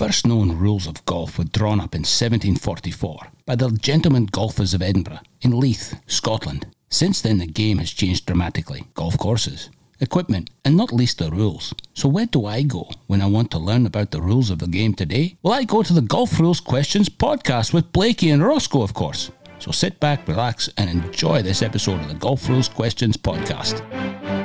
first 0.00 0.26
known 0.26 0.56
rules 0.56 0.86
of 0.86 1.04
golf 1.04 1.36
were 1.36 1.44
drawn 1.44 1.78
up 1.78 1.94
in 1.94 2.00
1744 2.00 3.18
by 3.44 3.54
the 3.54 3.70
Gentlemen 3.82 4.24
Golfers 4.24 4.72
of 4.72 4.80
Edinburgh 4.80 5.18
in 5.42 5.60
Leith, 5.60 5.94
Scotland. 6.06 6.66
Since 6.88 7.20
then, 7.20 7.36
the 7.36 7.46
game 7.46 7.76
has 7.76 7.90
changed 7.90 8.24
dramatically. 8.24 8.86
Golf 8.94 9.18
courses, 9.18 9.68
equipment, 10.00 10.48
and 10.64 10.74
not 10.74 10.90
least 10.90 11.18
the 11.18 11.30
rules. 11.30 11.74
So, 11.92 12.08
where 12.08 12.24
do 12.24 12.46
I 12.46 12.62
go 12.62 12.88
when 13.08 13.20
I 13.20 13.26
want 13.26 13.50
to 13.50 13.58
learn 13.58 13.84
about 13.84 14.10
the 14.10 14.22
rules 14.22 14.48
of 14.48 14.60
the 14.60 14.68
game 14.68 14.94
today? 14.94 15.36
Well, 15.42 15.52
I 15.52 15.64
go 15.64 15.82
to 15.82 15.92
the 15.92 16.00
Golf 16.00 16.40
Rules 16.40 16.60
Questions 16.60 17.10
podcast 17.10 17.74
with 17.74 17.92
Blakey 17.92 18.30
and 18.30 18.40
Rossco, 18.40 18.82
of 18.82 18.94
course. 18.94 19.30
So, 19.58 19.70
sit 19.70 20.00
back, 20.00 20.26
relax, 20.26 20.70
and 20.78 20.88
enjoy 20.88 21.42
this 21.42 21.60
episode 21.60 22.00
of 22.00 22.08
the 22.08 22.14
Golf 22.14 22.48
Rules 22.48 22.70
Questions 22.70 23.18
podcast. 23.18 24.39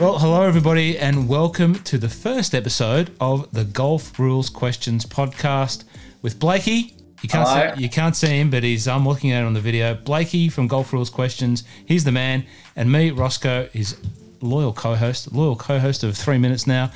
Well, 0.00 0.18
hello 0.18 0.42
everybody, 0.42 0.98
and 0.98 1.28
welcome 1.28 1.74
to 1.74 1.98
the 1.98 2.08
first 2.08 2.54
episode 2.54 3.14
of 3.20 3.52
the 3.52 3.64
Golf 3.64 4.18
Rules 4.18 4.48
Questions 4.48 5.04
podcast 5.04 5.84
with 6.22 6.38
Blakey. 6.38 6.96
You 7.20 7.28
can't 7.28 7.46
Hello. 7.46 7.74
see, 7.74 7.82
you 7.82 7.90
can't 7.90 8.16
see 8.16 8.28
him, 8.28 8.48
but 8.48 8.62
he's 8.62 8.88
I'm 8.88 9.06
looking 9.06 9.32
at 9.32 9.42
it 9.42 9.46
on 9.46 9.52
the 9.52 9.60
video. 9.60 9.94
Blakey 9.94 10.48
from 10.48 10.66
Golf 10.66 10.94
Rules 10.94 11.10
Questions, 11.10 11.64
he's 11.84 12.04
the 12.04 12.10
man, 12.10 12.46
and 12.74 12.90
me, 12.90 13.10
Rossco, 13.10 13.70
his 13.72 13.98
loyal 14.40 14.72
co-host, 14.72 15.30
loyal 15.30 15.56
co-host 15.56 16.04
of 16.04 16.16
three 16.16 16.38
minutes 16.38 16.66
now. 16.66 16.90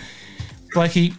Blakey, 0.73 1.13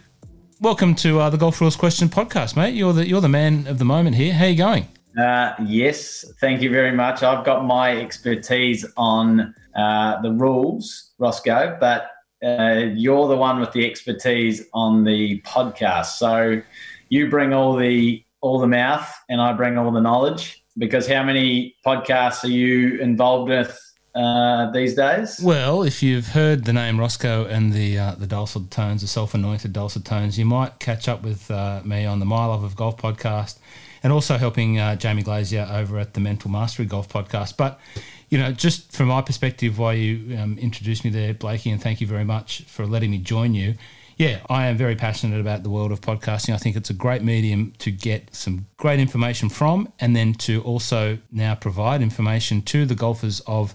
welcome 0.60 0.96
to 0.96 1.20
uh, 1.20 1.30
the 1.30 1.38
Golf 1.38 1.60
Rules 1.60 1.76
Question 1.76 2.08
podcast, 2.08 2.56
mate. 2.56 2.74
You're 2.74 2.92
the 2.92 3.06
you're 3.06 3.20
the 3.20 3.28
man 3.28 3.68
of 3.68 3.78
the 3.78 3.84
moment 3.84 4.16
here. 4.16 4.34
How 4.34 4.46
are 4.46 4.48
you 4.48 4.56
going? 4.58 4.88
Uh, 5.16 5.54
yes, 5.64 6.24
thank 6.40 6.60
you 6.60 6.70
very 6.70 6.92
much. 6.92 7.22
I've 7.22 7.44
got 7.44 7.64
my 7.64 7.96
expertise 7.96 8.84
on 8.96 9.54
uh, 9.78 10.20
the 10.22 10.32
rules, 10.32 11.12
Rossco, 11.20 11.78
but 11.78 12.10
uh, 12.44 12.84
you're 12.94 13.28
the 13.28 13.36
one 13.36 13.60
with 13.60 13.72
the 13.72 13.84
expertise 13.88 14.66
on 14.72 15.04
the 15.04 15.40
podcast. 15.42 16.18
So 16.18 16.60
you 17.08 17.30
bring 17.30 17.52
all 17.52 17.76
the 17.76 18.24
all 18.40 18.58
the 18.60 18.68
mouth, 18.68 19.08
and 19.28 19.40
I 19.40 19.52
bring 19.52 19.78
all 19.78 19.90
the 19.90 20.00
knowledge. 20.00 20.64
Because 20.76 21.08
how 21.08 21.24
many 21.24 21.74
podcasts 21.84 22.44
are 22.44 22.54
you 22.62 23.00
involved 23.00 23.50
with 23.50 23.76
uh, 24.14 24.70
these 24.70 24.94
days? 24.94 25.40
Well, 25.42 25.82
if 25.82 26.02
you've 26.04 26.28
heard 26.28 26.64
the 26.64 26.72
name 26.72 26.98
Rossco 26.98 27.50
and 27.50 27.72
the 27.72 27.98
uh, 27.98 28.14
the 28.14 28.26
dulcet 28.26 28.70
tones, 28.70 29.02
the 29.02 29.08
self-anointed 29.08 29.72
dulcet 29.72 30.04
tones, 30.04 30.38
you 30.38 30.44
might 30.44 30.78
catch 30.78 31.08
up 31.08 31.22
with 31.22 31.50
uh, 31.50 31.82
me 31.84 32.04
on 32.06 32.20
the 32.20 32.26
My 32.26 32.46
Love 32.46 32.62
of 32.62 32.76
Golf 32.76 32.96
podcast, 32.96 33.58
and 34.02 34.12
also 34.12 34.38
helping 34.38 34.78
uh, 34.78 34.94
Jamie 34.94 35.24
Glazier 35.24 35.66
over 35.70 35.98
at 35.98 36.14
the 36.14 36.20
Mental 36.20 36.50
Mastery 36.50 36.86
Golf 36.86 37.08
podcast. 37.08 37.56
But 37.56 37.80
you 38.28 38.38
know, 38.38 38.52
just 38.52 38.92
from 38.92 39.08
my 39.08 39.22
perspective, 39.22 39.78
why 39.78 39.94
you 39.94 40.36
um, 40.38 40.58
introduced 40.58 41.04
me 41.04 41.10
there, 41.10 41.32
Blakey, 41.34 41.70
and 41.70 41.82
thank 41.82 42.00
you 42.00 42.06
very 42.06 42.24
much 42.24 42.62
for 42.62 42.86
letting 42.86 43.10
me 43.10 43.18
join 43.18 43.54
you. 43.54 43.74
Yeah, 44.16 44.40
I 44.50 44.66
am 44.66 44.76
very 44.76 44.96
passionate 44.96 45.40
about 45.40 45.62
the 45.62 45.70
world 45.70 45.92
of 45.92 46.00
podcasting. 46.00 46.52
I 46.52 46.58
think 46.58 46.74
it's 46.74 46.90
a 46.90 46.94
great 46.94 47.22
medium 47.22 47.72
to 47.78 47.92
get 47.92 48.34
some 48.34 48.66
great 48.76 48.98
information 48.98 49.48
from, 49.48 49.92
and 50.00 50.16
then 50.16 50.34
to 50.34 50.60
also 50.62 51.18
now 51.30 51.54
provide 51.54 52.02
information 52.02 52.60
to 52.62 52.84
the 52.84 52.96
golfers 52.96 53.40
of 53.46 53.74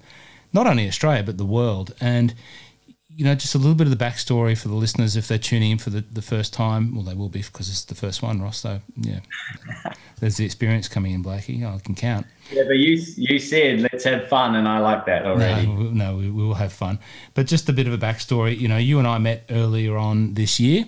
not 0.52 0.68
only 0.68 0.88
Australia 0.88 1.24
but 1.24 1.38
the 1.38 1.46
world. 1.46 1.94
And 2.02 2.36
you 3.16 3.26
know, 3.26 3.36
just 3.36 3.54
a 3.54 3.58
little 3.58 3.76
bit 3.76 3.86
of 3.86 3.98
the 3.98 4.04
backstory 4.04 4.58
for 4.58 4.68
the 4.68 4.74
listeners 4.74 5.16
if 5.16 5.28
they're 5.28 5.38
tuning 5.38 5.72
in 5.72 5.78
for 5.78 5.90
the, 5.90 6.02
the 6.02 6.22
first 6.22 6.54
time. 6.54 6.96
Well, 6.96 7.04
they 7.04 7.14
will 7.14 7.30
be 7.30 7.42
because 7.42 7.70
it's 7.70 7.86
the 7.86 7.96
first 7.96 8.22
one, 8.22 8.42
Ross. 8.42 8.60
So 8.60 8.82
yeah, 8.98 9.20
there's 10.20 10.38
the 10.38 10.46
experience 10.46 10.88
coming 10.88 11.14
in, 11.14 11.22
Blakey. 11.22 11.64
I 11.66 11.78
can 11.80 11.96
count. 11.96 12.26
Yeah, 12.52 12.64
but 12.66 12.78
you 12.78 13.02
you 13.16 13.40
said 13.40 13.82
let's 13.82 14.04
have 14.06 14.28
fun, 14.28 14.56
and 14.56 14.68
I 14.68 14.80
like 14.80 15.06
that 15.06 15.26
already. 15.26 15.68
No, 15.68 15.92
no, 15.92 16.18
we, 16.18 16.30
we 16.30 16.44
will 16.44 16.56
have 16.56 16.74
fun. 16.74 17.00
But 17.34 17.48
just 17.48 17.70
a 17.70 17.74
bit 17.74 17.88
of 17.88 17.94
a 17.94 17.98
backstory. 17.98 18.58
You 18.58 18.68
know, 18.68 18.78
you 18.78 19.00
and 19.00 19.08
I 19.08 19.18
met 19.20 19.46
earlier 19.50 19.98
on 19.98 20.34
this 20.34 20.60
year. 20.60 20.86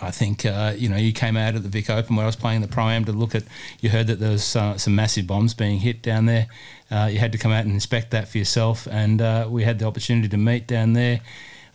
I 0.00 0.10
think 0.10 0.44
uh, 0.44 0.74
you 0.76 0.88
know 0.88 0.96
you 0.96 1.12
came 1.12 1.36
out 1.36 1.54
at 1.54 1.62
the 1.62 1.68
Vic 1.68 1.88
Open 1.88 2.16
where 2.16 2.24
I 2.24 2.26
was 2.26 2.36
playing 2.36 2.60
the 2.60 2.68
pro 2.68 2.88
am 2.88 3.04
to 3.06 3.12
look 3.12 3.34
at. 3.34 3.44
You 3.80 3.90
heard 3.90 4.06
that 4.08 4.20
there 4.20 4.30
was 4.30 4.54
uh, 4.54 4.76
some 4.76 4.94
massive 4.94 5.26
bombs 5.26 5.54
being 5.54 5.78
hit 5.78 6.02
down 6.02 6.26
there. 6.26 6.48
Uh, 6.90 7.08
you 7.10 7.18
had 7.18 7.32
to 7.32 7.38
come 7.38 7.52
out 7.52 7.64
and 7.64 7.72
inspect 7.72 8.10
that 8.10 8.28
for 8.28 8.38
yourself, 8.38 8.86
and 8.90 9.22
uh, 9.22 9.46
we 9.48 9.64
had 9.64 9.78
the 9.78 9.86
opportunity 9.86 10.28
to 10.28 10.36
meet 10.36 10.66
down 10.66 10.92
there. 10.92 11.20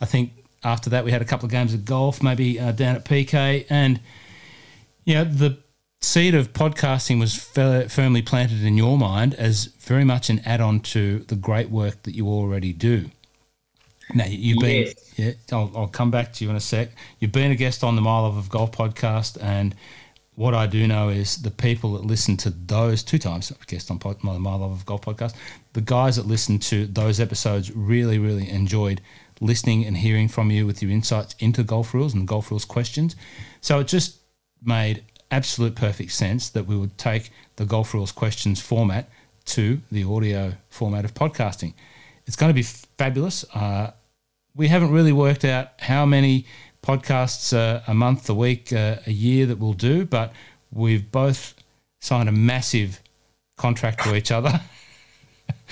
I 0.00 0.04
think 0.04 0.32
after 0.62 0.90
that 0.90 1.04
we 1.04 1.10
had 1.10 1.22
a 1.22 1.24
couple 1.24 1.46
of 1.46 1.50
games 1.50 1.74
of 1.74 1.84
golf, 1.84 2.22
maybe 2.22 2.60
uh, 2.60 2.72
down 2.72 2.94
at 2.94 3.04
PK, 3.04 3.66
and 3.68 4.00
you 5.04 5.14
know 5.14 5.24
the 5.24 5.58
seed 6.00 6.34
of 6.34 6.52
podcasting 6.52 7.18
was 7.18 7.34
fir- 7.34 7.88
firmly 7.88 8.22
planted 8.22 8.64
in 8.64 8.76
your 8.76 8.98
mind 8.98 9.34
as 9.34 9.66
very 9.66 10.04
much 10.04 10.30
an 10.30 10.40
add-on 10.44 10.80
to 10.80 11.20
the 11.20 11.36
great 11.36 11.70
work 11.70 12.02
that 12.02 12.14
you 12.14 12.28
already 12.28 12.72
do. 12.72 13.10
Now 14.14 14.26
you've 14.26 14.58
been, 14.58 14.86
Yes. 14.86 15.12
yeah, 15.16 15.32
I'll, 15.56 15.70
I'll 15.74 15.88
come 15.88 16.10
back 16.10 16.32
to 16.34 16.44
you 16.44 16.50
in 16.50 16.56
a 16.56 16.60
sec. 16.60 16.90
You've 17.18 17.32
been 17.32 17.50
a 17.50 17.56
guest 17.56 17.82
on 17.84 17.96
the 17.96 18.02
My 18.02 18.18
Love 18.18 18.36
of 18.36 18.48
Golf 18.48 18.72
podcast, 18.72 19.42
and 19.42 19.74
what 20.34 20.54
I 20.54 20.66
do 20.66 20.86
know 20.86 21.08
is 21.08 21.42
the 21.42 21.50
people 21.50 21.92
that 21.94 22.04
listen 22.04 22.36
to 22.38 22.50
those 22.50 23.02
two 23.02 23.18
times 23.18 23.52
guest 23.66 23.90
on 23.90 23.98
pod, 23.98 24.22
my, 24.22 24.38
my 24.38 24.54
Love 24.54 24.72
of 24.72 24.86
Golf 24.86 25.02
podcast, 25.02 25.34
the 25.72 25.80
guys 25.80 26.16
that 26.16 26.26
listen 26.26 26.58
to 26.60 26.86
those 26.86 27.20
episodes 27.20 27.70
really, 27.74 28.18
really 28.18 28.48
enjoyed 28.50 29.00
listening 29.40 29.84
and 29.84 29.96
hearing 29.96 30.28
from 30.28 30.50
you 30.50 30.66
with 30.66 30.82
your 30.82 30.90
insights 30.90 31.34
into 31.38 31.62
golf 31.62 31.92
rules 31.94 32.14
and 32.14 32.28
golf 32.28 32.50
rules 32.50 32.64
questions. 32.64 33.16
So 33.60 33.80
it 33.80 33.88
just 33.88 34.18
made 34.62 35.02
absolute 35.30 35.74
perfect 35.74 36.12
sense 36.12 36.48
that 36.50 36.66
we 36.66 36.76
would 36.76 36.96
take 36.96 37.30
the 37.56 37.64
golf 37.64 37.92
rules 37.94 38.12
questions 38.12 38.60
format 38.60 39.10
to 39.46 39.80
the 39.90 40.04
audio 40.04 40.52
format 40.68 41.04
of 41.04 41.14
podcasting. 41.14 41.74
It's 42.26 42.36
going 42.36 42.50
to 42.50 42.54
be 42.54 42.62
fabulous. 42.62 43.44
Uh, 43.54 43.92
we 44.54 44.68
haven't 44.68 44.90
really 44.90 45.12
worked 45.12 45.44
out 45.44 45.70
how 45.80 46.04
many 46.04 46.46
podcasts 46.82 47.56
uh, 47.56 47.80
a 47.86 47.94
month, 47.94 48.28
a 48.28 48.34
week, 48.34 48.72
uh, 48.72 48.96
a 49.06 49.12
year 49.12 49.46
that 49.46 49.58
we'll 49.58 49.72
do, 49.72 50.04
but 50.04 50.32
we've 50.72 51.10
both 51.10 51.54
signed 52.00 52.28
a 52.28 52.32
massive 52.32 53.00
contract 53.56 54.02
to 54.02 54.16
each 54.16 54.32
other 54.32 54.60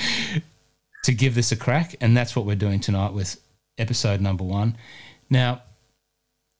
to 1.05 1.13
give 1.13 1.35
this 1.35 1.53
a 1.53 1.57
crack, 1.57 1.97
and 2.01 2.17
that's 2.17 2.37
what 2.37 2.47
we're 2.47 2.57
doing 2.57 2.81
tonight 2.81 3.13
with 3.13 3.41
episode 3.79 4.21
number 4.21 4.45
one. 4.45 4.77
Now, 5.29 5.63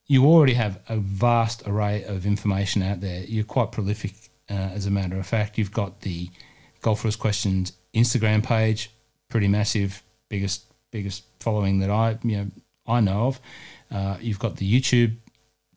you 0.07 0.25
already 0.25 0.53
have 0.53 0.79
a 0.89 0.97
vast 0.97 1.63
array 1.65 2.03
of 2.03 2.25
information 2.25 2.83
out 2.83 2.99
there. 2.99 3.23
You're 3.23 3.45
quite 3.45 3.71
prolific, 3.71 4.13
uh, 4.49 4.53
as 4.53 4.85
a 4.85 4.91
matter 4.91 5.17
of 5.17 5.25
fact. 5.25 5.57
You've 5.57 5.71
got 5.71 6.01
the 6.01 6.29
Golf 6.81 7.03
Rules 7.03 7.15
Questions 7.15 7.73
Instagram 7.93 8.43
page, 8.43 8.91
pretty 9.29 9.47
massive, 9.47 10.03
biggest 10.29 10.70
biggest 10.91 11.23
following 11.39 11.79
that 11.79 11.89
I 11.89 12.17
you 12.23 12.37
know 12.37 12.47
I 12.85 12.99
know 12.99 13.27
of. 13.27 13.39
Uh, 13.89 14.17
you've 14.21 14.39
got 14.39 14.57
the 14.57 14.81
YouTube 14.81 15.15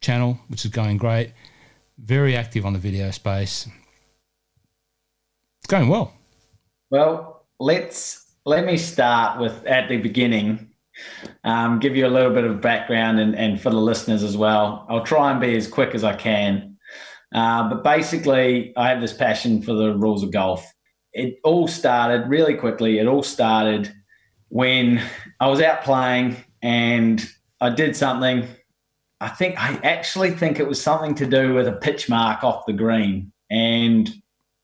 channel, 0.00 0.38
which 0.48 0.64
is 0.64 0.70
going 0.70 0.98
great. 0.98 1.32
Very 1.98 2.36
active 2.36 2.66
on 2.66 2.72
the 2.72 2.78
video 2.78 3.10
space. 3.10 3.68
It's 5.58 5.66
going 5.66 5.88
well. 5.88 6.12
Well, 6.90 7.46
let's 7.58 8.34
let 8.44 8.66
me 8.66 8.76
start 8.76 9.40
with 9.40 9.64
at 9.66 9.88
the 9.88 9.96
beginning. 9.96 10.70
Um, 11.42 11.80
give 11.80 11.96
you 11.96 12.06
a 12.06 12.08
little 12.08 12.32
bit 12.32 12.44
of 12.44 12.60
background 12.60 13.18
and, 13.18 13.34
and 13.34 13.60
for 13.60 13.70
the 13.70 13.80
listeners 13.80 14.22
as 14.22 14.36
well. 14.36 14.86
I'll 14.88 15.04
try 15.04 15.30
and 15.30 15.40
be 15.40 15.56
as 15.56 15.66
quick 15.66 15.94
as 15.94 16.04
I 16.04 16.14
can. 16.14 16.76
Uh, 17.34 17.68
but 17.68 17.82
basically, 17.82 18.72
I 18.76 18.88
have 18.90 19.00
this 19.00 19.12
passion 19.12 19.60
for 19.60 19.72
the 19.72 19.96
rules 19.96 20.22
of 20.22 20.30
golf. 20.30 20.64
It 21.12 21.40
all 21.42 21.66
started 21.66 22.28
really 22.28 22.54
quickly. 22.54 22.98
It 22.98 23.08
all 23.08 23.24
started 23.24 23.92
when 24.54 25.02
I 25.40 25.48
was 25.48 25.60
out 25.60 25.82
playing 25.82 26.36
and 26.62 27.28
I 27.60 27.70
did 27.70 27.96
something. 27.96 28.46
I 29.20 29.28
think 29.28 29.60
I 29.60 29.80
actually 29.82 30.30
think 30.30 30.60
it 30.60 30.68
was 30.68 30.80
something 30.80 31.16
to 31.16 31.26
do 31.26 31.54
with 31.54 31.66
a 31.66 31.72
pitch 31.72 32.08
mark 32.08 32.44
off 32.44 32.64
the 32.64 32.72
green. 32.72 33.32
And 33.50 34.08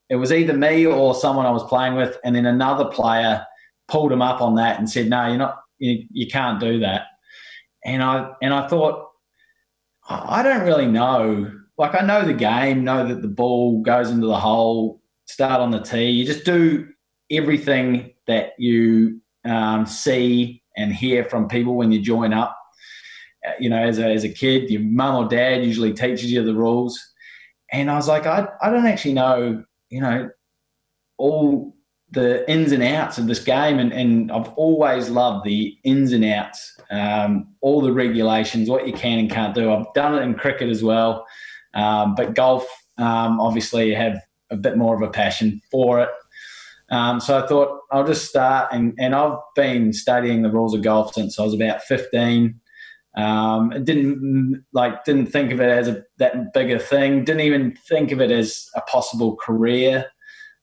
it 0.08 0.14
was 0.14 0.30
either 0.30 0.52
me 0.52 0.86
or 0.86 1.16
someone 1.16 1.44
I 1.44 1.50
was 1.50 1.64
playing 1.64 1.96
with, 1.96 2.18
and 2.24 2.36
then 2.36 2.46
another 2.46 2.84
player 2.84 3.44
pulled 3.88 4.12
him 4.12 4.22
up 4.22 4.40
on 4.40 4.54
that 4.56 4.78
and 4.78 4.88
said, 4.88 5.08
"No, 5.08 5.26
you're 5.26 5.38
not. 5.38 5.60
You, 5.78 6.04
you 6.12 6.28
can't 6.28 6.60
do 6.60 6.78
that." 6.78 7.06
And 7.84 8.00
I 8.00 8.30
and 8.42 8.54
I 8.54 8.68
thought, 8.68 9.08
I 10.08 10.44
don't 10.44 10.66
really 10.66 10.86
know. 10.86 11.50
Like 11.78 12.00
I 12.00 12.06
know 12.06 12.24
the 12.24 12.32
game, 12.32 12.84
know 12.84 13.08
that 13.08 13.22
the 13.22 13.28
ball 13.28 13.82
goes 13.82 14.08
into 14.08 14.28
the 14.28 14.38
hole, 14.38 15.02
start 15.26 15.60
on 15.60 15.72
the 15.72 15.80
tee. 15.80 16.10
You 16.10 16.26
just 16.26 16.44
do 16.44 16.86
everything 17.28 18.12
that 18.28 18.52
you 18.56 19.19
um, 19.44 19.86
see 19.86 20.62
and 20.76 20.92
hear 20.92 21.24
from 21.24 21.48
people 21.48 21.76
when 21.76 21.92
you 21.92 22.00
join 22.00 22.32
up. 22.32 22.56
Uh, 23.46 23.52
You 23.58 23.70
know, 23.70 23.82
as 23.82 23.98
a, 23.98 24.06
as 24.06 24.24
a 24.24 24.28
kid, 24.28 24.70
your 24.70 24.82
mum 24.82 25.16
or 25.16 25.28
dad 25.28 25.64
usually 25.64 25.92
teaches 25.92 26.30
you 26.30 26.42
the 26.42 26.54
rules. 26.54 26.98
And 27.72 27.90
I 27.90 27.94
was 27.94 28.08
like, 28.08 28.26
I, 28.26 28.48
I 28.60 28.70
don't 28.70 28.86
actually 28.86 29.14
know 29.14 29.64
you 29.90 30.00
know, 30.00 30.30
all 31.18 31.76
the 32.12 32.48
ins 32.50 32.72
and 32.72 32.82
outs 32.82 33.18
of 33.18 33.26
this 33.26 33.42
game. 33.42 33.78
And, 33.78 33.92
and 33.92 34.32
I've 34.32 34.48
always 34.50 35.10
loved 35.10 35.44
the 35.44 35.76
ins 35.84 36.12
and 36.12 36.24
outs, 36.24 36.78
um, 36.90 37.48
all 37.60 37.80
the 37.80 37.92
regulations, 37.92 38.70
what 38.70 38.86
you 38.86 38.92
can 38.92 39.18
and 39.18 39.30
can't 39.30 39.54
do. 39.54 39.72
I've 39.72 39.92
done 39.94 40.14
it 40.14 40.22
in 40.22 40.34
cricket 40.34 40.68
as 40.68 40.82
well. 40.82 41.26
Um, 41.74 42.14
but 42.14 42.34
golf, 42.34 42.66
um, 42.98 43.40
obviously, 43.40 43.94
I 43.94 43.98
have 44.00 44.20
a 44.50 44.56
bit 44.56 44.76
more 44.76 44.94
of 44.94 45.02
a 45.02 45.10
passion 45.10 45.60
for 45.70 46.00
it. 46.00 46.08
Um, 46.90 47.20
so 47.20 47.42
I 47.42 47.46
thought 47.46 47.80
I'll 47.92 48.06
just 48.06 48.28
start, 48.28 48.72
and, 48.72 48.94
and 48.98 49.14
I've 49.14 49.38
been 49.54 49.92
studying 49.92 50.42
the 50.42 50.50
rules 50.50 50.74
of 50.74 50.82
golf 50.82 51.14
since 51.14 51.38
I 51.38 51.44
was 51.44 51.54
about 51.54 51.82
15. 51.82 52.60
Um, 53.16 53.70
didn't 53.84 54.64
like 54.72 55.04
didn't 55.04 55.26
think 55.26 55.52
of 55.52 55.60
it 55.60 55.68
as 55.68 55.88
a 55.88 56.04
that 56.18 56.52
big 56.52 56.70
a 56.70 56.78
thing. 56.78 57.24
Didn't 57.24 57.42
even 57.42 57.76
think 57.88 58.12
of 58.12 58.20
it 58.20 58.30
as 58.30 58.68
a 58.76 58.80
possible 58.82 59.36
career. 59.36 60.06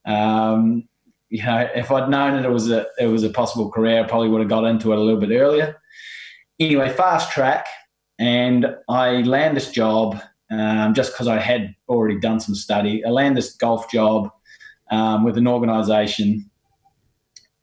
Um, 0.06 0.88
you 1.30 1.44
know, 1.44 1.68
if 1.76 1.92
I'd 1.92 2.10
known 2.10 2.36
that 2.36 2.46
it 2.46 2.52
was 2.52 2.72
a 2.72 2.86
it 3.00 3.08
was 3.08 3.24
a 3.24 3.30
possible 3.30 3.70
career, 3.70 4.02
I 4.02 4.08
probably 4.08 4.30
would 4.30 4.40
have 4.40 4.50
got 4.50 4.64
into 4.64 4.94
it 4.94 4.98
a 4.98 5.02
little 5.02 5.20
bit 5.20 5.38
earlier. 5.38 5.76
Anyway, 6.60 6.90
fast 6.90 7.32
track, 7.32 7.68
and 8.18 8.68
I 8.90 9.22
land 9.24 9.58
this 9.58 9.70
job 9.70 10.22
um, 10.50 10.94
just 10.94 11.12
because 11.12 11.28
I 11.28 11.40
had 11.40 11.76
already 11.90 12.20
done 12.20 12.40
some 12.40 12.56
study. 12.56 13.04
I 13.06 13.10
land 13.10 13.36
this 13.36 13.56
golf 13.56 13.92
job 13.92 14.32
um, 14.92 15.24
with 15.24 15.38
an 15.38 15.48
organisation 15.48 16.50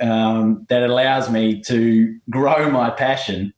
um, 0.00 0.67
that 0.69 0.82
allows 0.82 1.31
me 1.31 1.61
to 1.62 2.19
grow 2.31 2.71
my 2.71 2.91
passion, 2.91 3.53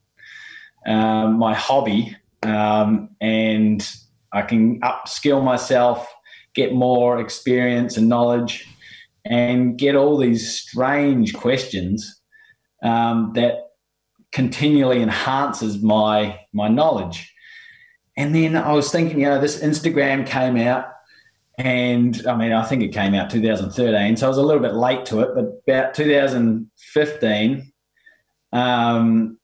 um, 0.87 1.39
my 1.39 1.55
hobby, 1.55 2.17
um, 2.43 3.09
and 3.21 3.89
I 4.33 4.43
can 4.43 4.81
upskill 4.81 5.43
myself, 5.43 6.07
get 6.55 6.75
more 6.75 7.21
experience 7.21 7.97
and 7.97 8.09
knowledge, 8.09 8.67
and 9.25 9.79
get 9.79 9.97
all 9.97 10.17
these 10.17 10.61
strange 10.61 11.35
questions 11.35 12.21
um, 12.83 13.33
that 13.35 13.71
continually 14.33 15.03
enhances 15.03 15.83
my 15.83 16.39
my 16.53 16.69
knowledge. 16.69 17.33
And 18.17 18.35
then 18.35 18.57
I 18.57 18.73
was 18.73 18.91
thinking, 18.91 19.21
you 19.21 19.27
know, 19.27 19.41
this 19.41 19.61
Instagram 19.61 20.27
came 20.27 20.57
out 20.57 20.87
and 21.59 22.27
I 22.27 22.37
mean, 22.37 22.53
I 22.53 22.65
think 22.65 22.83
it 22.83 22.93
came 22.93 23.15
out 23.15 23.31
2013, 23.31 24.17
so 24.17 24.27
I 24.27 24.29
was 24.29 24.39
a 24.39 24.43
little 24.43 24.63
bit 24.63 24.75
late 24.75 25.07
to 25.07 25.21
it. 25.21 25.35
But 25.35 25.63
about 25.67 25.95
2015, 25.95 27.73
um, 28.53 29.39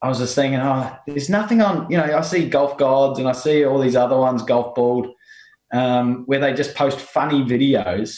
I 0.00 0.08
was 0.08 0.18
just 0.18 0.36
thinking, 0.36 0.60
oh, 0.60 0.96
there's 1.06 1.28
nothing 1.28 1.60
on. 1.62 1.90
You 1.90 1.96
know, 1.96 2.16
I 2.16 2.20
see 2.20 2.48
Golf 2.48 2.78
Gods 2.78 3.18
and 3.18 3.28
I 3.28 3.32
see 3.32 3.64
all 3.64 3.80
these 3.80 3.96
other 3.96 4.16
ones, 4.16 4.42
Golf 4.42 4.76
Bald, 4.76 5.08
um, 5.72 6.22
where 6.26 6.38
they 6.38 6.54
just 6.54 6.76
post 6.76 7.00
funny 7.00 7.42
videos 7.42 8.16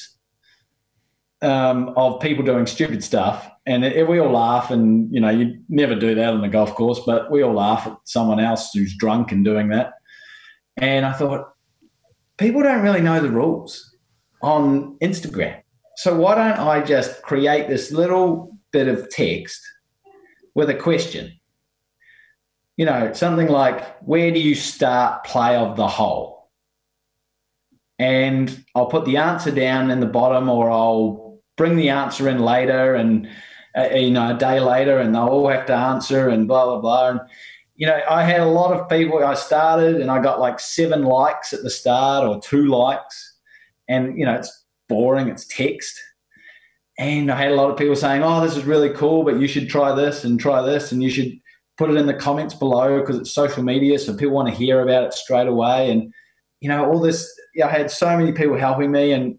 um, 1.40 1.94
of 1.96 2.20
people 2.20 2.44
doing 2.44 2.66
stupid 2.66 3.02
stuff, 3.02 3.48
and 3.64 3.82
it, 3.82 4.06
we 4.06 4.18
all 4.18 4.32
laugh. 4.32 4.70
And 4.70 5.12
you 5.12 5.20
know, 5.20 5.30
you 5.30 5.58
never 5.70 5.94
do 5.94 6.14
that 6.14 6.34
on 6.34 6.42
the 6.42 6.48
golf 6.48 6.74
course, 6.74 7.00
but 7.06 7.30
we 7.30 7.42
all 7.42 7.54
laugh 7.54 7.86
at 7.86 7.96
someone 8.04 8.40
else 8.40 8.70
who's 8.74 8.94
drunk 8.94 9.32
and 9.32 9.42
doing 9.42 9.68
that. 9.68 9.94
And 10.76 11.06
I 11.06 11.12
thought, 11.12 11.48
people 12.38 12.62
don't 12.62 12.82
really 12.82 13.00
know 13.00 13.20
the 13.20 13.30
rules 13.30 13.94
on 14.42 14.96
Instagram. 15.02 15.60
So 15.96 16.16
why 16.16 16.36
don't 16.36 16.66
I 16.66 16.80
just 16.80 17.22
create 17.22 17.68
this 17.68 17.90
little 17.90 18.56
bit 18.72 18.86
of 18.86 19.10
text 19.10 19.60
with 20.54 20.70
a 20.70 20.74
question? 20.74 21.32
You 22.76 22.86
know, 22.86 23.12
something 23.12 23.48
like, 23.48 23.98
where 24.02 24.30
do 24.30 24.38
you 24.38 24.54
start 24.54 25.24
play 25.24 25.56
of 25.56 25.76
the 25.76 25.88
hole? 25.88 26.50
And 27.98 28.64
I'll 28.76 28.86
put 28.86 29.04
the 29.04 29.16
answer 29.16 29.50
down 29.50 29.90
in 29.90 29.98
the 29.98 30.06
bottom, 30.06 30.48
or 30.48 30.70
I'll 30.70 31.40
bring 31.56 31.74
the 31.74 31.88
answer 31.88 32.28
in 32.28 32.38
later 32.38 32.94
and, 32.94 33.28
uh, 33.76 33.88
you 33.92 34.12
know, 34.12 34.36
a 34.36 34.38
day 34.38 34.60
later, 34.60 35.00
and 35.00 35.12
they'll 35.12 35.24
all 35.24 35.48
have 35.48 35.66
to 35.66 35.74
answer 35.74 36.28
and 36.28 36.46
blah, 36.46 36.64
blah, 36.66 36.80
blah. 36.80 37.08
And 37.08 37.20
you 37.78 37.86
know, 37.86 38.00
I 38.10 38.24
had 38.24 38.40
a 38.40 38.46
lot 38.46 38.72
of 38.72 38.88
people. 38.88 39.24
I 39.24 39.34
started 39.34 40.00
and 40.00 40.10
I 40.10 40.20
got 40.20 40.40
like 40.40 40.58
seven 40.58 41.04
likes 41.04 41.52
at 41.52 41.62
the 41.62 41.70
start 41.70 42.28
or 42.28 42.40
two 42.40 42.66
likes, 42.66 43.36
and 43.88 44.18
you 44.18 44.26
know, 44.26 44.34
it's 44.34 44.64
boring. 44.88 45.28
It's 45.28 45.46
text, 45.46 45.96
and 46.98 47.30
I 47.30 47.36
had 47.36 47.52
a 47.52 47.54
lot 47.54 47.70
of 47.70 47.78
people 47.78 47.94
saying, 47.94 48.24
"Oh, 48.24 48.40
this 48.40 48.56
is 48.56 48.64
really 48.64 48.90
cool, 48.90 49.22
but 49.22 49.38
you 49.38 49.46
should 49.46 49.68
try 49.68 49.94
this 49.94 50.24
and 50.24 50.40
try 50.40 50.60
this, 50.60 50.90
and 50.90 51.04
you 51.04 51.08
should 51.08 51.32
put 51.76 51.88
it 51.88 51.96
in 51.96 52.06
the 52.06 52.14
comments 52.14 52.52
below 52.52 52.98
because 52.98 53.16
it's 53.16 53.32
social 53.32 53.62
media, 53.62 53.96
so 54.00 54.12
people 54.12 54.34
want 54.34 54.48
to 54.48 54.54
hear 54.54 54.82
about 54.82 55.04
it 55.04 55.14
straight 55.14 55.46
away." 55.46 55.88
And 55.88 56.12
you 56.60 56.68
know, 56.68 56.84
all 56.84 56.98
this. 56.98 57.32
Yeah, 57.54 57.68
I 57.68 57.70
had 57.70 57.92
so 57.92 58.16
many 58.18 58.32
people 58.32 58.58
helping 58.58 58.90
me, 58.90 59.12
and 59.12 59.38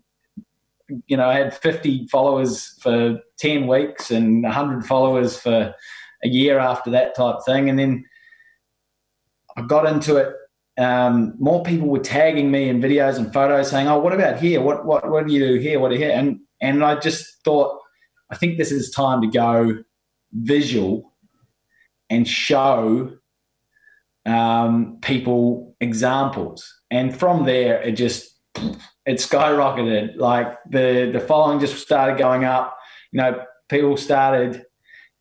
you 1.07 1.17
know, 1.17 1.27
I 1.27 1.35
had 1.35 1.53
50 1.53 2.07
followers 2.07 2.79
for 2.81 3.19
10 3.37 3.67
weeks 3.67 4.11
and 4.11 4.43
100 4.43 4.85
followers 4.85 5.37
for 5.37 5.75
a 6.23 6.27
year 6.27 6.57
after 6.57 6.89
that 6.91 7.15
type 7.15 7.35
thing, 7.45 7.69
and 7.69 7.77
then 7.77 8.05
I 9.57 9.61
got 9.63 9.85
into 9.85 10.17
it. 10.17 10.33
Um, 10.77 11.35
more 11.39 11.61
people 11.63 11.89
were 11.89 11.99
tagging 11.99 12.51
me 12.51 12.69
in 12.69 12.81
videos 12.81 13.17
and 13.17 13.33
photos 13.33 13.69
saying, 13.69 13.87
"Oh, 13.87 13.99
what 13.99 14.13
about 14.13 14.39
here? 14.39 14.61
What 14.61 14.85
what 14.85 15.09
what 15.09 15.27
do 15.27 15.33
you 15.33 15.39
do 15.39 15.55
here? 15.55 15.79
What 15.79 15.89
do 15.89 15.95
you 15.95 16.01
here?" 16.01 16.11
And 16.11 16.39
and 16.61 16.83
I 16.83 16.99
just 16.99 17.43
thought, 17.43 17.79
I 18.31 18.35
think 18.35 18.57
this 18.57 18.71
is 18.71 18.89
time 18.89 19.21
to 19.21 19.27
go 19.27 19.83
visual 20.33 21.13
and 22.09 22.27
show 22.27 23.11
um, 24.25 24.99
people 25.01 25.75
examples. 25.79 26.65
And 26.91 27.17
from 27.17 27.45
there, 27.45 27.81
it 27.81 27.93
just 27.93 28.39
it 29.05 29.17
skyrocketed. 29.17 30.17
Like 30.17 30.57
the 30.69 31.09
the 31.11 31.19
following 31.19 31.59
just 31.59 31.77
started 31.77 32.17
going 32.17 32.45
up. 32.45 32.77
You 33.11 33.21
know, 33.21 33.43
people 33.69 33.97
started 33.97 34.65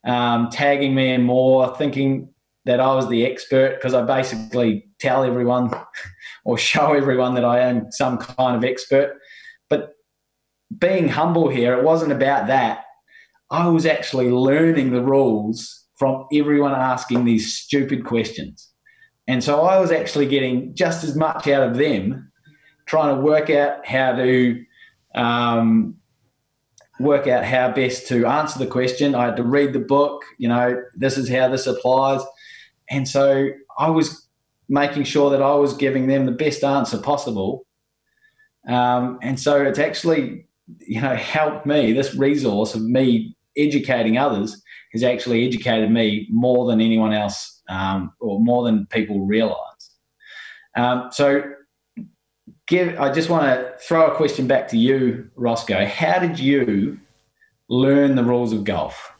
um, 0.07 0.51
tagging 0.51 0.95
me 0.95 1.13
in 1.13 1.23
more, 1.23 1.75
thinking 1.77 2.29
that 2.69 2.81
I 2.81 2.95
was 2.95 3.09
the 3.09 3.25
expert 3.25 3.77
because 3.77 3.95
I 3.95 4.03
basically 4.03 4.87
tell 5.01 5.25
everyone 5.25 5.73
or 6.45 6.59
show 6.59 6.93
everyone 6.93 7.35
that 7.35 7.45
I 7.45 7.61
am 7.61 7.91
some 7.91 8.19
kind 8.19 8.55
of 8.55 8.63
expert. 8.63 9.17
But 9.71 9.95
being 10.79 11.09
humble 11.09 11.49
here, 11.49 11.73
it 11.79 11.83
wasn't 11.83 12.13
about 12.13 12.47
that. 12.49 12.85
I 13.51 13.69
was 13.69 13.87
actually 13.87 14.29
learning 14.29 14.91
the 14.91 15.01
rules 15.01 15.87
from 15.97 16.27
everyone 16.31 16.73
asking 16.73 17.25
these 17.25 17.57
stupid 17.57 18.05
questions. 18.05 18.71
And 19.27 19.43
so 19.43 19.63
I 19.63 19.81
was 19.81 19.91
actually 19.91 20.27
getting 20.27 20.75
just 20.75 21.05
as 21.05 21.17
much 21.17 21.49
out 21.49 21.67
of 21.67 21.79
them 21.79 22.31
trying 22.85 23.17
to 23.17 23.23
work 23.23 23.49
out 23.49 23.87
how 23.87 24.15
to 24.15 24.63
um, 25.15 25.97
work 27.01 27.27
out 27.27 27.47
how 27.47 27.73
best 27.73 28.09
to 28.09 28.27
answer 28.27 28.59
the 28.59 28.67
question. 28.67 29.15
I 29.15 29.25
had 29.25 29.37
to 29.39 29.43
read 29.43 29.73
the 29.73 29.81
book, 29.81 30.23
you 30.37 30.49
know, 30.49 30.83
this 30.95 31.17
is 31.17 31.31
how 31.31 31.49
this 31.49 31.67
applies. 31.67 32.21
And 32.91 33.09
so 33.09 33.49
I 33.79 33.91
was 33.91 34.27
making 34.69 35.05
sure 35.05 35.31
that 35.31 35.43
I 35.43 35.55
was 35.55 35.75
giving 35.75 36.09
them 36.09 36.27
the 36.27 36.33
best 36.33 36.63
answer 36.63 36.99
possible. 36.99 37.67
Um, 38.69 39.19
and 39.23 39.41
so 39.41 39.63
it's 39.63 39.79
actually, 39.79 40.47
you 40.81 41.01
know, 41.01 41.15
helped 41.17 41.65
me. 41.67 41.93
This 41.93 42.15
resource 42.15 42.75
of 42.75 42.83
me 42.83 43.37
educating 43.57 44.19
others 44.19 44.63
has 44.93 45.03
actually 45.03 45.47
educated 45.47 45.91
me 45.91 46.27
more 46.31 46.67
than 46.67 46.81
anyone 46.81 47.13
else 47.13 47.63
um, 47.69 48.13
or 48.21 48.41
more 48.41 48.65
than 48.65 48.87
people 48.87 49.27
realize. 49.27 49.57
Um, 50.77 51.09
so 51.13 51.43
give, 52.67 52.99
I 53.01 53.13
just 53.13 53.29
want 53.29 53.45
to 53.45 53.75
throw 53.81 54.07
a 54.07 54.15
question 54.15 54.47
back 54.47 54.69
to 54.69 54.79
you, 54.79 55.31
Rossco. 55.37 55.87
How 55.87 56.19
did 56.19 56.39
you 56.39 56.99
learn 57.69 58.15
the 58.15 58.25
rules 58.25 58.53
of 58.53 58.65
golf? 58.65 59.13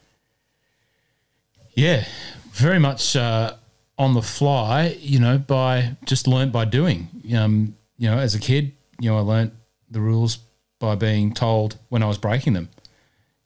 Yeah, 1.73 2.05
very 2.51 2.79
much 2.79 3.15
uh, 3.15 3.55
on 3.99 4.13
the 4.13 4.21
fly, 4.21 4.97
you 5.01 5.19
know, 5.19 5.37
by 5.37 5.97
just 6.05 6.25
learnt 6.25 6.53
by 6.53 6.63
doing. 6.63 7.09
Um, 7.35 7.75
you 7.97 8.09
know, 8.09 8.17
as 8.17 8.33
a 8.33 8.39
kid, 8.39 8.71
you 8.99 9.11
know, 9.11 9.17
I 9.17 9.21
learnt 9.21 9.53
the 9.91 9.99
rules 9.99 10.39
by 10.79 10.95
being 10.95 11.33
told 11.33 11.77
when 11.89 12.01
I 12.01 12.07
was 12.07 12.17
breaking 12.17 12.53
them. 12.53 12.69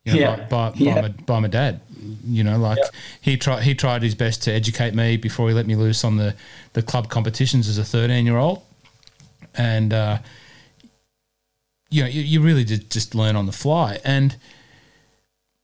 You 0.06 0.14
know, 0.14 0.20
yeah. 0.20 0.36
by, 0.46 0.70
by, 0.70 0.74
yeah. 0.76 0.96
by, 0.96 1.02
my, 1.02 1.08
by 1.08 1.40
my 1.40 1.48
dad. 1.48 1.82
You 2.26 2.44
know, 2.44 2.58
like 2.58 2.78
he 3.22 3.38
tried 3.38 3.64
he 3.64 3.74
tried 3.74 4.04
his 4.04 4.14
best 4.14 4.44
to 4.44 4.52
educate 4.52 4.94
me 4.94 5.18
before 5.18 5.48
he 5.48 5.56
let 5.56 5.66
me 5.66 5.76
loose 5.76 6.04
on 6.04 6.18
the, 6.18 6.36
the 6.74 6.84
club 6.84 7.10
competitions 7.10 7.68
as 7.68 7.78
a 7.78 7.84
thirteen 7.84 8.26
year 8.26 8.38
old. 8.38 8.62
And 9.56 9.94
uh, 9.94 10.18
you 11.90 12.04
know, 12.04 12.10
you, 12.10 12.22
you 12.22 12.42
really 12.42 12.66
did 12.66 12.92
just 12.92 13.16
learn 13.16 13.38
on 13.38 13.46
the 13.46 13.54
fly. 13.54 14.00
And 14.04 14.36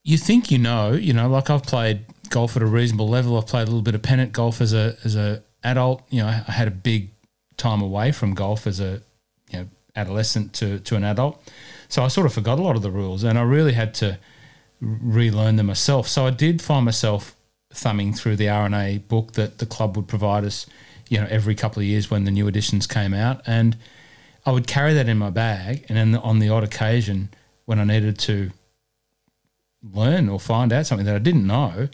you 0.03 0.17
think 0.17 0.49
you 0.49 0.57
know, 0.57 0.93
you 0.93 1.11
know, 1.11 1.27
like 1.29 1.49
I've 1.49 1.63
played 1.63 2.05
golf 2.29 2.55
at 2.55 2.61
a 2.61 2.65
reasonable 2.65 3.07
level. 3.07 3.37
I've 3.37 3.47
played 3.47 3.63
a 3.63 3.71
little 3.71 3.81
bit 3.81 3.95
of 3.95 4.01
pennant 4.01 4.31
golf 4.31 4.61
as 4.61 4.73
a 4.73 4.97
as 5.03 5.15
a 5.15 5.43
adult. 5.63 6.03
You 6.09 6.21
know, 6.21 6.27
I 6.27 6.51
had 6.51 6.67
a 6.67 6.71
big 6.71 7.09
time 7.57 7.81
away 7.81 8.11
from 8.11 8.33
golf 8.33 8.65
as 8.67 8.79
a 8.79 9.01
you 9.51 9.59
know 9.59 9.67
adolescent 9.95 10.53
to 10.53 10.79
to 10.79 10.95
an 10.95 11.03
adult, 11.03 11.41
so 11.87 12.03
I 12.03 12.07
sort 12.07 12.25
of 12.25 12.33
forgot 12.33 12.59
a 12.59 12.61
lot 12.61 12.75
of 12.75 12.81
the 12.81 12.91
rules, 12.91 13.23
and 13.23 13.37
I 13.37 13.41
really 13.41 13.73
had 13.73 13.93
to 13.95 14.17
relearn 14.81 15.57
them 15.57 15.67
myself. 15.67 16.07
So 16.07 16.25
I 16.25 16.29
did 16.29 16.61
find 16.61 16.85
myself 16.85 17.35
thumbing 17.71 18.13
through 18.13 18.35
the 18.35 18.49
R&A 18.49 18.97
book 18.97 19.33
that 19.33 19.59
the 19.59 19.65
club 19.65 19.95
would 19.95 20.07
provide 20.07 20.43
us, 20.43 20.65
you 21.09 21.19
know, 21.19 21.27
every 21.29 21.53
couple 21.53 21.81
of 21.81 21.85
years 21.85 22.09
when 22.09 22.23
the 22.23 22.31
new 22.31 22.47
editions 22.47 22.87
came 22.87 23.13
out, 23.13 23.41
and 23.45 23.77
I 24.45 24.51
would 24.51 24.67
carry 24.67 24.93
that 24.93 25.09
in 25.09 25.17
my 25.17 25.29
bag, 25.29 25.85
and 25.89 25.97
then 25.97 26.15
on 26.15 26.39
the 26.39 26.49
odd 26.49 26.63
occasion 26.63 27.29
when 27.65 27.79
I 27.79 27.83
needed 27.83 28.17
to 28.19 28.51
learn 29.83 30.29
or 30.29 30.39
find 30.39 30.73
out 30.73 30.85
something 30.85 31.05
that 31.05 31.15
I 31.15 31.19
didn't 31.19 31.45
know, 31.45 31.89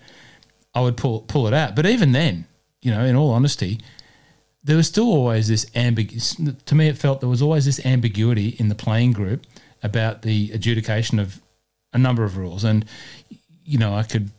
I 0.76 0.82
would 0.82 0.98
pull 0.98 1.22
pull 1.22 1.48
it 1.48 1.54
out. 1.54 1.76
But 1.76 1.86
even 1.86 2.12
then, 2.12 2.46
you 2.82 2.92
know, 2.92 3.04
in 3.04 3.16
all 3.16 3.32
honesty, 3.32 3.80
there 4.64 4.76
was 4.76 4.88
still 4.88 5.08
always 5.08 5.48
this 5.48 5.66
ambiguity. 5.76 6.54
To 6.66 6.76
me, 6.76 6.90
it 6.90 6.98
felt 6.98 7.22
there 7.22 7.30
was 7.30 7.42
always 7.42 7.66
this 7.66 7.84
ambiguity 7.86 8.50
in 8.60 8.68
the 8.68 8.76
playing 8.76 9.14
group 9.14 9.46
about 9.82 10.22
the 10.22 10.52
adjudication 10.52 11.20
of 11.20 11.42
a 11.94 11.98
number 11.98 12.24
of 12.24 12.38
rules, 12.38 12.64
and 12.64 12.86
you 13.64 13.78
know 13.78 13.96
I 13.96 14.04
could 14.04 14.30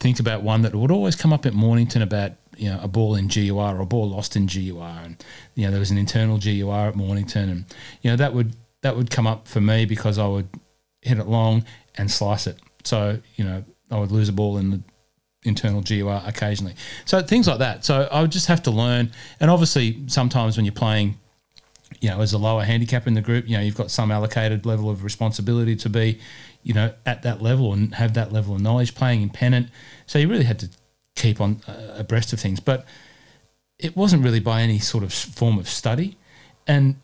think 0.00 0.20
about 0.20 0.42
one 0.42 0.62
that 0.62 0.74
would 0.74 0.90
always 0.90 1.16
come 1.16 1.32
up 1.32 1.46
at 1.46 1.54
Mornington 1.54 2.02
about 2.02 2.32
you 2.56 2.68
know 2.68 2.80
a 2.82 2.88
ball 2.88 3.14
in 3.14 3.28
GUR 3.28 3.76
or 3.76 3.80
a 3.80 3.86
ball 3.86 4.08
lost 4.08 4.36
in 4.36 4.46
GUR, 4.46 5.00
and 5.04 5.24
you 5.54 5.64
know 5.64 5.70
there 5.70 5.80
was 5.80 5.90
an 5.90 5.98
internal 5.98 6.38
GUR 6.38 6.88
at 6.88 6.96
Mornington, 6.96 7.48
and 7.48 7.64
you 8.02 8.10
know 8.10 8.16
that 8.16 8.34
would 8.34 8.56
that 8.82 8.96
would 8.96 9.10
come 9.10 9.26
up 9.26 9.46
for 9.46 9.60
me 9.60 9.84
because 9.84 10.18
I 10.18 10.26
would 10.26 10.48
hit 11.02 11.18
it 11.18 11.26
long 11.26 11.64
and 11.96 12.10
slice 12.10 12.46
it. 12.46 12.58
So 12.84 13.20
you 13.36 13.44
know 13.44 13.64
I 13.90 13.98
would 13.98 14.10
lose 14.10 14.28
a 14.28 14.32
ball 14.32 14.58
in 14.58 14.70
the 14.70 14.80
internal 15.44 15.82
GUR 15.82 16.22
occasionally. 16.26 16.74
So 17.04 17.22
things 17.22 17.46
like 17.46 17.58
that. 17.58 17.84
So 17.84 18.08
I 18.10 18.20
would 18.20 18.32
just 18.32 18.46
have 18.46 18.62
to 18.64 18.70
learn, 18.70 19.12
and 19.40 19.50
obviously 19.50 20.02
sometimes 20.08 20.56
when 20.56 20.64
you're 20.64 20.72
playing. 20.72 21.18
You 22.00 22.10
know, 22.10 22.20
as 22.20 22.32
a 22.32 22.38
lower 22.38 22.64
handicap 22.64 23.06
in 23.06 23.14
the 23.14 23.20
group, 23.20 23.48
you 23.48 23.56
know 23.56 23.62
you've 23.62 23.76
got 23.76 23.90
some 23.90 24.10
allocated 24.10 24.66
level 24.66 24.90
of 24.90 25.04
responsibility 25.04 25.76
to 25.76 25.88
be, 25.88 26.18
you 26.64 26.74
know, 26.74 26.92
at 27.06 27.22
that 27.22 27.40
level 27.40 27.72
and 27.72 27.94
have 27.94 28.14
that 28.14 28.32
level 28.32 28.56
of 28.56 28.60
knowledge. 28.60 28.96
Playing 28.96 29.22
in 29.22 29.30
pennant, 29.30 29.68
so 30.06 30.18
you 30.18 30.28
really 30.28 30.44
had 30.44 30.58
to 30.58 30.68
keep 31.14 31.40
on 31.40 31.60
uh, 31.68 31.94
abreast 31.98 32.32
of 32.32 32.40
things. 32.40 32.58
But 32.58 32.84
it 33.78 33.96
wasn't 33.96 34.24
really 34.24 34.40
by 34.40 34.62
any 34.62 34.78
sort 34.78 35.04
of 35.04 35.12
form 35.12 35.58
of 35.58 35.68
study. 35.68 36.16
And, 36.66 36.96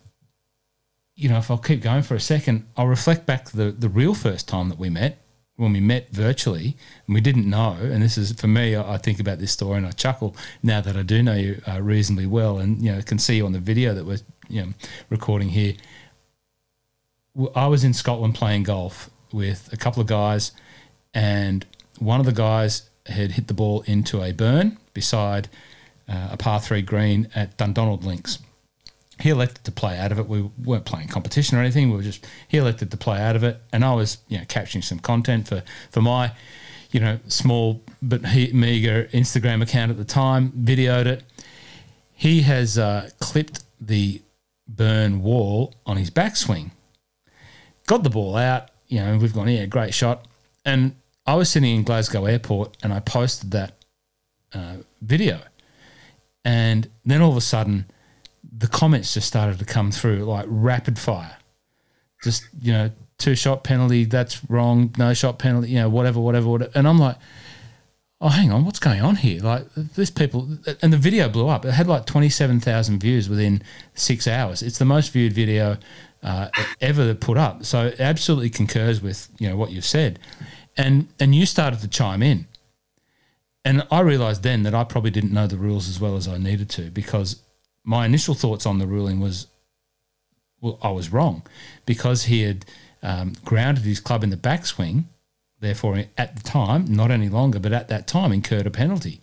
you 1.14 1.28
know, 1.28 1.38
if 1.38 1.50
I'll 1.50 1.58
keep 1.58 1.82
going 1.82 2.02
for 2.02 2.14
a 2.14 2.20
second, 2.20 2.66
I'll 2.76 2.86
reflect 2.86 3.26
back 3.26 3.50
the, 3.50 3.70
the 3.70 3.88
real 3.88 4.14
first 4.14 4.48
time 4.48 4.68
that 4.70 4.78
we 4.78 4.90
met, 4.90 5.18
when 5.60 5.74
we 5.74 5.80
met 5.80 6.08
virtually 6.10 6.74
and 7.06 7.14
we 7.14 7.20
didn't 7.20 7.48
know. 7.48 7.76
And 7.78 8.02
this 8.02 8.16
is, 8.16 8.32
for 8.32 8.46
me, 8.46 8.76
I 8.76 8.96
think 8.96 9.20
about 9.20 9.38
this 9.38 9.52
story 9.52 9.76
and 9.76 9.86
I 9.86 9.90
chuckle 9.90 10.34
now 10.62 10.80
that 10.80 10.96
I 10.96 11.02
do 11.02 11.22
know 11.22 11.34
you 11.34 11.60
uh, 11.68 11.82
reasonably 11.82 12.26
well 12.26 12.58
and, 12.58 12.82
you 12.82 12.90
know, 12.90 13.02
can 13.02 13.18
see 13.18 13.36
you 13.36 13.44
on 13.44 13.52
the 13.52 13.60
video 13.60 13.92
that 13.94 14.06
we're, 14.06 14.18
you 14.48 14.62
know, 14.62 14.72
recording 15.10 15.50
here. 15.50 15.74
I 17.54 17.66
was 17.66 17.84
in 17.84 17.92
Scotland 17.92 18.34
playing 18.34 18.62
golf 18.62 19.10
with 19.32 19.68
a 19.70 19.76
couple 19.76 20.00
of 20.00 20.06
guys 20.08 20.52
and 21.12 21.66
one 21.98 22.20
of 22.20 22.26
the 22.26 22.32
guys 22.32 22.88
had 23.06 23.32
hit 23.32 23.46
the 23.46 23.54
ball 23.54 23.82
into 23.82 24.22
a 24.22 24.32
burn 24.32 24.78
beside 24.94 25.48
uh, 26.08 26.28
a 26.32 26.36
par 26.38 26.58
three 26.58 26.82
green 26.82 27.28
at 27.34 27.58
Dundonald 27.58 28.02
Links. 28.04 28.38
He 29.20 29.30
elected 29.30 29.64
to 29.64 29.72
play 29.72 29.98
out 29.98 30.12
of 30.12 30.18
it. 30.18 30.26
We 30.26 30.42
weren't 30.64 30.84
playing 30.84 31.08
competition 31.08 31.58
or 31.58 31.60
anything. 31.60 31.90
We 31.90 31.96
were 31.96 32.02
just 32.02 32.26
he 32.48 32.56
elected 32.56 32.90
to 32.90 32.96
play 32.96 33.20
out 33.20 33.36
of 33.36 33.44
it, 33.44 33.60
and 33.72 33.84
I 33.84 33.94
was 33.94 34.18
you 34.28 34.38
know 34.38 34.44
capturing 34.48 34.82
some 34.82 34.98
content 34.98 35.48
for 35.48 35.62
for 35.90 36.00
my 36.00 36.32
you 36.90 37.00
know 37.00 37.18
small 37.28 37.82
but 38.00 38.22
meager 38.22 39.08
Instagram 39.12 39.62
account 39.62 39.90
at 39.90 39.98
the 39.98 40.04
time. 40.04 40.52
Videoed 40.52 41.06
it. 41.06 41.24
He 42.12 42.42
has 42.42 42.78
uh, 42.78 43.10
clipped 43.18 43.62
the 43.80 44.22
burn 44.66 45.22
wall 45.22 45.74
on 45.86 45.96
his 45.96 46.10
backswing. 46.10 46.70
Got 47.86 48.02
the 48.02 48.10
ball 48.10 48.36
out. 48.36 48.70
You 48.88 49.00
know 49.00 49.18
we've 49.18 49.34
gone 49.34 49.48
yeah 49.48 49.66
great 49.66 49.94
shot, 49.94 50.26
and 50.64 50.96
I 51.26 51.34
was 51.34 51.50
sitting 51.50 51.76
in 51.76 51.82
Glasgow 51.82 52.24
Airport 52.24 52.76
and 52.82 52.92
I 52.92 53.00
posted 53.00 53.50
that 53.52 53.74
uh, 54.54 54.76
video, 55.02 55.40
and 56.44 56.88
then 57.04 57.20
all 57.20 57.30
of 57.30 57.36
a 57.36 57.42
sudden, 57.42 57.86
the 58.60 58.68
comments 58.68 59.14
just 59.14 59.26
started 59.26 59.58
to 59.58 59.64
come 59.64 59.90
through 59.90 60.24
like 60.24 60.46
rapid 60.48 60.98
fire. 60.98 61.36
Just 62.22 62.46
you 62.60 62.72
know, 62.72 62.90
two 63.18 63.34
shot 63.34 63.64
penalty, 63.64 64.04
that's 64.04 64.40
wrong. 64.50 64.94
No 64.98 65.14
shot 65.14 65.38
penalty, 65.38 65.70
you 65.70 65.80
know, 65.80 65.88
whatever, 65.88 66.20
whatever, 66.20 66.48
whatever. 66.48 66.70
And 66.74 66.86
I'm 66.86 66.98
like, 66.98 67.16
oh, 68.20 68.28
hang 68.28 68.52
on, 68.52 68.64
what's 68.64 68.78
going 68.78 69.00
on 69.00 69.16
here? 69.16 69.40
Like 69.42 69.72
this 69.74 70.10
people, 70.10 70.48
and 70.82 70.92
the 70.92 70.98
video 70.98 71.28
blew 71.28 71.48
up. 71.48 71.64
It 71.64 71.72
had 71.72 71.86
like 71.86 72.06
twenty 72.06 72.28
seven 72.28 72.60
thousand 72.60 73.00
views 73.00 73.28
within 73.28 73.62
six 73.94 74.28
hours. 74.28 74.62
It's 74.62 74.78
the 74.78 74.84
most 74.84 75.12
viewed 75.12 75.32
video 75.32 75.78
uh, 76.22 76.48
ever 76.80 77.14
put 77.14 77.38
up. 77.38 77.64
So 77.64 77.86
it 77.86 78.00
absolutely 78.00 78.50
concurs 78.50 79.00
with 79.00 79.28
you 79.38 79.48
know 79.48 79.56
what 79.56 79.70
you've 79.70 79.84
said 79.84 80.18
and 80.76 81.08
and 81.18 81.34
you 81.34 81.46
started 81.46 81.80
to 81.80 81.88
chime 81.88 82.22
in 82.22 82.46
and 83.64 83.86
i 83.90 84.00
realized 84.00 84.42
then 84.42 84.62
that 84.62 84.74
i 84.74 84.84
probably 84.84 85.10
didn't 85.10 85.32
know 85.32 85.46
the 85.46 85.56
rules 85.56 85.88
as 85.88 86.00
well 86.00 86.16
as 86.16 86.26
i 86.28 86.38
needed 86.38 86.68
to 86.68 86.90
because 86.90 87.42
my 87.84 88.04
initial 88.04 88.34
thoughts 88.34 88.66
on 88.66 88.78
the 88.78 88.86
ruling 88.86 89.20
was 89.20 89.46
well 90.60 90.78
i 90.82 90.90
was 90.90 91.12
wrong. 91.12 91.42
Because 91.86 92.24
he 92.24 92.42
had 92.42 92.64
um, 93.02 93.32
grounded 93.44 93.84
his 93.84 94.00
club 94.00 94.22
in 94.22 94.30
the 94.30 94.36
backswing 94.36 95.04
therefore 95.60 96.04
at 96.16 96.36
the 96.36 96.42
time 96.42 96.84
not 96.86 97.10
any 97.10 97.28
longer 97.28 97.58
but 97.58 97.72
at 97.72 97.88
that 97.88 98.06
time 98.06 98.32
incurred 98.32 98.66
a 98.66 98.70
penalty. 98.70 99.20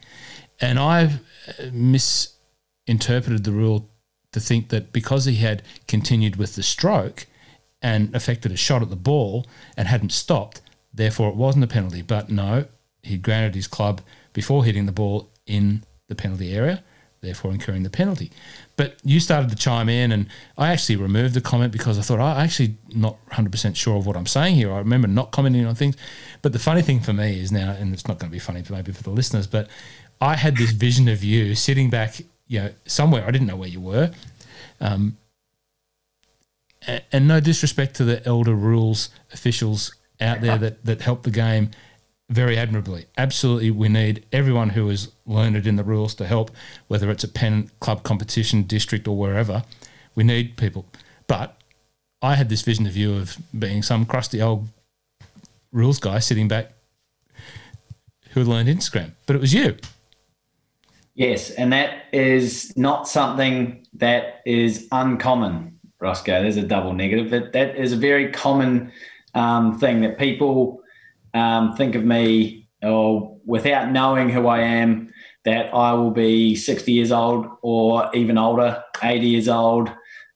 And 0.60 0.80
i've 0.80 1.16
uh, 1.48 1.70
misinterpreted 1.72 3.44
the 3.44 3.52
rule 3.52 3.90
to 4.32 4.40
think 4.40 4.70
that 4.70 4.92
because 4.92 5.26
he 5.26 5.36
had 5.36 5.64
continued 5.88 6.36
with 6.36 6.56
the 6.56 6.64
stroke 6.64 7.28
and 7.82 8.14
affected 8.16 8.52
a 8.52 8.58
shot 8.58 8.82
at 8.82 8.90
the 8.90 8.96
ball 8.96 9.46
and 9.78 9.88
hadn't 9.88 10.12
stopped 10.12 10.62
Therefore, 10.98 11.30
it 11.30 11.36
wasn't 11.36 11.64
a 11.64 11.68
penalty. 11.68 12.02
But 12.02 12.30
no, 12.30 12.66
he 13.04 13.18
grounded 13.18 13.54
his 13.56 13.68
club 13.68 14.02
before 14.34 14.66
hitting 14.66 14.88
the 14.88 14.92
ball 14.92 15.30
in 15.46 15.84
the 16.08 16.16
penalty 16.16 16.54
area, 16.54 16.84
therefore 17.28 17.52
incurring 17.52 17.84
the 17.84 17.90
penalty. 17.90 18.32
But 18.78 18.98
you 19.04 19.20
started 19.20 19.50
to 19.50 19.56
chime 19.56 19.90
in, 19.90 20.12
and 20.12 20.28
I 20.58 20.70
actually 20.70 20.96
removed 20.96 21.34
the 21.34 21.42
comment 21.42 21.72
because 21.72 22.00
I 22.00 22.02
thought 22.02 22.20
I'm 22.20 22.38
actually 22.38 22.76
not 22.90 23.18
100% 23.32 23.76
sure 23.76 23.98
of 23.98 24.06
what 24.06 24.16
I'm 24.16 24.26
saying 24.26 24.56
here. 24.56 24.72
I 24.72 24.78
remember 24.78 25.08
not 25.08 25.32
commenting 25.32 25.66
on 25.66 25.76
things. 25.76 25.96
But 26.42 26.54
the 26.54 26.60
funny 26.60 26.82
thing 26.82 27.02
for 27.02 27.14
me 27.14 27.40
is 27.40 27.52
now, 27.52 27.72
and 27.72 27.94
it's 27.94 28.08
not 28.08 28.20
going 28.20 28.30
to 28.30 28.34
be 28.34 28.40
funny 28.40 28.64
maybe 28.70 28.92
for 28.92 29.04
the 29.04 29.10
listeners, 29.10 29.48
but 29.48 29.68
I 30.22 30.36
had 30.36 30.58
this 30.58 30.72
vision 30.72 31.08
of 31.08 31.24
you 31.24 31.56
sitting 31.56 31.90
back, 31.90 32.20
you 32.48 32.60
know, 32.60 32.74
somewhere. 32.86 33.26
I 33.28 33.32
didn't 33.32 33.48
know 33.48 33.56
where 33.56 33.70
you 33.70 33.82
were. 33.82 34.12
Um, 34.80 35.18
and 37.12 37.28
no 37.28 37.40
disrespect 37.40 37.96
to 37.98 38.06
the 38.06 38.26
elder 38.26 38.54
rules 38.54 39.10
officials 39.34 39.94
out 40.22 40.42
there 40.42 40.58
that, 40.64 40.86
that 40.86 41.02
help 41.02 41.24
the 41.24 41.32
game 41.32 41.72
very 42.30 42.58
admirably. 42.58 43.06
Absolutely, 43.18 43.72
we 43.72 43.90
need 43.90 44.26
everyone 44.32 44.70
who 44.70 44.90
is 44.90 45.10
learned 45.26 45.66
in 45.66 45.76
the 45.76 45.84
rules 45.84 46.14
to 46.16 46.28
help, 46.28 46.52
whether 46.88 47.10
it's 47.10 47.24
a 47.24 47.28
pen 47.28 47.72
club 47.80 48.04
competition, 48.04 48.64
district, 48.64 49.08
or 49.08 49.18
wherever. 49.18 49.64
We 50.16 50.24
need 50.24 50.58
people. 50.58 50.86
But 51.28 51.58
I 52.22 52.36
had 52.36 52.50
this 52.50 52.62
vision 52.62 52.86
of 52.88 52.98
you 52.98 53.16
of 53.16 53.38
being 53.58 53.82
some 53.82 54.06
crusty 54.06 54.42
old 54.42 54.68
rules 55.72 56.00
guy 56.00 56.20
sitting 56.20 56.48
back 56.48 56.74
who 58.32 58.44
learned 58.44 58.70
Instagram, 58.70 59.12
but 59.26 59.36
it 59.36 59.40
was 59.40 59.54
you. 59.54 59.78
Yes, 61.16 61.50
and 61.52 61.74
that 61.74 62.04
is 62.12 62.76
not 62.78 63.08
something 63.08 63.86
that 63.94 64.42
is 64.46 64.88
uncommon, 64.92 65.80
Rossco. 66.00 66.42
There's 66.42 66.58
a 66.58 66.64
double 66.64 66.94
negative. 66.94 67.32
but 67.32 67.54
that 67.54 67.76
is 67.76 67.92
a 67.92 67.98
very 67.98 68.32
common 68.32 68.92
um, 69.34 69.80
thing 69.80 70.02
that 70.02 70.20
people 70.20 70.84
um, 71.38 71.76
think 71.76 71.96
of 71.96 72.04
me 72.04 72.68
or 72.82 73.38
without 73.46 73.92
knowing 73.92 74.30
who 74.30 74.48
I 74.48 74.60
am, 74.60 75.12
that 75.46 75.74
I 75.74 75.94
will 75.94 76.12
be 76.12 76.56
60 76.56 76.92
years 76.92 77.12
old 77.12 77.48
or 77.62 78.10
even 78.14 78.38
older, 78.38 78.84
80 79.02 79.28
years 79.28 79.48
old. 79.48 79.90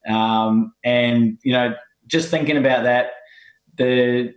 Um, 0.08 0.74
and, 0.84 1.38
you 1.44 1.54
know, 1.54 1.76
just 2.08 2.30
thinking 2.30 2.58
about 2.58 2.84
that, 2.84 3.12
the 3.76 4.34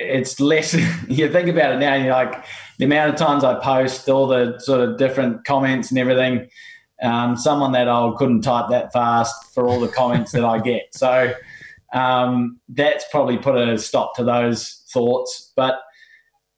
it's 0.00 0.38
less 0.38 0.74
you 1.08 1.28
think 1.32 1.48
about 1.48 1.72
it 1.72 1.78
now 1.78 1.92
you're 1.92 2.12
like 2.12 2.44
the 2.78 2.84
amount 2.84 3.10
of 3.10 3.16
times 3.16 3.42
I 3.42 3.58
post 3.58 4.08
all 4.08 4.28
the 4.28 4.56
sort 4.60 4.80
of 4.80 4.96
different 4.96 5.44
comments 5.44 5.90
and 5.90 5.98
everything 5.98 6.48
um, 7.02 7.36
someone 7.36 7.72
that 7.72 7.88
old 7.88 8.16
couldn't 8.16 8.42
type 8.42 8.66
that 8.70 8.92
fast 8.92 9.34
for 9.52 9.66
all 9.66 9.80
the 9.80 9.88
comments 9.88 10.30
that 10.32 10.44
I 10.44 10.60
get 10.60 10.82
so 10.92 11.34
um, 11.92 12.60
that's 12.68 13.04
probably 13.10 13.38
put 13.38 13.56
a 13.56 13.78
stop 13.78 14.14
to 14.16 14.24
those 14.24 14.84
thoughts. 14.92 15.52
But 15.56 15.80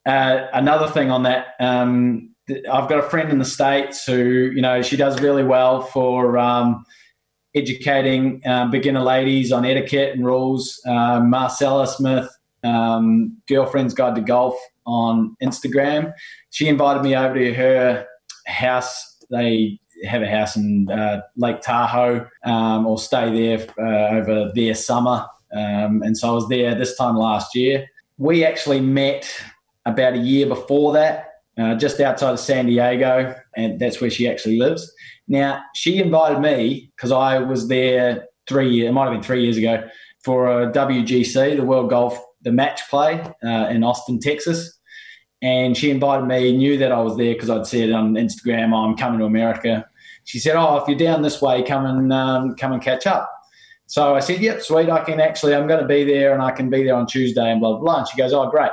uh, 0.07 0.47
another 0.52 0.88
thing 0.88 1.11
on 1.11 1.25
that, 1.25 1.54
um, 1.61 2.35
I've 2.71 2.88
got 2.88 2.99
a 2.99 3.02
friend 3.02 3.30
in 3.30 3.38
the 3.38 3.45
States 3.45 4.04
who, 4.04 4.50
you 4.54 4.62
know, 4.62 4.83
she 4.83 4.97
does 4.97 5.21
really 5.21 5.45
well 5.45 5.83
for 5.83 6.37
um, 6.38 6.85
educating 7.54 8.42
um, 8.47 8.71
beginner 8.71 9.02
ladies 9.02 9.52
on 9.52 9.64
etiquette 9.64 10.14
and 10.14 10.25
rules. 10.25 10.80
Uh, 10.87 11.21
Marcella 11.21 11.87
Smith, 11.87 12.28
um, 12.64 13.37
Girlfriend's 13.49 13.95
Guide 13.95 14.14
to 14.16 14.21
Golf 14.21 14.57
on 14.87 15.37
Instagram. 15.42 16.12
She 16.50 16.69
invited 16.69 17.02
me 17.02 17.14
over 17.14 17.35
to 17.35 17.54
her 17.54 18.07
house. 18.47 19.19
They 19.30 19.78
have 20.04 20.23
a 20.23 20.30
house 20.30 20.57
in 20.57 20.90
uh, 20.90 21.21
Lake 21.37 21.61
Tahoe 21.61 22.26
um, 22.45 22.87
or 22.87 22.99
stay 22.99 23.30
there 23.30 23.66
uh, 23.78 24.16
over 24.16 24.50
their 24.54 24.75
summer. 24.75 25.26
Um, 25.52 26.02
and 26.02 26.16
so 26.16 26.30
I 26.30 26.33
was 26.33 26.49
there 26.49 26.75
this 26.75 26.97
time 26.97 27.16
last 27.16 27.54
year. 27.54 27.87
We 28.19 28.45
actually 28.45 28.80
met 28.80 29.30
about 29.87 30.15
a 30.15 30.19
year 30.19 30.47
before 30.47 30.93
that, 30.93 31.29
uh, 31.59 31.75
just 31.75 32.01
outside 32.01 32.33
of 32.33 32.41
San 32.41 32.67
Diego, 32.67 33.35
and 33.57 33.79
that's 33.81 34.01
where 34.01 34.11
she 34.11 34.29
actually 34.29 34.59
lives. 34.59 34.93
Now, 35.29 35.61
she 35.75 36.01
invited 36.01 36.41
me 36.41 36.91
because 36.97 37.13
I 37.13 37.39
was 37.39 37.69
there 37.69 38.27
three 38.49 38.71
years, 38.71 38.89
it 38.91 38.93
might 38.93 39.05
have 39.05 39.15
been 39.15 39.23
three 39.23 39.43
years 39.43 39.57
ago, 39.57 39.87
for 40.25 40.47
a 40.49 40.71
WGC, 40.73 41.57
the 41.57 41.65
World 41.65 41.91
Golf, 41.91 42.19
the 42.43 42.53
match 42.53 42.81
play 42.89 43.21
uh, 43.45 43.69
in 43.71 43.85
Austin, 43.85 44.19
Texas 44.19 44.79
and 45.43 45.75
she 45.75 45.91
invited 45.91 46.27
me, 46.27 46.55
knew 46.55 46.77
that 46.77 46.93
I 46.93 47.01
was 47.01 47.17
there 47.17 47.33
because 47.33 47.49
I'd 47.49 47.67
said 47.67 47.93
on 47.93 48.13
Instagram, 48.13 48.75
oh, 48.75 48.85
I'm 48.85 48.95
coming 48.95 49.21
to 49.21 49.25
America 49.25 49.87
she 50.25 50.39
said, 50.39 50.57
"Oh, 50.57 50.77
if 50.77 50.89
you're 50.89 50.99
down 50.99 51.23
this 51.23 51.41
way, 51.41 51.63
come 51.63 51.87
and 51.87 52.13
um, 52.13 52.55
come 52.57 52.73
and 52.73 52.83
catch 52.83 53.07
up." 53.07 53.31
So 53.87 54.15
I 54.15 54.21
said, 54.21 54.41
"Yep, 54.41 54.63
sweet. 54.63 54.89
I 54.89 55.03
can 55.05 55.21
actually. 55.21 55.55
I'm 55.55 55.67
going 55.67 55.81
to 55.81 55.89
be 55.89 56.05
there, 56.05 56.33
and 56.33 56.43
I 56.43 56.53
can 56.53 56.71
be 56.71 56.85
there 56.85 56.95
on 56.95 57.07
Tuesday, 57.07 57.51
and 57.51 57.61
blah 57.61 57.73
blah 57.73 57.81
blah." 57.81 57.99
And 57.99 58.09
she 58.09 58.17
goes, 58.17 58.33
"Oh, 58.33 58.49
great." 58.49 58.71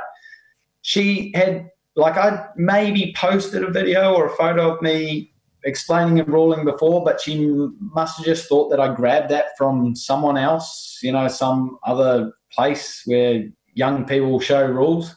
She 0.82 1.32
had 1.34 1.68
like 1.96 2.16
I 2.16 2.46
maybe 2.56 3.12
posted 3.16 3.64
a 3.64 3.70
video 3.70 4.14
or 4.14 4.26
a 4.26 4.36
photo 4.36 4.74
of 4.74 4.82
me 4.82 5.32
explaining 5.64 6.20
and 6.20 6.28
ruling 6.28 6.64
before, 6.64 7.04
but 7.04 7.20
she 7.20 7.44
must 7.80 8.16
have 8.18 8.26
just 8.26 8.48
thought 8.48 8.70
that 8.70 8.80
I 8.80 8.94
grabbed 8.94 9.30
that 9.30 9.46
from 9.58 9.96
someone 9.96 10.36
else, 10.36 10.98
you 11.02 11.12
know, 11.12 11.26
some 11.28 11.78
other 11.84 12.32
place 12.52 13.02
where 13.04 13.44
young 13.74 14.04
people 14.04 14.38
show 14.40 14.64
rules. 14.64 15.14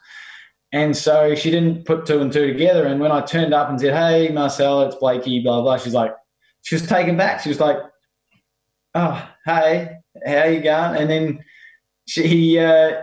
And 0.73 0.95
so 0.95 1.35
she 1.35 1.51
didn't 1.51 1.85
put 1.85 2.05
two 2.05 2.21
and 2.21 2.31
two 2.31 2.47
together. 2.47 2.85
And 2.85 2.99
when 2.99 3.11
I 3.11 3.21
turned 3.21 3.53
up 3.53 3.69
and 3.69 3.79
said, 3.79 3.93
Hey, 3.93 4.29
Marcel, 4.33 4.81
it's 4.81 4.95
Blakey, 4.95 5.41
blah, 5.41 5.61
blah, 5.61 5.77
she's 5.77 5.93
like, 5.93 6.13
she 6.63 6.75
was 6.75 6.87
taken 6.87 7.17
back. 7.17 7.41
She 7.41 7.49
was 7.49 7.59
like, 7.59 7.77
Oh, 8.95 9.29
hey, 9.45 9.97
how 10.25 10.45
you 10.45 10.61
going? 10.61 11.01
And 11.01 11.09
then 11.09 11.43
she, 12.07 12.57
uh, 12.57 13.01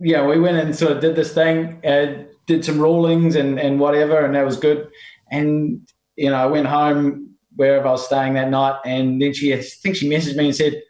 yeah, 0.00 0.26
we 0.26 0.38
went 0.38 0.58
and 0.58 0.76
sort 0.76 0.92
of 0.92 1.00
did 1.00 1.16
this 1.16 1.32
thing, 1.32 1.84
uh, 1.84 2.24
did 2.46 2.64
some 2.64 2.78
rulings 2.78 3.34
and, 3.34 3.58
and 3.58 3.80
whatever, 3.80 4.24
and 4.24 4.34
that 4.34 4.44
was 4.44 4.58
good. 4.58 4.88
And, 5.30 5.88
you 6.16 6.30
know, 6.30 6.36
I 6.36 6.46
went 6.46 6.66
home 6.66 7.34
wherever 7.56 7.88
I 7.88 7.92
was 7.92 8.04
staying 8.04 8.34
that 8.34 8.50
night. 8.50 8.78
And 8.84 9.20
then 9.20 9.32
she, 9.32 9.54
I 9.54 9.62
think 9.62 9.96
she 9.96 10.08
messaged 10.08 10.36
me 10.36 10.46
and 10.46 10.56
said, 10.56 10.82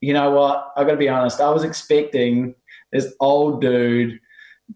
You 0.00 0.12
know 0.12 0.30
what? 0.30 0.72
I 0.76 0.84
got 0.84 0.92
to 0.92 0.96
be 0.96 1.08
honest, 1.08 1.40
I 1.40 1.50
was 1.50 1.64
expecting 1.64 2.54
this 2.92 3.12
old 3.20 3.60
dude 3.60 4.20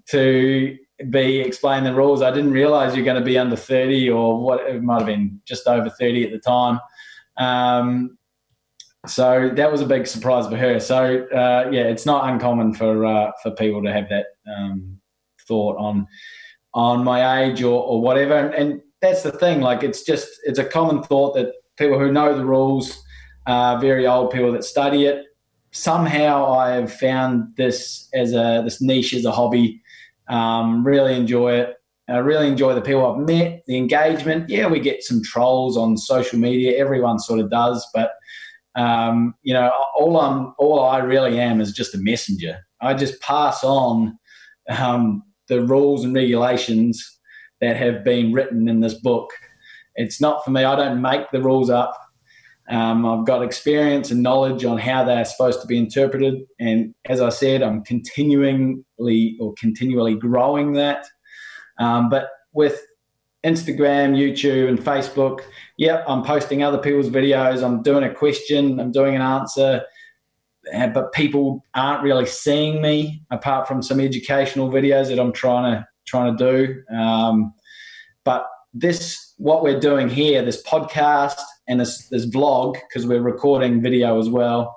to 0.09 0.77
be 1.11 1.41
explain 1.41 1.85
the 1.85 1.95
rules. 1.95 2.23
I 2.23 2.31
didn't 2.31 2.53
realize 2.53 2.97
you're 2.97 3.05
going 3.05 3.21
to 3.21 3.25
be 3.25 3.39
under 3.39 3.57
30 3.57 4.11
or 4.11 4.41
what 4.41 4.67
it 4.67 4.83
might 4.83 4.99
have 4.99 5.07
been 5.07 5.41
just 5.45 5.67
over 5.67 5.91
30 5.91 6.25
at 6.25 6.33
the 6.33 6.39
time. 6.39 6.81
Um, 7.37 8.16
so 9.07 9.51
that 9.55 9.71
was 9.71 9.81
a 9.81 9.87
big 9.87 10.07
surprise 10.07 10.47
for 10.47 10.57
her. 10.57 10.81
So 10.81 11.27
uh, 11.29 11.69
yeah, 11.71 11.83
it's 11.83 12.07
not 12.07 12.29
uncommon 12.29 12.75
for 12.75 13.05
uh, 13.05 13.33
for 13.43 13.51
people 13.53 13.83
to 13.83 13.93
have 13.93 14.09
that 14.09 14.27
um, 14.57 14.99
thought 15.47 15.77
on 15.79 16.07
on 16.75 17.05
my 17.05 17.43
age 17.43 17.63
or, 17.63 17.83
or 17.83 18.01
whatever. 18.01 18.35
And, 18.35 18.55
and, 18.55 18.83
that's 19.03 19.23
the 19.23 19.31
thing. 19.31 19.61
Like 19.61 19.83
it's 19.83 20.03
just 20.03 20.27
it's 20.45 20.59
a 20.59 20.65
common 20.65 21.03
thought 21.03 21.35
that 21.35 21.53
people 21.77 21.99
who 21.99 22.11
know 22.11 22.35
the 22.35 22.47
rules, 22.47 22.99
uh, 23.47 23.77
very 23.77 24.07
old 24.07 24.31
people 24.31 24.51
that 24.53 24.65
study 24.65 25.05
it, 25.05 25.27
somehow 25.71 26.51
I 26.51 26.71
have 26.71 26.93
found 26.93 27.55
this 27.57 28.09
as 28.15 28.33
a 28.33 28.63
this 28.65 28.81
niche 28.81 29.13
as 29.13 29.27
a 29.27 29.33
hobby. 29.33 29.83
Um, 30.29 30.85
really 30.85 31.15
enjoy 31.15 31.57
it. 31.57 31.77
I 32.09 32.19
really 32.19 32.49
enjoy 32.49 32.75
the 32.75 32.81
people 32.81 33.07
I've 33.07 33.27
met, 33.27 33.65
the 33.67 33.77
engagement. 33.77 34.49
Yeah, 34.49 34.67
we 34.69 34.81
get 34.81 35.03
some 35.03 35.23
trolls 35.23 35.77
on 35.77 35.97
social 35.99 36.39
media. 36.39 36.79
Everyone 36.79 37.19
sort 37.19 37.41
of 37.41 37.51
does, 37.51 37.87
but 37.93 38.13
um, 38.77 39.35
you 39.43 39.55
know, 39.55 39.71
all 39.95 40.21
I'm, 40.21 40.55
all 40.59 40.81
I 40.81 40.99
really 40.99 41.41
am 41.41 41.61
is 41.61 41.73
just 41.73 41.95
a 41.95 41.99
messenger. 41.99 42.59
I 42.81 42.95
just 42.95 43.21
pass 43.21 43.65
on 43.65 44.19
um, 44.69 45.23
the 45.49 45.63
rules 45.63 46.05
and 46.05 46.15
regulations 46.15 47.19
that 47.61 47.77
have 47.77 48.05
been 48.05 48.33
written 48.33 48.69
in 48.69 48.81
this 48.81 48.95
book. 48.95 49.31
It's 49.95 50.21
not 50.21 50.45
for 50.45 50.51
me. 50.51 50.63
I 50.63 50.77
don't 50.77 51.01
make 51.01 51.31
the 51.31 51.43
rules 51.43 51.71
up. 51.71 51.97
Um, 52.69 53.07
I've 53.07 53.25
got 53.25 53.43
experience 53.43 54.11
and 54.11 54.23
knowledge 54.23 54.65
on 54.65 54.77
how 54.77 55.05
they're 55.05 55.25
supposed 55.25 55.61
to 55.61 55.67
be 55.67 55.79
interpreted, 55.79 56.43
and 56.59 56.93
as 57.05 57.21
I 57.21 57.29
said, 57.29 57.63
I'm 57.63 57.85
continually 57.85 59.37
or 59.41 59.55
continually 59.55 60.17
growing 60.17 60.73
that. 60.73 61.07
Um, 61.79 62.09
but 62.09 62.29
with 62.53 62.81
Instagram, 63.47 64.17
YouTube, 64.17 64.69
and 64.69 64.79
Facebook, 64.79 65.41
yep, 65.77 66.05
I'm 66.09 66.25
posting 66.25 66.65
other 66.65 66.79
people's 66.79 67.09
videos. 67.09 67.63
I'm 67.63 67.81
doing 67.83 68.03
a 68.03 68.13
question. 68.13 68.81
I'm 68.81 68.91
doing 68.91 69.15
an 69.15 69.23
answer, 69.23 69.83
but 70.93 71.13
people 71.13 71.65
aren't 71.75 72.03
really 72.03 72.27
seeing 72.27 72.83
me 72.83 73.23
apart 73.31 73.69
from 73.69 73.83
some 73.83 74.01
educational 74.01 74.69
videos 74.69 75.09
that 75.09 75.21
I'm 75.21 75.33
trying 75.33 75.73
to 75.73 75.87
trying 76.07 76.37
to 76.37 76.53
do. 76.53 76.95
Um, 76.95 77.55
but 78.25 78.47
this, 78.75 79.35
what 79.39 79.63
we're 79.63 79.81
doing 79.81 80.09
here, 80.09 80.43
this 80.43 80.63
podcast 80.63 81.41
and 81.69 81.81
this 81.81 82.09
this 82.09 82.27
vlog, 82.27 82.75
because 82.75 83.07
we're 83.07 83.23
recording 83.23 83.81
video 83.81 84.19
as 84.19 84.29
well. 84.29 84.77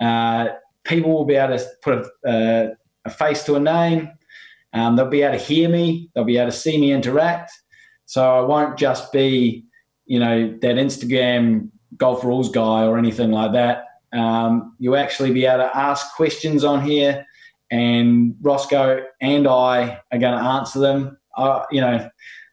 Uh, 0.00 0.48
people 0.84 1.12
will 1.12 1.26
be 1.26 1.34
able 1.34 1.58
to 1.58 1.66
put 1.82 2.06
a, 2.24 2.70
a 3.04 3.10
face 3.10 3.44
to 3.44 3.56
a 3.56 3.60
name. 3.60 4.10
Um, 4.72 4.96
they'll 4.96 5.08
be 5.08 5.22
able 5.22 5.38
to 5.38 5.44
hear 5.44 5.68
me. 5.68 6.10
They'll 6.14 6.24
be 6.24 6.38
able 6.38 6.50
to 6.50 6.56
see 6.56 6.78
me 6.78 6.92
interact. 6.92 7.52
So 8.06 8.22
I 8.22 8.40
won't 8.40 8.78
just 8.78 9.12
be, 9.12 9.64
you 10.06 10.18
know, 10.18 10.48
that 10.62 10.76
Instagram 10.76 11.70
golf 11.96 12.24
rules 12.24 12.50
guy 12.50 12.84
or 12.84 12.98
anything 12.98 13.30
like 13.30 13.52
that. 13.52 13.84
Um, 14.12 14.74
you'll 14.78 14.96
actually 14.96 15.32
be 15.32 15.44
able 15.44 15.64
to 15.64 15.76
ask 15.76 16.14
questions 16.14 16.64
on 16.64 16.82
here, 16.82 17.26
and 17.70 18.34
Rossco 18.40 19.04
and 19.20 19.46
I 19.46 20.00
are 20.12 20.18
going 20.18 20.38
to 20.38 20.44
answer 20.44 20.78
them. 20.78 21.18
Uh, 21.36 21.64
you 21.70 21.80
know, 21.80 22.08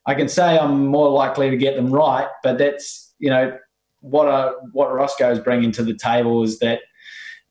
I 0.05 0.15
can 0.15 0.27
say 0.27 0.57
I'm 0.57 0.87
more 0.87 1.09
likely 1.09 1.49
to 1.49 1.57
get 1.57 1.75
them 1.75 1.91
right, 1.91 2.27
but 2.41 2.57
that's 2.57 3.13
you 3.19 3.29
know 3.29 3.57
what 4.01 4.27
uh, 4.27 4.53
what 4.73 4.89
Rossco 4.89 5.31
is 5.31 5.39
bringing 5.39 5.71
to 5.73 5.83
the 5.83 5.95
table 5.95 6.43
is 6.43 6.59
that 6.59 6.81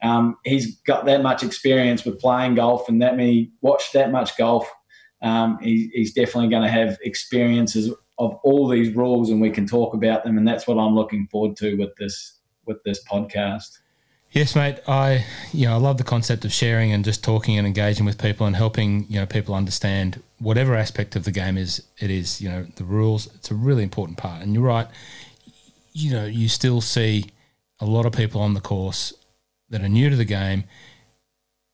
um, 0.03 0.37
he's 0.45 0.81
got 0.83 1.05
that 1.07 1.23
much 1.23 1.43
experience 1.43 2.05
with 2.05 2.21
playing 2.21 2.57
golf 2.57 2.88
and 2.88 3.01
that 3.01 3.17
many 3.17 3.53
watched 3.61 3.93
that 3.95 4.11
much 4.11 4.37
golf. 4.37 4.71
Um, 5.23 5.59
he, 5.61 5.91
he's 5.95 6.13
definitely 6.13 6.51
going 6.51 6.63
to 6.63 6.69
have 6.69 6.99
experiences 7.03 7.93
of 8.19 8.39
all 8.43 8.69
these 8.69 8.95
rules, 8.95 9.31
and 9.31 9.41
we 9.41 9.51
can 9.51 9.67
talk 9.67 9.95
about 9.95 10.25
them. 10.25 10.37
And 10.37 10.47
that's 10.47 10.67
what 10.67 10.79
I'm 10.79 10.95
looking 10.95 11.27
forward 11.29 11.57
to 11.59 11.77
with 11.77 11.95
this 11.97 12.39
with 12.67 12.83
this 12.85 13.05
podcast. 13.05 13.79
Yes, 14.33 14.57
mate. 14.57 14.81
I 14.87 15.25
you 15.53 15.67
know 15.67 15.75
I 15.75 15.79
love 15.79 15.99
the 15.99 16.05
concept 16.05 16.45
of 16.45 16.53
sharing 16.53 16.93
and 16.93 17.05
just 17.05 17.23
talking 17.23 17.59
and 17.59 17.67
engaging 17.67 18.07
with 18.07 18.21
people 18.21 18.47
and 18.47 18.57
helping 18.57 19.07
you 19.09 19.21
know 19.21 19.27
people 19.27 19.55
understand 19.55 20.23
whatever 20.39 20.75
aspect 20.75 21.17
of 21.17 21.25
the 21.25 21.31
game 21.31 21.57
is 21.57 21.83
it 21.99 22.11
is 22.11 22.41
you 22.41 22.49
know 22.49 22.67
the 22.77 22.85
rules. 22.85 23.27
It's 23.35 23.51
a 23.51 23.55
really 23.55 23.83
important 23.83 24.19
part. 24.19 24.43
And 24.43 24.55
you're 24.55 24.63
right 24.63 24.89
you 25.93 26.11
know, 26.11 26.25
you 26.25 26.49
still 26.49 26.81
see 26.81 27.27
a 27.81 27.87
lot 27.87 28.07
of 28.07 28.13
people 28.13 28.41
on 28.41 28.55
the 28.55 28.61
course 28.61 29.13
that 29.69 29.83
are 29.83 29.89
new 29.89 30.11
to 30.11 30.17
the 30.17 30.25
game 30.25 30.65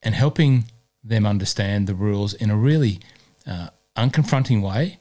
and 0.03 0.15
helping 0.15 0.65
them 1.03 1.27
understand 1.27 1.87
the 1.87 1.95
rules 1.95 2.35
in 2.35 2.51
a 2.51 2.57
really 2.57 3.01
uh, 3.49 3.69
unconfronting 3.97 4.63
way 4.63 4.99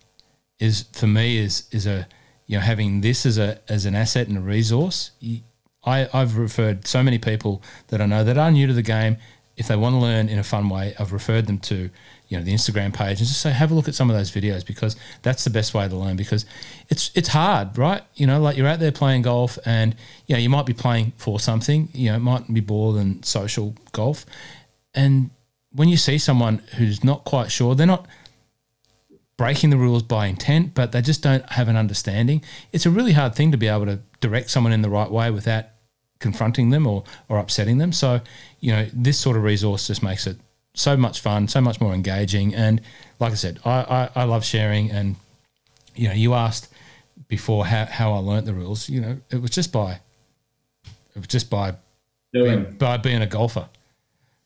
is 0.60 0.86
for 0.94 1.08
me 1.08 1.38
is 1.38 1.68
is 1.72 1.86
a 1.86 2.08
you 2.48 2.58
know 2.58 2.62
having 2.64 3.02
this 3.02 3.26
as 3.26 3.38
a 3.38 3.60
as 3.70 3.86
an 3.86 3.96
asset 3.96 4.28
and 4.28 4.38
a 4.38 4.42
resource. 4.42 5.12
I 5.86 6.10
I've 6.14 6.38
referred 6.38 6.88
so 6.88 7.04
many 7.04 7.20
people 7.20 7.62
that 7.88 8.02
I 8.02 8.06
know 8.06 8.24
that 8.24 8.38
are 8.38 8.52
new 8.52 8.68
to 8.68 8.74
the 8.74 8.82
game. 8.82 9.18
If 9.56 9.68
they 9.68 9.76
want 9.76 9.96
to 9.96 10.00
learn 10.00 10.30
in 10.30 10.38
a 10.38 10.44
fun 10.44 10.70
way, 10.70 10.94
I've 11.00 11.12
referred 11.12 11.48
them 11.48 11.58
to 11.60 11.90
you 12.28 12.38
know 12.38 12.44
the 12.44 12.54
Instagram 12.54 12.94
page 12.94 13.20
and 13.20 13.28
just 13.28 13.42
say 13.42 13.52
have 13.52 13.72
a 13.72 13.74
look 13.74 13.88
at 13.88 13.96
some 13.96 14.10
of 14.10 14.16
those 14.16 14.32
videos 14.32 14.66
because 14.66 14.96
that's 15.22 15.44
the 15.44 15.50
best 15.50 15.74
way 15.74 15.88
to 15.88 15.96
learn 15.96 16.16
because 16.16 16.46
it's 16.90 17.12
it's 17.16 17.30
hard 17.30 17.78
right 17.78 18.04
you 18.16 18.28
know 18.28 18.40
like 18.40 18.58
you're 18.58 18.68
out 18.68 18.80
there 18.80 18.92
playing 18.92 19.22
golf 19.22 19.58
and 19.66 19.96
you 20.28 20.36
know 20.36 20.40
you 20.40 20.50
might 20.50 20.66
be 20.66 20.74
playing 20.74 21.14
for 21.16 21.40
something 21.40 21.88
you 21.94 22.10
know 22.10 22.18
it 22.18 22.20
might 22.20 22.54
be 22.54 22.62
more 22.62 22.94
than 22.94 23.24
social 23.24 23.74
golf 23.94 24.26
and 24.94 25.30
when 25.72 25.88
you 25.88 25.98
see 25.98 26.18
someone 26.18 26.58
who's 26.76 27.04
not 27.04 27.24
quite 27.24 27.52
sure 27.52 27.76
they're 27.76 27.88
not 27.88 28.08
breaking 29.38 29.70
the 29.70 29.78
rules 29.78 30.04
by 30.04 30.28
intent 30.28 30.74
but 30.74 30.92
they 30.92 31.02
just 31.02 31.22
don't 31.22 31.48
have 31.52 31.68
an 31.68 31.76
understanding 31.76 32.42
it's 32.72 32.86
a 32.86 32.90
really 32.90 33.14
hard 33.14 33.34
thing 33.36 33.52
to 33.52 33.58
be 33.58 33.68
able 33.68 33.86
to 33.86 34.00
direct 34.20 34.50
someone 34.50 34.74
in 34.74 34.82
the 34.82 34.90
right 34.90 35.12
way 35.12 35.32
without 35.32 35.66
confronting 36.20 36.72
them 36.72 36.88
or 36.88 37.04
or 37.30 37.38
upsetting 37.38 37.78
them 37.78 37.92
so 37.92 38.20
you 38.60 38.72
know 38.72 38.88
this 38.92 39.20
sort 39.20 39.38
of 39.38 39.44
resource 39.44 39.88
just 39.88 40.02
makes 40.02 40.26
it 40.26 40.38
so 40.78 40.96
much 40.96 41.22
fun, 41.22 41.48
so 41.48 41.60
much 41.60 41.82
more 41.82 41.94
engaging. 41.94 42.54
And 42.54 42.82
like 43.20 43.32
I 43.32 43.36
said, 43.36 43.60
I, 43.66 43.82
I, 44.16 44.22
I 44.22 44.24
love 44.26 44.46
sharing. 44.46 44.92
And, 44.92 45.16
you 45.96 46.08
know, 46.08 46.14
you 46.14 46.36
asked 46.36 46.72
before 47.28 47.66
how, 47.66 47.86
how 47.86 48.14
I 48.14 48.20
learnt 48.20 48.46
the 48.46 48.54
rules, 48.54 48.88
you 48.88 49.02
know, 49.02 49.18
it 49.32 49.42
was 49.42 49.50
just 49.50 49.74
by, 49.74 50.00
it 51.16 51.20
was 51.20 51.28
just 51.28 51.50
by, 51.50 51.74
being, 52.32 52.78
by 52.78 52.98
being 52.98 53.24
a 53.24 53.28
golfer, 53.28 53.68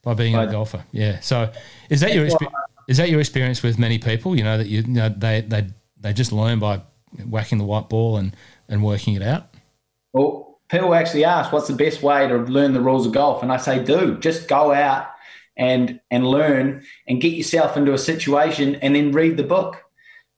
by 0.04 0.14
being 0.14 0.36
a 0.36 0.48
golfer. 0.48 0.86
Yeah. 0.94 1.20
So 1.20 1.52
is 1.90 2.00
that 2.00 2.14
your, 2.14 2.30
is 2.88 2.98
that 2.98 3.10
your 3.10 3.20
experience 3.20 3.64
with 3.64 3.80
many 3.80 3.98
people, 3.98 4.36
you 4.36 4.44
know, 4.44 4.58
that 4.58 4.68
you, 4.68 4.82
you 4.82 4.88
know, 4.88 5.10
they, 5.10 5.42
they, 5.42 5.68
they 6.00 6.14
just 6.14 6.32
learn 6.32 6.60
by 6.60 6.82
whacking 7.26 7.58
the 7.58 7.64
white 7.64 7.90
ball 7.90 8.18
and, 8.18 8.36
and 8.68 8.84
working 8.84 9.14
it 9.14 9.22
out? 9.22 9.48
Well, 10.14 10.60
people 10.70 10.94
actually 10.94 11.26
ask, 11.26 11.52
what's 11.52 11.68
the 11.68 11.76
best 11.76 12.02
way 12.02 12.28
to 12.28 12.38
learn 12.38 12.74
the 12.74 12.82
rules 12.82 13.06
of 13.06 13.14
golf? 13.14 13.44
And 13.44 13.52
I 13.52 13.58
say, 13.58 13.84
do 13.84 14.18
just 14.20 14.48
go 14.48 14.72
out 14.72 15.08
and 15.58 16.00
and 16.10 16.26
learn 16.26 16.84
and 17.08 17.22
get 17.22 17.34
yourself 17.34 17.78
into 17.78 17.94
a 17.94 17.98
situation 17.98 18.76
and 18.76 18.96
then 18.96 19.12
read 19.12 19.38
the 19.38 19.44
book. 19.44 19.84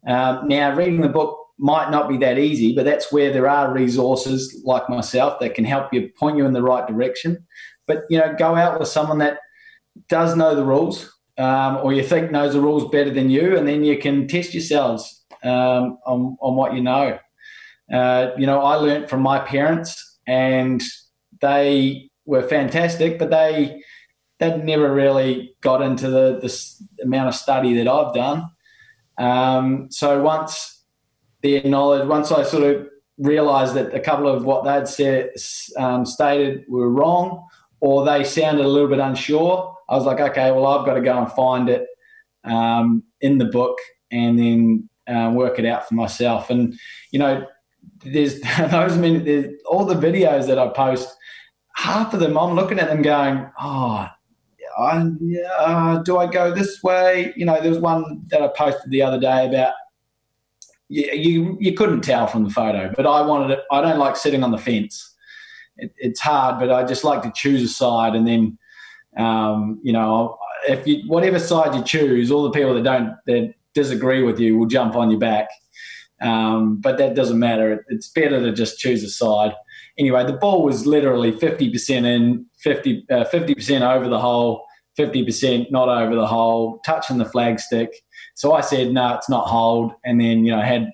Um, 0.07 0.47
now, 0.47 0.75
reading 0.75 1.01
the 1.01 1.09
book 1.09 1.39
might 1.57 1.91
not 1.91 2.09
be 2.09 2.17
that 2.17 2.37
easy, 2.37 2.75
but 2.75 2.83
that's 2.83 3.11
where 3.11 3.31
there 3.31 3.47
are 3.47 3.71
resources 3.71 4.61
like 4.65 4.89
myself 4.89 5.39
that 5.39 5.55
can 5.55 5.65
help 5.65 5.93
you 5.93 6.09
point 6.19 6.37
you 6.37 6.45
in 6.45 6.53
the 6.53 6.63
right 6.63 6.85
direction. 6.87 7.45
But 7.87 8.03
you 8.09 8.17
know, 8.17 8.35
go 8.37 8.55
out 8.55 8.79
with 8.79 8.89
someone 8.89 9.19
that 9.19 9.39
does 10.09 10.35
know 10.35 10.55
the 10.55 10.65
rules, 10.65 11.12
um, 11.37 11.77
or 11.77 11.93
you 11.93 12.03
think 12.03 12.31
knows 12.31 12.53
the 12.53 12.61
rules 12.61 12.89
better 12.89 13.09
than 13.09 13.29
you, 13.29 13.57
and 13.57 13.67
then 13.67 13.83
you 13.83 13.97
can 13.97 14.27
test 14.27 14.53
yourselves 14.53 15.25
um, 15.43 15.97
on 16.05 16.37
on 16.41 16.55
what 16.55 16.73
you 16.73 16.81
know. 16.81 17.17
Uh, 17.91 18.31
you 18.37 18.45
know, 18.45 18.61
I 18.61 18.75
learned 18.75 19.09
from 19.09 19.21
my 19.21 19.39
parents, 19.39 20.19
and 20.27 20.81
they 21.41 22.09
were 22.25 22.43
fantastic, 22.47 23.19
but 23.19 23.29
they 23.29 23.81
that 24.39 24.65
never 24.65 24.93
really 24.93 25.55
got 25.61 25.81
into 25.81 26.09
the, 26.09 26.39
the 26.41 27.03
amount 27.03 27.29
of 27.29 27.35
study 27.35 27.73
that 27.75 27.87
I've 27.87 28.13
done. 28.13 28.49
Um, 29.17 29.87
so 29.89 30.21
once 30.21 30.83
their 31.41 31.63
knowledge, 31.63 32.07
once 32.07 32.31
I 32.31 32.43
sort 32.43 32.63
of 32.63 32.87
realised 33.17 33.75
that 33.75 33.93
a 33.93 33.99
couple 33.99 34.27
of 34.27 34.43
what 34.43 34.63
they'd 34.63 34.87
said, 34.87 35.31
um, 35.77 36.05
stated 36.05 36.65
were 36.67 36.89
wrong, 36.89 37.47
or 37.83 38.05
they 38.05 38.23
sounded 38.23 38.63
a 38.63 38.67
little 38.69 38.87
bit 38.87 38.99
unsure, 38.99 39.75
I 39.89 39.95
was 39.95 40.05
like, 40.05 40.21
okay, 40.21 40.51
well, 40.51 40.67
I've 40.67 40.85
got 40.85 40.93
to 40.93 41.01
go 41.01 41.17
and 41.17 41.29
find 41.33 41.67
it 41.67 41.85
um, 42.45 43.03
in 43.19 43.39
the 43.39 43.45
book 43.45 43.77
and 44.09 44.39
then 44.39 44.89
uh, 45.05 45.33
work 45.35 45.59
it 45.59 45.65
out 45.65 45.85
for 45.85 45.93
myself. 45.95 46.49
And 46.49 46.79
you 47.11 47.19
know, 47.19 47.45
there's 48.05 48.39
those 48.71 48.97
minutes, 48.97 49.25
there's 49.25 49.61
all 49.65 49.83
the 49.83 49.95
videos 49.95 50.47
that 50.47 50.57
I 50.57 50.69
post. 50.69 51.13
Half 51.75 52.13
of 52.13 52.21
them, 52.21 52.37
I'm 52.37 52.55
looking 52.55 52.79
at 52.79 52.87
them 52.87 53.01
going, 53.01 53.51
oh, 53.59 54.07
I, 54.79 55.11
uh, 55.59 55.97
do 56.03 56.19
I 56.19 56.27
go 56.27 56.53
this 56.53 56.81
way? 56.83 57.33
You 57.35 57.45
know, 57.45 57.59
there 57.59 57.69
was 57.69 57.79
one 57.79 58.23
that 58.29 58.41
I 58.41 58.47
posted 58.47 58.91
the 58.91 59.01
other 59.01 59.19
day 59.19 59.49
about 59.49 59.73
you, 60.87 61.11
you, 61.11 61.57
you 61.59 61.73
couldn't 61.73 62.01
tell 62.01 62.27
from 62.27 62.45
the 62.45 62.49
photo, 62.49 62.93
but 62.95 63.05
I 63.05 63.21
wanted 63.23 63.51
it. 63.51 63.59
I 63.71 63.81
don't 63.81 63.99
like 63.99 64.15
sitting 64.15 64.41
on 64.41 64.51
the 64.51 64.57
fence. 64.57 65.12
It, 65.77 65.93
it's 65.97 66.19
hard, 66.19 66.59
but 66.59 66.71
I 66.71 66.83
just 66.83 67.03
like 67.03 67.21
to 67.23 67.31
choose 67.33 67.63
a 67.63 67.67
side, 67.67 68.15
and 68.15 68.27
then, 68.27 68.57
um, 69.17 69.79
you 69.83 69.93
know, 69.93 70.37
if 70.67 70.87
you 70.87 71.03
whatever 71.07 71.39
side 71.39 71.75
you 71.75 71.83
choose, 71.83 72.31
all 72.31 72.43
the 72.43 72.51
people 72.51 72.73
that 72.73 72.83
don't 72.83 73.15
that 73.27 73.53
disagree 73.73 74.23
with 74.23 74.39
you 74.39 74.57
will 74.57 74.67
jump 74.67 74.95
on 74.95 75.09
your 75.09 75.19
back. 75.19 75.47
Um, 76.21 76.77
but 76.77 76.97
that 76.99 77.15
doesn't 77.15 77.39
matter. 77.39 77.85
It's 77.89 78.09
better 78.09 78.39
to 78.39 78.53
just 78.53 78.79
choose 78.79 79.03
a 79.03 79.09
side. 79.09 79.53
Anyway, 79.97 80.25
the 80.25 80.33
ball 80.33 80.63
was 80.63 80.87
literally 80.87 81.31
50% 81.31 82.05
in, 82.05 82.45
50, 82.59 83.05
uh, 83.11 83.25
50% 83.25 83.81
over 83.81 84.07
the 84.07 84.19
hole, 84.19 84.65
50% 84.97 85.69
not 85.69 85.89
over 85.89 86.15
the 86.15 86.25
hole, 86.25 86.79
touching 86.85 87.17
the 87.17 87.25
flagstick. 87.25 87.89
So 88.35 88.53
I 88.53 88.61
said, 88.61 88.91
no, 88.91 89.13
it's 89.15 89.29
not 89.29 89.47
hold. 89.47 89.93
And 90.05 90.19
then, 90.19 90.45
you 90.45 90.51
know, 90.51 90.61
had 90.61 90.91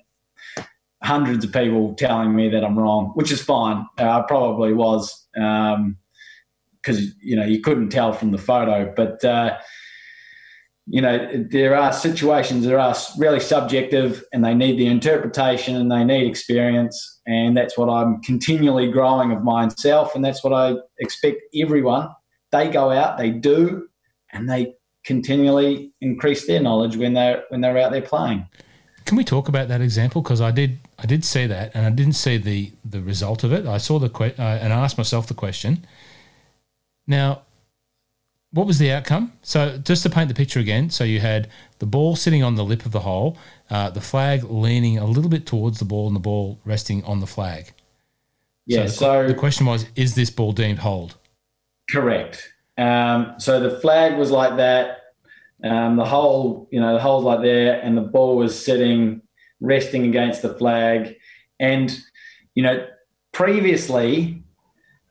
hundreds 1.02 1.44
of 1.44 1.52
people 1.52 1.94
telling 1.94 2.34
me 2.34 2.48
that 2.50 2.64
I'm 2.64 2.78
wrong, 2.78 3.12
which 3.14 3.32
is 3.32 3.42
fine. 3.42 3.86
Uh, 3.98 4.18
I 4.18 4.24
probably 4.26 4.74
was 4.74 5.26
because, 5.32 6.98
um, 6.98 7.14
you 7.20 7.36
know, 7.36 7.44
you 7.44 7.60
couldn't 7.60 7.88
tell 7.88 8.12
from 8.12 8.30
the 8.32 8.38
photo. 8.38 8.92
But, 8.94 9.24
uh, 9.24 9.58
you 10.86 11.00
know, 11.00 11.46
there 11.50 11.76
are 11.76 11.92
situations 11.92 12.66
that 12.66 12.78
are 12.78 12.94
really 13.16 13.40
subjective 13.40 14.24
and 14.32 14.44
they 14.44 14.54
need 14.54 14.78
the 14.78 14.86
interpretation 14.86 15.76
and 15.76 15.90
they 15.90 16.04
need 16.04 16.28
experience. 16.28 17.20
And 17.26 17.56
that's 17.56 17.78
what 17.78 17.88
I'm 17.88 18.20
continually 18.22 18.90
growing 18.90 19.32
of 19.32 19.42
myself. 19.42 20.14
And 20.14 20.24
that's 20.24 20.44
what 20.44 20.52
I 20.52 20.74
expect 20.98 21.38
everyone. 21.54 22.08
They 22.52 22.68
go 22.68 22.90
out, 22.90 23.16
they 23.16 23.30
do, 23.30 23.88
and 24.32 24.50
they 24.50 24.74
continually 25.04 25.92
increase 26.00 26.46
their 26.46 26.60
knowledge 26.60 26.96
when 26.96 27.14
they're 27.14 27.44
when 27.48 27.60
they're 27.60 27.78
out 27.78 27.92
there 27.92 28.02
playing. 28.02 28.46
Can 29.06 29.16
we 29.16 29.24
talk 29.24 29.48
about 29.48 29.68
that 29.68 29.80
example? 29.80 30.22
Because 30.22 30.40
I 30.40 30.50
did 30.50 30.78
I 31.02 31.06
did 31.06 31.24
see 31.24 31.46
that, 31.46 31.72
and 31.74 31.86
I 31.86 31.90
didn't 31.90 32.14
see 32.14 32.36
the 32.36 32.72
the 32.84 33.00
result 33.00 33.44
of 33.44 33.52
it. 33.52 33.66
I 33.66 33.78
saw 33.78 33.98
the 33.98 34.08
que- 34.08 34.34
uh, 34.38 34.58
and 34.62 34.72
I 34.72 34.84
asked 34.84 34.98
myself 34.98 35.26
the 35.26 35.34
question. 35.34 35.86
Now, 37.06 37.42
what 38.52 38.66
was 38.66 38.78
the 38.78 38.90
outcome? 38.90 39.32
So 39.42 39.78
just 39.78 40.02
to 40.02 40.10
paint 40.10 40.28
the 40.28 40.34
picture 40.34 40.60
again, 40.60 40.90
so 40.90 41.04
you 41.04 41.20
had 41.20 41.48
the 41.78 41.86
ball 41.86 42.16
sitting 42.16 42.42
on 42.42 42.56
the 42.56 42.64
lip 42.64 42.84
of 42.84 42.92
the 42.92 43.00
hole, 43.00 43.36
uh, 43.70 43.90
the 43.90 44.00
flag 44.00 44.44
leaning 44.44 44.98
a 44.98 45.06
little 45.06 45.30
bit 45.30 45.46
towards 45.46 45.78
the 45.78 45.84
ball, 45.84 46.06
and 46.06 46.16
the 46.16 46.20
ball 46.20 46.58
resting 46.64 47.02
on 47.04 47.20
the 47.20 47.26
flag. 47.26 47.72
Yeah. 48.66 48.86
So 48.86 48.86
the, 48.86 48.90
so 48.90 49.28
the 49.28 49.34
question 49.34 49.66
was, 49.66 49.86
is 49.96 50.14
this 50.14 50.30
ball 50.30 50.52
deemed 50.52 50.80
hold? 50.80 51.16
Correct. 51.90 52.52
Um, 52.76 53.34
so 53.38 53.60
the 53.60 53.78
flag 53.80 54.16
was 54.16 54.30
like 54.30 54.56
that. 54.56 54.98
Um, 55.62 55.96
the 55.96 56.04
hole, 56.04 56.68
you 56.70 56.80
know, 56.80 56.94
the 56.94 57.00
hole's 57.00 57.24
like 57.24 57.42
there, 57.42 57.80
and 57.80 57.96
the 57.96 58.02
ball 58.02 58.36
was 58.36 58.58
sitting, 58.58 59.22
resting 59.60 60.06
against 60.06 60.42
the 60.42 60.54
flag. 60.54 61.16
And, 61.58 61.96
you 62.54 62.62
know, 62.62 62.86
previously, 63.32 64.42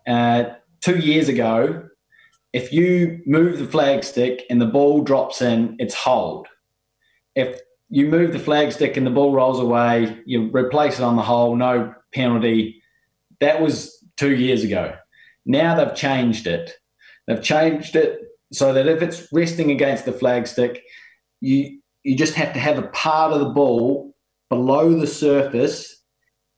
uh, 0.08 0.46
two 0.82 0.98
years 0.98 1.30
ago, 1.30 1.90
if 2.54 2.74
you 2.74 3.22
move 3.26 3.60
the 3.60 3.68
flag 3.68 4.04
stick 4.04 4.46
and 4.50 4.60
the 4.60 4.66
ball 4.66 5.02
drops 5.04 5.42
in, 5.42 5.76
it's 5.80 5.94
hold. 5.94 6.48
If 7.36 7.60
you 7.90 8.08
move 8.08 8.34
the 8.34 8.40
flag 8.40 8.72
stick 8.72 8.98
and 8.98 9.06
the 9.06 9.12
ball 9.12 9.34
rolls 9.34 9.60
away, 9.60 10.22
you 10.26 10.50
replace 10.52 11.00
it 11.00 11.04
on 11.04 11.16
the 11.16 11.22
hole, 11.22 11.56
no 11.56 11.94
penalty. 12.14 12.82
That 13.40 13.62
was 13.62 14.04
two 14.18 14.36
years 14.36 14.64
ago. 14.64 14.96
Now 15.46 15.76
they've 15.76 15.96
changed 15.96 16.48
it. 16.48 16.74
They've 17.28 17.42
changed 17.42 17.96
it 17.96 18.20
so 18.52 18.74
that 18.74 18.88
if 18.88 19.02
it's 19.02 19.32
resting 19.32 19.72
against 19.72 20.06
the 20.06 20.12
flag 20.12 20.48
stick, 20.48 20.84
you 21.42 21.80
you 22.04 22.16
just 22.16 22.34
have 22.36 22.54
to 22.54 22.60
have 22.60 22.78
a 22.78 22.88
part 22.88 23.34
of 23.34 23.40
the 23.40 23.50
ball 23.50 24.09
below 24.50 24.94
the 24.94 25.08
surface 25.08 26.04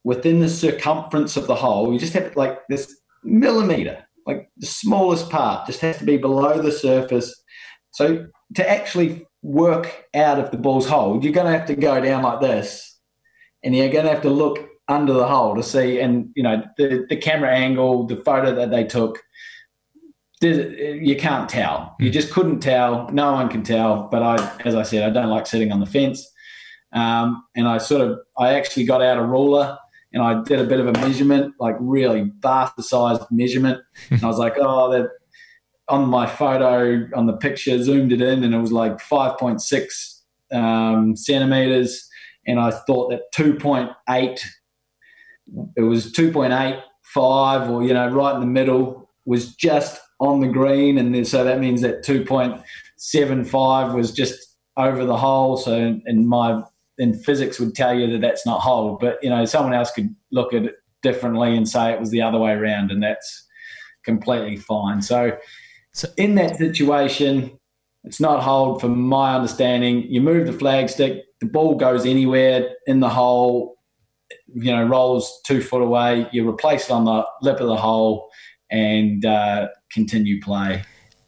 within 0.04 0.40
the 0.40 0.50
circumference 0.50 1.38
of 1.38 1.48
the 1.48 1.56
hole. 1.56 1.94
You 1.94 2.00
just 2.00 2.14
have 2.14 2.36
like 2.36 2.60
this 2.68 2.96
millimeter 3.24 4.06
like 4.26 4.50
the 4.58 4.68
smallest 4.68 5.30
part 5.30 5.68
just 5.68 5.82
has 5.82 5.98
to 5.98 6.06
be 6.06 6.18
below 6.18 6.62
the 6.62 6.72
surface. 6.72 7.34
So 7.92 8.28
to 8.56 8.70
actually 8.70 9.26
work 9.42 10.06
out 10.14 10.40
if 10.40 10.52
the 10.52 10.58
ball's 10.58 10.88
hold, 10.88 11.24
you're 11.24 11.34
going 11.34 11.52
to 11.52 11.58
have 11.58 11.68
to 11.68 11.76
go 11.76 12.00
down 12.02 12.24
like 12.24 12.42
this, 12.42 13.00
and 13.64 13.76
you're 13.76 13.90
going 13.90 14.06
to 14.06 14.12
have 14.12 14.22
to 14.24 14.30
look 14.30 14.68
under 14.88 15.14
the 15.14 15.28
hole 15.28 15.56
to 15.56 15.64
see. 15.64 16.00
And 16.00 16.30
you 16.36 16.44
know 16.44 16.64
the 16.78 17.06
the 17.10 17.18
camera 17.18 17.52
angle, 17.52 18.06
the 18.08 18.18
photo 18.18 18.54
that 18.56 18.72
they 18.72 18.84
took, 18.84 19.20
you 20.42 21.16
can't 21.18 21.50
tell. 21.50 21.96
You 22.00 22.10
hmm. 22.10 22.14
just 22.14 22.32
couldn't 22.32 22.60
tell. 22.60 23.10
No 23.12 23.34
one 23.34 23.50
can 23.50 23.64
tell. 23.64 24.08
But 24.12 24.24
I, 24.24 24.58
as 24.66 24.76
I 24.76 24.84
said, 24.84 25.04
I 25.04 25.10
don't 25.10 25.30
like 25.30 25.48
sitting 25.48 25.72
on 25.72 25.80
the 25.80 25.86
fence. 25.86 26.31
Um, 26.94 27.44
and 27.56 27.68
I 27.68 27.78
sort 27.78 28.02
of, 28.02 28.20
I 28.38 28.54
actually 28.54 28.86
got 28.86 29.02
out 29.02 29.18
a 29.18 29.24
ruler 29.24 29.78
and 30.14 30.22
I 30.22 30.44
did 30.44 30.60
a 30.60 30.66
bit 30.66 30.80
of 30.80 30.88
a 30.88 30.94
measurement, 30.94 31.54
like 31.60 31.76
really 31.80 32.26
bath 32.26 32.74
sized 32.84 33.24
measurement. 33.32 33.82
and 34.10 34.24
I 34.24 34.28
was 34.28 34.38
like, 34.38 34.56
oh, 34.58 34.92
that 34.92 35.10
on 35.88 36.08
my 36.08 36.26
photo, 36.26 37.08
on 37.16 37.28
the 37.28 37.34
picture, 37.34 37.82
zoomed 37.84 38.14
it 38.14 38.22
in, 38.22 38.44
and 38.44 38.56
it 38.56 38.60
was 38.60 38.72
like 38.72 38.98
5.6 39.00 40.22
um, 40.54 41.16
centimeters. 41.16 42.08
And 42.48 42.60
I 42.60 42.72
thought 42.72 43.10
that 43.12 43.32
2.8, 43.36 44.40
it 45.76 45.82
was 45.82 46.12
2.85, 46.14 47.70
or, 47.70 47.84
you 47.84 47.94
know, 47.94 48.10
right 48.10 48.34
in 48.34 48.40
the 48.40 48.48
middle, 48.48 49.10
was 49.26 49.54
just 49.56 50.00
on 50.20 50.40
the 50.40 50.48
green. 50.48 50.98
And 50.98 51.14
then, 51.14 51.26
so 51.26 51.44
that 51.44 51.60
means 51.60 51.82
that 51.82 52.04
2.75 52.06 53.94
was 53.94 54.12
just 54.12 54.58
over 54.78 55.06
the 55.06 55.18
hole. 55.18 55.58
So 55.58 56.00
in 56.06 56.26
my 56.28 56.64
then 57.02 57.14
physics 57.16 57.60
would 57.60 57.74
tell 57.74 57.98
you 57.98 58.12
that 58.12 58.22
that's 58.22 58.46
not 58.46 58.62
hold. 58.62 59.00
But 59.00 59.18
you 59.24 59.30
know, 59.30 59.44
someone 59.46 59.74
else 59.74 59.92
could 59.92 60.16
look 60.32 60.54
at 60.54 60.66
it 60.66 60.76
differently 61.02 61.58
and 61.58 61.68
say 61.68 61.92
it 61.92 62.00
was 62.00 62.12
the 62.12 62.22
other 62.22 62.38
way 62.38 62.52
around, 62.52 62.92
and 62.92 63.02
that's 63.02 63.48
completely 64.06 64.58
fine. 64.58 65.02
So, 65.02 65.36
so 65.94 66.08
in 66.18 66.36
that 66.36 66.58
situation, 66.58 67.58
it's 68.04 68.20
not 68.20 68.44
hold 68.44 68.82
from 68.82 69.00
my 69.02 69.36
understanding. 69.36 70.04
You 70.04 70.22
move 70.22 70.46
the 70.46 70.54
flag 70.54 70.90
stick, 70.90 71.24
the 71.40 71.48
ball 71.48 71.76
goes 71.76 72.06
anywhere 72.06 72.70
in 72.86 73.00
the 73.00 73.10
hole, 73.10 73.78
you 74.54 74.72
know, 74.72 74.86
rolls 74.86 75.42
two 75.46 75.62
foot 75.62 75.82
away. 75.82 76.28
You 76.32 76.48
replace 76.48 76.86
it 76.86 76.92
on 76.92 77.06
the 77.06 77.26
lip 77.42 77.60
of 77.60 77.68
the 77.68 77.76
hole 77.76 78.30
and 78.70 79.26
uh, 79.26 79.68
continue 79.92 80.40
play. 80.42 80.84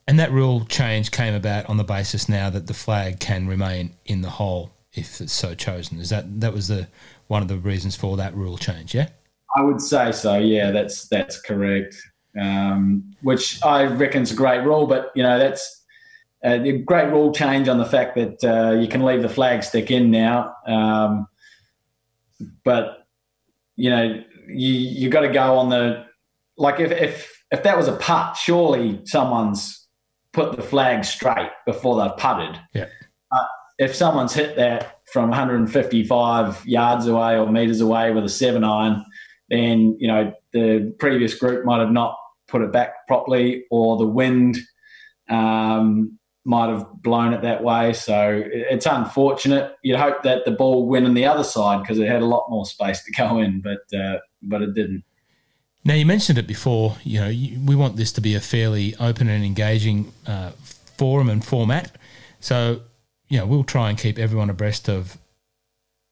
And 0.08 0.20
that 0.20 0.32
rule 0.32 0.66
change 0.66 1.12
came 1.12 1.34
about 1.34 1.68
on 1.68 1.78
the 1.78 1.84
basis 1.84 2.28
now 2.28 2.50
that 2.50 2.68
the 2.68 2.74
flag 2.74 3.20
can 3.20 3.48
remain 3.48 3.96
in 4.06 4.22
the 4.22 4.30
hole 4.30 4.73
if 4.94 5.22
it's 5.22 5.34
so 5.34 5.56
chosen. 5.56 6.00
Is 6.00 6.10
that 6.10 6.40
that 6.42 6.54
was 6.54 6.68
the 6.68 6.88
one 7.28 7.42
of 7.42 7.48
the 7.48 7.58
reasons 7.58 7.96
for 7.96 8.18
that 8.18 8.36
rule 8.36 8.58
change? 8.58 8.94
Yeah, 8.94 9.10
I 9.56 9.62
would 9.62 9.82
say 9.82 10.12
so. 10.12 10.38
Yeah, 10.38 10.72
that's 10.72 11.08
that's 11.08 11.42
correct. 11.42 11.96
Um, 12.40 13.14
which 13.22 13.64
I 13.64 13.84
reckon 13.86 14.24
is 14.24 14.32
a 14.32 14.36
great 14.36 14.64
rule, 14.64 14.88
but 14.88 15.12
you 15.16 15.24
know 15.24 15.38
that's 15.38 15.82
a 16.44 16.78
great 16.80 17.10
rule 17.10 17.34
change 17.34 17.68
on 17.68 17.78
the 17.78 17.86
fact 17.86 18.16
that 18.16 18.44
uh, 18.44 18.72
you 18.74 18.88
can 18.88 19.04
leave 19.04 19.22
the 19.22 19.30
flag 19.30 19.64
stick 19.64 19.92
in 19.92 20.12
now. 20.12 20.56
Um, 20.68 21.28
but 22.64 23.08
you 23.76 23.90
know 23.90 24.24
you 24.48 24.70
you 24.74 25.10
got 25.10 25.22
to 25.22 25.32
go 25.32 25.58
on 25.58 25.70
the 25.70 26.06
like 26.58 26.80
if 26.80 26.92
if 26.92 27.44
if 27.52 27.64
that 27.64 27.78
was 27.78 27.88
a 27.88 27.96
putt, 27.98 28.38
surely 28.38 29.02
someone's 29.06 29.88
put 30.34 30.56
the 30.56 30.64
flag 30.64 31.06
straight 31.06 31.52
before 31.66 32.02
they've 32.02 32.18
putted. 32.18 32.60
Yeah 32.74 32.88
if 33.80 33.96
someone's 33.96 34.34
hit 34.34 34.56
that 34.56 35.00
from 35.12 35.30
155 35.30 36.66
yards 36.66 37.08
away 37.08 37.38
or 37.38 37.52
meters 37.52 37.82
away 37.82 38.12
with 38.12 38.24
a 38.24 38.30
seven 38.30 38.64
iron, 38.64 39.04
then 39.50 39.96
you 40.00 40.08
know 40.08 40.34
the 40.52 40.94
previous 41.00 41.36
group 41.36 41.66
might 41.66 41.80
have 41.80 41.92
not 41.92 42.18
put 42.48 42.62
it 42.62 42.72
back 42.72 43.08
properly, 43.08 43.66
or 43.72 43.98
the 43.98 44.06
wind 44.06 44.58
um, 45.30 46.18
might 46.46 46.70
have 46.70 46.86
blown 47.02 47.34
it 47.34 47.42
that 47.42 47.64
way. 47.64 47.94
So 47.94 48.44
it's 48.46 48.86
unfortunate. 48.86 49.76
You'd 49.82 49.98
hope 49.98 50.24
that 50.24 50.46
the 50.46 50.52
ball 50.52 50.88
went 50.88 51.06
on 51.06 51.14
the 51.14 51.26
other 51.26 51.44
side 51.44 51.82
because 51.82 52.00
it 52.00 52.08
had 52.08 52.22
a 52.22 52.26
lot 52.26 52.46
more 52.50 52.66
space 52.66 53.04
to 53.04 53.12
go 53.12 53.40
in, 53.40 53.62
but 53.62 53.98
uh, 53.98 54.20
but 54.42 54.62
it 54.62 54.74
didn't. 54.74 55.04
Now 55.86 55.96
you 55.96 56.06
mentioned 56.06 56.38
it 56.38 56.48
before. 56.48 56.96
You 57.04 57.20
know, 57.20 57.28
we 57.66 57.76
want 57.76 57.98
this 57.98 58.12
to 58.14 58.22
be 58.22 58.36
a 58.36 58.40
fairly 58.40 58.96
open 59.00 59.28
and 59.28 59.44
engaging 59.44 60.14
uh, 60.26 60.52
forum 60.98 61.30
and 61.30 61.44
format. 61.44 61.98
So 62.40 62.82
yeah, 63.34 63.42
we'll 63.42 63.64
try 63.64 63.90
and 63.90 63.98
keep 63.98 64.20
everyone 64.20 64.52
abreast 64.52 64.88
of 64.88 65.18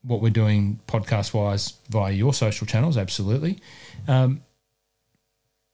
what 0.02 0.22
we're 0.22 0.32
doing 0.32 0.80
podcast 0.88 1.36
wise 1.36 1.76
via 1.88 2.12
your 2.12 2.34
social 2.34 2.66
channels. 2.66 2.98
Absolutely. 2.98 3.60
Um, 4.08 4.42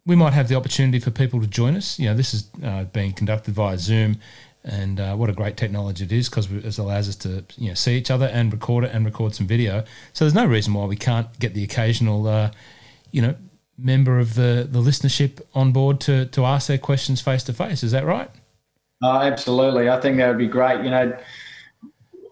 we 0.06 0.18
might 0.18 0.34
have 0.34 0.50
the 0.50 0.56
opportunity 0.56 1.00
for 1.00 1.10
people 1.10 1.40
to 1.40 1.48
join 1.48 1.78
us. 1.78 1.98
You 1.98 2.10
know, 2.10 2.16
this 2.16 2.34
is 2.34 2.50
uh, 2.62 2.84
being 2.92 3.14
conducted 3.14 3.54
via 3.54 3.78
Zoom, 3.78 4.20
and 4.66 5.00
uh, 5.00 5.16
what 5.16 5.30
a 5.30 5.34
great 5.34 5.56
technology 5.56 6.04
it 6.04 6.12
is 6.12 6.28
because 6.28 6.52
it 6.52 6.78
allows 6.78 7.08
us 7.08 7.16
to 7.18 7.46
you 7.56 7.70
know 7.70 7.76
see 7.76 7.98
each 7.98 8.12
other 8.12 8.26
and 8.26 8.52
record 8.52 8.84
it 8.84 8.92
and 8.94 9.06
record 9.06 9.34
some 9.34 9.48
video. 9.48 9.86
So 10.12 10.26
there's 10.26 10.34
no 10.34 10.46
reason 10.46 10.74
why 10.74 10.84
we 10.84 10.98
can't 10.98 11.28
get 11.40 11.54
the 11.54 11.64
occasional, 11.64 12.28
uh, 12.28 12.52
you 13.12 13.22
know, 13.22 13.36
member 13.78 14.20
of 14.20 14.36
the 14.36 14.68
the 14.70 14.82
listenership 14.82 15.40
on 15.56 15.72
board 15.72 16.02
to 16.02 16.26
to 16.26 16.44
ask 16.44 16.68
their 16.68 16.78
questions 16.78 17.22
face 17.22 17.44
to 17.44 17.54
face. 17.54 17.84
Is 17.84 17.94
that 17.94 18.04
right? 18.04 18.30
Oh, 19.02 19.22
absolutely. 19.22 19.90
I 19.90 20.00
think 20.00 20.18
that 20.18 20.28
would 20.28 20.38
be 20.38 20.48
great. 20.48 20.84
You 20.84 20.90
know, 20.90 21.18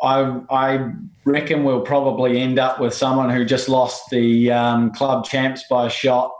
I 0.01 0.41
I 0.49 0.91
reckon 1.25 1.63
we'll 1.63 1.81
probably 1.81 2.39
end 2.39 2.59
up 2.59 2.79
with 2.79 2.93
someone 2.93 3.29
who 3.29 3.45
just 3.45 3.69
lost 3.69 4.09
the 4.09 4.51
um, 4.51 4.91
club 4.93 5.25
champs 5.25 5.63
by 5.69 5.87
a 5.87 5.89
shot 5.89 6.31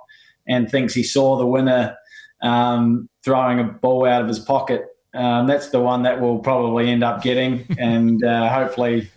and 0.48 0.70
thinks 0.70 0.94
he 0.94 1.04
saw 1.04 1.38
the 1.38 1.46
winner 1.46 1.96
um, 2.42 3.10
throwing 3.24 3.60
a 3.60 3.64
ball 3.64 4.06
out 4.06 4.22
of 4.22 4.28
his 4.28 4.40
pocket. 4.40 4.86
Um, 5.14 5.48
that's 5.48 5.70
the 5.70 5.80
one 5.80 6.04
that 6.04 6.20
we'll 6.22 6.40
probably 6.40 6.90
end 6.90 7.04
up 7.04 7.24
getting, 7.24 7.66
and 7.80 8.24
uh, 8.24 8.50
hopefully, 8.54 9.10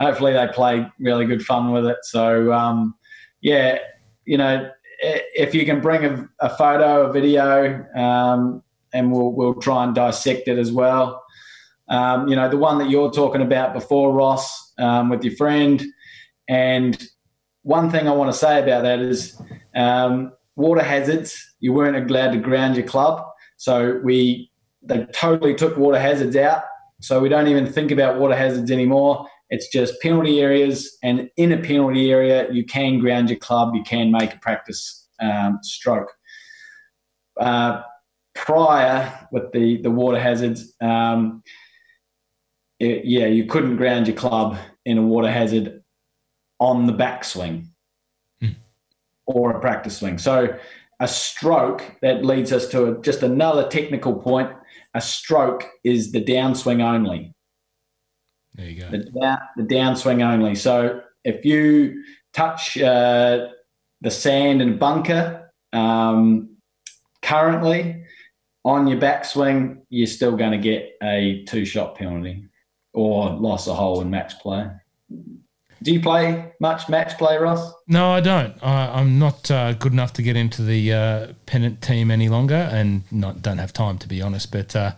hopefully 0.00 0.32
they 0.32 0.46
play 0.48 0.86
really 0.98 1.24
good 1.24 1.44
fun 1.44 1.72
with 1.72 1.86
it. 1.86 1.98
So, 2.02 2.52
um, 2.52 2.94
yeah, 3.40 3.78
you 4.24 4.38
know, 4.38 4.70
if 5.00 5.54
you 5.54 5.64
can 5.64 5.80
bring 5.80 6.04
a, 6.04 6.28
a 6.40 6.50
photo, 6.56 7.08
a 7.08 7.12
video, 7.12 7.86
um, 7.94 8.62
and 8.92 9.12
we'll 9.12 9.32
we'll 9.32 9.54
try 9.54 9.84
and 9.84 9.94
dissect 9.94 10.48
it 10.48 10.58
as 10.58 10.72
well. 10.72 11.22
Um, 11.88 12.28
you 12.28 12.34
know, 12.34 12.48
the 12.48 12.56
one 12.56 12.78
that 12.78 12.90
you're 12.90 13.10
talking 13.10 13.42
about 13.42 13.72
before, 13.72 14.12
Ross, 14.12 14.72
um, 14.78 15.08
with 15.08 15.22
your 15.22 15.36
friend. 15.36 15.84
And 16.48 17.00
one 17.62 17.90
thing 17.90 18.08
I 18.08 18.12
want 18.12 18.32
to 18.32 18.38
say 18.38 18.62
about 18.62 18.82
that 18.82 19.00
is 19.00 19.40
um, 19.74 20.32
water 20.56 20.82
hazards. 20.82 21.36
You 21.60 21.72
weren't 21.72 22.10
allowed 22.10 22.32
to 22.32 22.38
ground 22.38 22.76
your 22.76 22.86
club, 22.86 23.24
so 23.56 24.00
we 24.04 24.50
they 24.82 25.04
totally 25.12 25.54
took 25.54 25.76
water 25.76 25.98
hazards 25.98 26.36
out. 26.36 26.62
So 27.00 27.20
we 27.20 27.28
don't 27.28 27.48
even 27.48 27.66
think 27.66 27.90
about 27.90 28.18
water 28.18 28.36
hazards 28.36 28.70
anymore. 28.70 29.26
It's 29.50 29.68
just 29.68 30.00
penalty 30.00 30.40
areas, 30.40 30.96
and 31.02 31.30
in 31.36 31.52
a 31.52 31.58
penalty 31.58 32.10
area, 32.10 32.50
you 32.50 32.64
can 32.64 32.98
ground 32.98 33.30
your 33.30 33.38
club. 33.38 33.74
You 33.74 33.82
can 33.82 34.10
make 34.10 34.34
a 34.34 34.38
practice 34.38 35.08
um, 35.20 35.58
stroke. 35.62 36.12
Uh, 37.38 37.82
prior 38.36 39.26
with 39.32 39.50
the 39.52 39.82
the 39.82 39.90
water 39.90 40.20
hazards, 40.20 40.74
um, 40.80 41.42
it, 42.78 43.04
yeah, 43.04 43.26
you 43.26 43.46
couldn't 43.46 43.76
ground 43.76 44.06
your 44.06 44.16
club 44.16 44.56
in 44.84 44.98
a 44.98 45.02
water 45.02 45.30
hazard 45.30 45.82
on 46.60 46.86
the 46.86 46.92
backswing 46.92 47.66
hmm. 48.40 48.50
or 49.26 49.50
a 49.50 49.60
practice 49.60 49.98
swing. 49.98 50.18
So 50.18 50.56
a 51.00 51.08
stroke 51.08 51.82
that 52.02 52.24
leads 52.24 52.52
us 52.52 52.68
to 52.68 52.86
a, 52.86 53.02
just 53.02 53.22
another 53.22 53.68
technical 53.68 54.14
point. 54.14 54.52
A 54.94 55.00
stroke 55.00 55.66
is 55.84 56.12
the 56.12 56.22
downswing 56.22 56.82
only. 56.82 57.34
There 58.54 58.66
you 58.66 58.80
go. 58.80 58.90
The, 58.90 58.98
down, 59.20 59.38
the 59.56 59.62
downswing 59.64 60.24
only. 60.24 60.54
So 60.54 61.02
if 61.24 61.44
you 61.44 62.02
touch 62.32 62.78
uh, 62.78 63.48
the 64.00 64.10
sand 64.10 64.62
and 64.62 64.78
bunker 64.78 65.52
um, 65.72 66.56
currently 67.20 68.05
on 68.66 68.88
your 68.88 68.98
backswing, 68.98 69.78
you're 69.90 70.08
still 70.08 70.36
going 70.36 70.50
to 70.50 70.58
get 70.58 70.96
a 71.00 71.44
two 71.46 71.64
shot 71.64 71.94
penalty 71.94 72.48
or 72.92 73.30
loss 73.30 73.68
a 73.68 73.74
hole 73.74 74.00
in 74.00 74.10
match 74.10 74.40
play. 74.40 74.68
Do 75.82 75.92
you 75.92 76.00
play 76.00 76.52
much 76.58 76.88
match 76.88 77.16
play, 77.16 77.38
Ross? 77.38 77.72
No, 77.86 78.10
I 78.10 78.20
don't. 78.20 78.60
I, 78.62 79.00
am 79.00 79.20
not 79.20 79.48
uh, 79.52 79.74
good 79.74 79.92
enough 79.92 80.14
to 80.14 80.22
get 80.22 80.34
into 80.34 80.62
the 80.62 80.92
uh, 80.92 81.32
pennant 81.46 81.80
team 81.80 82.10
any 82.10 82.28
longer, 82.28 82.68
and 82.72 83.02
not 83.12 83.40
don't 83.40 83.58
have 83.58 83.72
time 83.72 83.98
to 83.98 84.08
be 84.08 84.20
honest. 84.20 84.50
But 84.50 84.74
uh, 84.74 84.92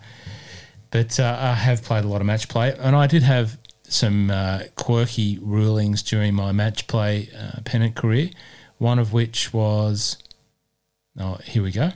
but 0.91 1.21
uh, 1.21 1.37
I 1.39 1.53
have 1.53 1.83
played 1.83 2.05
a 2.05 2.09
lot 2.09 2.23
of 2.23 2.27
match 2.27 2.49
play, 2.49 2.75
and 2.79 2.97
I 2.97 3.07
did 3.07 3.23
have 3.23 3.59
some 3.83 4.31
uh, 4.31 4.61
quirky 4.77 5.39
rulings 5.43 6.03
during 6.03 6.35
my 6.35 6.53
match 6.53 6.87
play 6.87 7.29
uh, 7.39 7.61
pennant 7.67 7.97
career. 7.97 8.31
One 8.79 8.99
of 8.99 9.13
which 9.13 9.53
was, 9.53 10.17
oh, 11.19 11.35
here 11.45 11.63
we 11.65 11.73
go. 11.73 11.91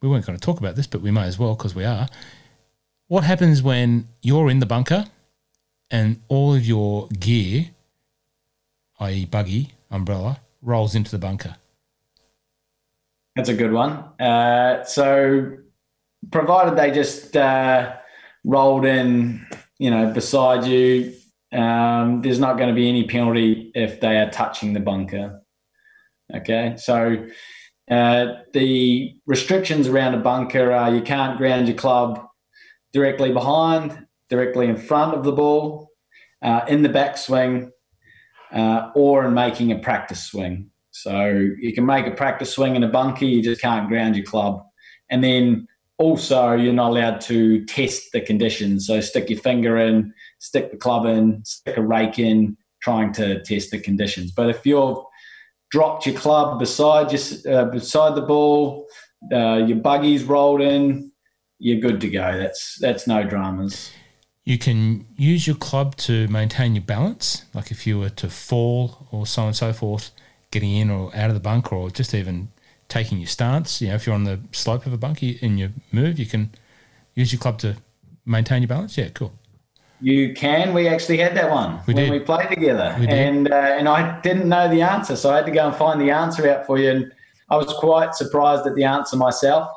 We 0.00 0.08
weren't 0.08 0.26
going 0.26 0.38
to 0.38 0.44
talk 0.44 0.58
about 0.58 0.76
this, 0.76 0.86
but 0.86 1.00
we 1.00 1.10
may 1.10 1.24
as 1.24 1.38
well 1.38 1.54
because 1.54 1.74
we 1.74 1.84
are. 1.84 2.08
What 3.08 3.24
happens 3.24 3.62
when 3.62 4.08
you're 4.22 4.50
in 4.50 4.60
the 4.60 4.66
bunker 4.66 5.06
and 5.90 6.20
all 6.28 6.54
of 6.54 6.64
your 6.66 7.08
gear, 7.08 7.70
i.e., 9.00 9.24
buggy, 9.24 9.72
umbrella, 9.90 10.40
rolls 10.62 10.94
into 10.94 11.10
the 11.10 11.18
bunker. 11.18 11.56
That's 13.36 13.48
a 13.48 13.54
good 13.54 13.72
one. 13.72 13.92
Uh, 14.20 14.84
so, 14.84 15.56
provided 16.30 16.76
they 16.76 16.90
just 16.90 17.36
uh, 17.36 17.94
rolled 18.44 18.84
in, 18.84 19.46
you 19.78 19.90
know, 19.90 20.12
beside 20.12 20.64
you, 20.64 21.14
um, 21.52 22.20
there's 22.22 22.40
not 22.40 22.56
going 22.56 22.68
to 22.68 22.74
be 22.74 22.88
any 22.88 23.06
penalty 23.06 23.70
if 23.74 24.00
they 24.00 24.18
are 24.18 24.30
touching 24.30 24.72
the 24.72 24.80
bunker. 24.80 25.40
Okay, 26.34 26.74
so 26.76 27.26
uh, 27.90 28.34
the 28.52 29.14
restrictions 29.26 29.88
around 29.88 30.14
a 30.14 30.18
bunker 30.18 30.72
are 30.72 30.94
you 30.94 31.02
can't 31.02 31.38
ground 31.38 31.68
your 31.68 31.76
club 31.76 32.24
directly 32.92 33.32
behind, 33.32 34.06
directly 34.28 34.66
in 34.66 34.76
front 34.76 35.14
of 35.14 35.24
the 35.24 35.32
ball, 35.32 35.90
uh, 36.42 36.62
in 36.68 36.82
the 36.82 36.88
backswing, 36.88 37.70
uh, 38.52 38.90
or 38.94 39.26
in 39.26 39.34
making 39.34 39.72
a 39.72 39.78
practice 39.78 40.24
swing. 40.24 40.70
So 40.90 41.48
you 41.58 41.72
can 41.72 41.86
make 41.86 42.06
a 42.06 42.10
practice 42.10 42.52
swing 42.52 42.76
in 42.76 42.82
a 42.82 42.88
bunker, 42.88 43.24
you 43.24 43.42
just 43.42 43.60
can't 43.60 43.88
ground 43.88 44.16
your 44.16 44.24
club. 44.24 44.64
And 45.10 45.22
then 45.22 45.68
also, 45.98 46.52
you're 46.52 46.72
not 46.72 46.90
allowed 46.90 47.20
to 47.22 47.64
test 47.64 48.12
the 48.12 48.20
conditions. 48.20 48.86
So 48.86 49.00
stick 49.00 49.30
your 49.30 49.40
finger 49.40 49.78
in, 49.78 50.12
stick 50.38 50.70
the 50.70 50.76
club 50.76 51.06
in, 51.06 51.44
stick 51.44 51.76
a 51.76 51.82
rake 51.82 52.18
in, 52.18 52.56
trying 52.80 53.12
to 53.14 53.42
test 53.42 53.70
the 53.70 53.80
conditions. 53.80 54.30
But 54.30 54.50
if 54.50 54.64
you've 54.64 54.98
dropped 55.70 56.06
your 56.06 56.14
club 56.16 56.58
beside 56.58 57.12
your, 57.12 57.54
uh, 57.54 57.64
beside 57.66 58.14
the 58.14 58.22
ball, 58.22 58.86
uh, 59.32 59.56
your 59.56 59.78
buggy's 59.78 60.24
rolled 60.24 60.60
in, 60.60 61.12
you're 61.58 61.80
good 61.80 62.00
to 62.00 62.08
go. 62.08 62.38
That's 62.38 62.78
that's 62.80 63.06
no 63.06 63.24
dramas. 63.24 63.90
You 64.44 64.58
can 64.58 65.06
use 65.16 65.46
your 65.46 65.56
club 65.56 65.96
to 65.96 66.26
maintain 66.28 66.74
your 66.74 66.84
balance, 66.84 67.44
like 67.52 67.70
if 67.70 67.86
you 67.86 67.98
were 67.98 68.08
to 68.10 68.30
fall 68.30 69.08
or 69.10 69.26
so 69.26 69.42
on 69.42 69.48
and 69.48 69.56
so 69.56 69.72
forth, 69.72 70.10
getting 70.50 70.74
in 70.74 70.88
or 70.88 71.14
out 71.14 71.28
of 71.28 71.34
the 71.34 71.40
bunker, 71.40 71.76
or 71.76 71.90
just 71.90 72.14
even 72.14 72.48
taking 72.88 73.18
your 73.18 73.26
stance. 73.26 73.82
You 73.82 73.88
know, 73.88 73.94
if 73.96 74.06
you're 74.06 74.14
on 74.14 74.24
the 74.24 74.40
slope 74.52 74.86
of 74.86 74.92
a 74.92 74.96
bunker 74.96 75.26
in 75.40 75.58
your 75.58 75.70
move, 75.92 76.18
you 76.18 76.26
can 76.26 76.50
use 77.14 77.32
your 77.32 77.40
club 77.40 77.58
to 77.58 77.76
maintain 78.24 78.62
your 78.62 78.68
balance. 78.68 78.96
Yeah, 78.96 79.08
cool. 79.10 79.32
You 80.00 80.32
can. 80.34 80.74
We 80.74 80.86
actually 80.86 81.18
had 81.18 81.36
that 81.36 81.50
one 81.50 81.80
we 81.86 81.94
when 81.94 82.04
did. 82.04 82.12
we 82.12 82.20
played 82.20 82.48
together, 82.48 82.96
we 83.00 83.08
and 83.08 83.50
uh, 83.50 83.56
and 83.56 83.88
I 83.88 84.20
didn't 84.20 84.48
know 84.48 84.68
the 84.68 84.82
answer, 84.82 85.16
so 85.16 85.30
I 85.30 85.36
had 85.36 85.46
to 85.46 85.52
go 85.52 85.66
and 85.66 85.74
find 85.74 86.00
the 86.00 86.10
answer 86.10 86.48
out 86.48 86.66
for 86.66 86.78
you. 86.78 86.90
And 86.90 87.12
I 87.50 87.56
was 87.56 87.72
quite 87.74 88.14
surprised 88.14 88.66
at 88.66 88.74
the 88.74 88.84
answer 88.84 89.16
myself. 89.16 89.68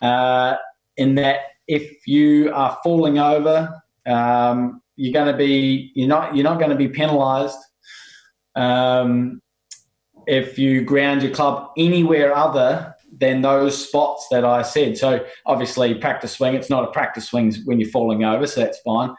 Uh, 0.00 0.56
in 0.96 1.14
that 1.14 1.40
if 1.68 2.06
you 2.06 2.52
are 2.52 2.76
falling 2.82 3.18
over, 3.18 3.80
um, 4.06 4.82
you're 4.96 5.12
going 5.12 5.30
to 5.30 5.36
be 5.36 5.92
you're 5.94 6.08
not 6.08 6.34
you're 6.34 6.44
not 6.44 6.58
going 6.58 6.70
to 6.70 6.76
be 6.76 6.88
penalised 6.88 7.58
um, 8.56 9.40
if 10.26 10.58
you 10.58 10.82
ground 10.82 11.22
your 11.22 11.32
club 11.32 11.70
anywhere 11.76 12.34
other 12.34 12.94
than 13.18 13.42
those 13.42 13.88
spots 13.88 14.26
that 14.30 14.44
I 14.44 14.62
said. 14.62 14.96
So 14.98 15.24
obviously, 15.46 15.94
practice 15.94 16.32
swing. 16.32 16.54
It's 16.54 16.70
not 16.70 16.84
a 16.84 16.90
practice 16.90 17.28
swing 17.28 17.54
when 17.64 17.78
you're 17.78 17.90
falling 17.90 18.24
over, 18.24 18.46
so 18.46 18.60
that's 18.60 18.80
fine. 18.80 19.14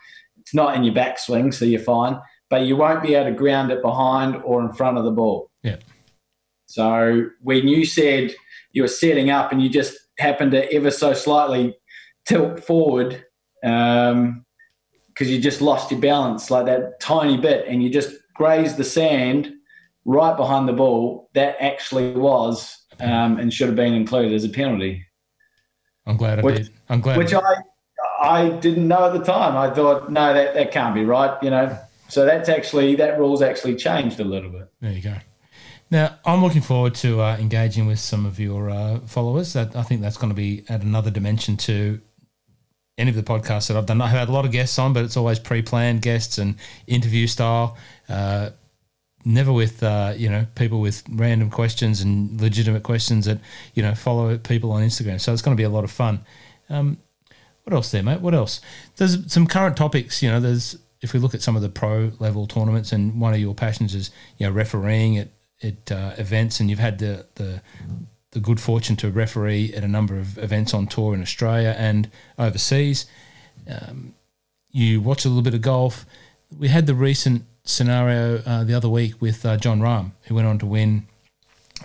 It's 0.53 0.55
not 0.55 0.75
in 0.75 0.83
your 0.83 0.93
backswing, 0.93 1.51
so 1.51 1.65
you're 1.65 1.79
fine. 1.79 2.21
But 2.47 2.67
you 2.67 2.75
won't 2.75 3.01
be 3.01 3.15
able 3.15 3.31
to 3.31 3.35
ground 3.35 3.71
it 3.71 3.81
behind 3.81 4.35
or 4.43 4.61
in 4.61 4.71
front 4.71 4.99
of 4.99 5.03
the 5.03 5.09
ball. 5.09 5.49
Yeah. 5.63 5.77
So 6.67 7.25
when 7.41 7.67
you 7.67 7.87
said 7.87 8.35
you 8.71 8.83
were 8.83 8.87
setting 8.87 9.31
up 9.31 9.51
and 9.51 9.63
you 9.63 9.67
just 9.69 9.97
happened 10.19 10.51
to 10.51 10.71
ever 10.71 10.91
so 10.91 11.13
slightly 11.13 11.75
tilt 12.27 12.63
forward 12.63 13.25
because 13.61 14.11
um, 14.11 14.45
you 15.17 15.39
just 15.41 15.59
lost 15.59 15.89
your 15.89 15.99
balance 15.99 16.51
like 16.51 16.67
that 16.67 16.99
tiny 16.99 17.37
bit 17.37 17.65
and 17.67 17.81
you 17.81 17.89
just 17.89 18.11
grazed 18.35 18.77
the 18.77 18.83
sand 18.83 19.51
right 20.05 20.37
behind 20.37 20.69
the 20.69 20.73
ball, 20.73 21.31
that 21.33 21.55
actually 21.59 22.11
was 22.11 22.77
um, 22.99 23.39
and 23.39 23.51
should 23.51 23.69
have 23.69 23.75
been 23.75 23.93
included 23.93 24.33
as 24.33 24.43
a 24.43 24.49
penalty. 24.49 25.03
I'm 26.05 26.17
glad 26.17 26.37
I 26.37 26.41
which, 26.43 26.57
did. 26.57 26.69
I'm 26.89 27.01
glad. 27.01 27.17
Which 27.17 27.33
I 27.33 27.41
I 28.23 28.49
didn't 28.49 28.87
know 28.87 29.05
at 29.05 29.13
the 29.13 29.23
time. 29.23 29.57
I 29.57 29.73
thought, 29.73 30.09
no, 30.09 30.33
that, 30.33 30.53
that 30.53 30.71
can't 30.71 30.95
be 30.95 31.03
right, 31.03 31.37
you 31.43 31.49
know. 31.49 31.77
So 32.07 32.25
that's 32.25 32.47
actually 32.47 32.95
that 32.95 33.19
rule's 33.19 33.41
actually 33.41 33.75
changed 33.75 34.19
a 34.19 34.23
little 34.23 34.49
bit. 34.49 34.71
There 34.79 34.91
you 34.91 35.01
go. 35.01 35.15
Now, 35.91 36.17
I'm 36.25 36.41
looking 36.41 36.61
forward 36.61 36.95
to 36.95 37.21
uh, 37.21 37.37
engaging 37.37 37.85
with 37.85 37.99
some 37.99 38.25
of 38.25 38.39
your 38.39 38.69
uh, 38.69 38.99
followers. 39.01 39.53
That 39.53 39.75
I 39.75 39.83
think 39.83 40.01
that's 40.01 40.17
going 40.17 40.29
to 40.29 40.35
be 40.35 40.63
at 40.69 40.81
another 40.81 41.11
dimension 41.11 41.57
to 41.57 41.99
any 42.97 43.09
of 43.09 43.15
the 43.15 43.23
podcasts 43.23 43.67
that 43.67 43.77
I've 43.77 43.85
done. 43.85 44.01
I've 44.01 44.11
had 44.11 44.29
a 44.29 44.31
lot 44.31 44.45
of 44.45 44.51
guests 44.51 44.79
on, 44.79 44.93
but 44.93 45.03
it's 45.03 45.17
always 45.17 45.39
pre-planned 45.39 46.01
guests 46.01 46.37
and 46.37 46.55
interview 46.87 47.27
style. 47.27 47.77
Uh, 48.07 48.51
never 49.25 49.51
with 49.51 49.83
uh, 49.83 50.13
you 50.15 50.29
know 50.29 50.45
people 50.55 50.79
with 50.79 51.03
random 51.09 51.49
questions 51.49 52.01
and 52.01 52.39
legitimate 52.39 52.83
questions 52.83 53.25
that 53.25 53.39
you 53.73 53.83
know 53.83 53.93
follow 53.95 54.37
people 54.37 54.71
on 54.71 54.81
Instagram. 54.81 55.19
So 55.19 55.33
it's 55.33 55.41
going 55.41 55.55
to 55.55 55.59
be 55.61 55.65
a 55.65 55.69
lot 55.69 55.83
of 55.83 55.91
fun. 55.91 56.21
Um, 56.69 56.97
what 57.63 57.73
else 57.73 57.91
there, 57.91 58.03
mate? 58.03 58.21
What 58.21 58.33
else? 58.33 58.61
There's 58.97 59.31
some 59.31 59.47
current 59.47 59.77
topics. 59.77 60.21
You 60.21 60.29
know, 60.29 60.39
there's 60.39 60.77
if 61.01 61.13
we 61.13 61.19
look 61.19 61.33
at 61.33 61.41
some 61.41 61.55
of 61.55 61.61
the 61.61 61.69
pro 61.69 62.11
level 62.19 62.47
tournaments, 62.47 62.91
and 62.91 63.19
one 63.19 63.33
of 63.33 63.39
your 63.39 63.53
passions 63.53 63.95
is 63.95 64.11
you 64.37 64.45
know 64.45 64.51
refereeing 64.51 65.17
at 65.17 65.29
at 65.61 65.91
uh, 65.91 66.13
events, 66.17 66.59
and 66.59 66.69
you've 66.69 66.79
had 66.79 66.99
the 66.99 67.25
the 67.35 67.61
the 68.31 68.39
good 68.39 68.59
fortune 68.59 68.95
to 68.97 69.11
referee 69.11 69.73
at 69.75 69.83
a 69.83 69.87
number 69.87 70.17
of 70.17 70.37
events 70.39 70.73
on 70.73 70.87
tour 70.87 71.13
in 71.13 71.21
Australia 71.21 71.75
and 71.77 72.09
overseas. 72.37 73.05
Um, 73.69 74.15
you 74.71 75.01
watch 75.01 75.23
a 75.23 75.27
little 75.29 75.43
bit 75.43 75.53
of 75.53 75.61
golf. 75.61 76.05
We 76.57 76.67
had 76.67 76.87
the 76.87 76.95
recent 76.95 77.43
scenario 77.63 78.41
uh, 78.45 78.63
the 78.63 78.73
other 78.73 78.89
week 78.89 79.21
with 79.21 79.45
uh, 79.45 79.57
Jon 79.57 79.79
Rahm, 79.79 80.11
who 80.23 80.35
went 80.35 80.47
on 80.47 80.57
to 80.59 80.65
win. 80.65 81.07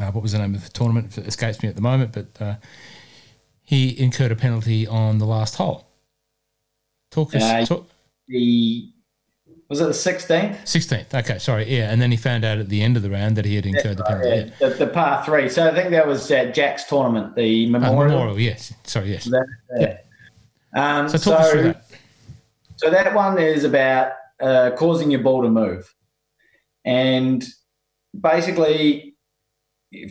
Uh, 0.01 0.11
what 0.11 0.23
was 0.23 0.33
the 0.33 0.39
name 0.39 0.55
of 0.55 0.65
the 0.65 0.71
tournament? 0.71 1.17
It 1.19 1.27
escapes 1.27 1.63
me 1.63 1.69
at 1.69 1.77
the 1.77 1.83
moment, 1.83 2.13
but 2.13 2.43
uh, 2.43 2.55
he 3.69 4.01
incurred 4.01 4.33
a 4.33 4.37
penalty 4.37 4.87
on 4.87 5.19
the 5.19 5.27
last 5.27 5.57
hole. 5.57 5.87
Talk 7.11 7.35
us. 7.35 7.43
Uh, 7.43 7.67
talk, 7.67 7.87
The 8.27 8.91
was 9.69 9.83
it 9.83 9.85
the 9.85 9.93
sixteenth? 9.93 10.57
16th. 10.65 11.13
Okay, 11.13 11.39
sorry. 11.39 11.71
Yeah, 11.71 11.91
and 11.93 12.01
then 12.01 12.11
he 12.11 12.17
found 12.17 12.43
out 12.47 12.57
at 12.57 12.71
the 12.71 12.81
end 12.81 12.97
of 12.97 13.03
the 13.03 13.11
round 13.11 13.37
that 13.37 13.45
he 13.45 13.55
had 13.57 13.67
incurred 13.67 13.99
the 13.99 14.05
penalty. 14.05 14.29
Yeah. 14.31 14.45
Yeah, 14.59 14.69
the, 14.71 14.75
the 14.75 14.87
par 14.87 15.23
three. 15.27 15.51
So 15.51 15.69
I 15.69 15.75
think 15.75 15.91
that 15.91 16.07
was 16.07 16.31
at 16.31 16.55
Jack's 16.55 16.85
tournament, 16.85 17.37
the 17.37 17.67
Uh, 17.67 17.71
memorial. 17.73 18.05
Memorial, 18.17 18.41
yes. 18.41 18.73
Sorry, 18.85 19.11
yes. 19.13 19.25
That, 19.27 19.47
yeah. 19.79 19.99
Um, 20.75 21.07
So 21.11 21.19
so, 21.19 21.31
talk 21.33 21.41
us 21.41 21.51
through 21.51 21.63
that. 21.65 21.85
so 22.77 22.89
that 22.91 23.15
one 23.15 23.39
is 23.39 23.65
about 23.65 24.13
uh, 24.41 24.71
causing 24.77 25.11
your 25.11 25.21
ball 25.21 25.43
to 25.43 25.51
move, 25.51 25.95
and 26.87 27.45
basically, 28.19 29.17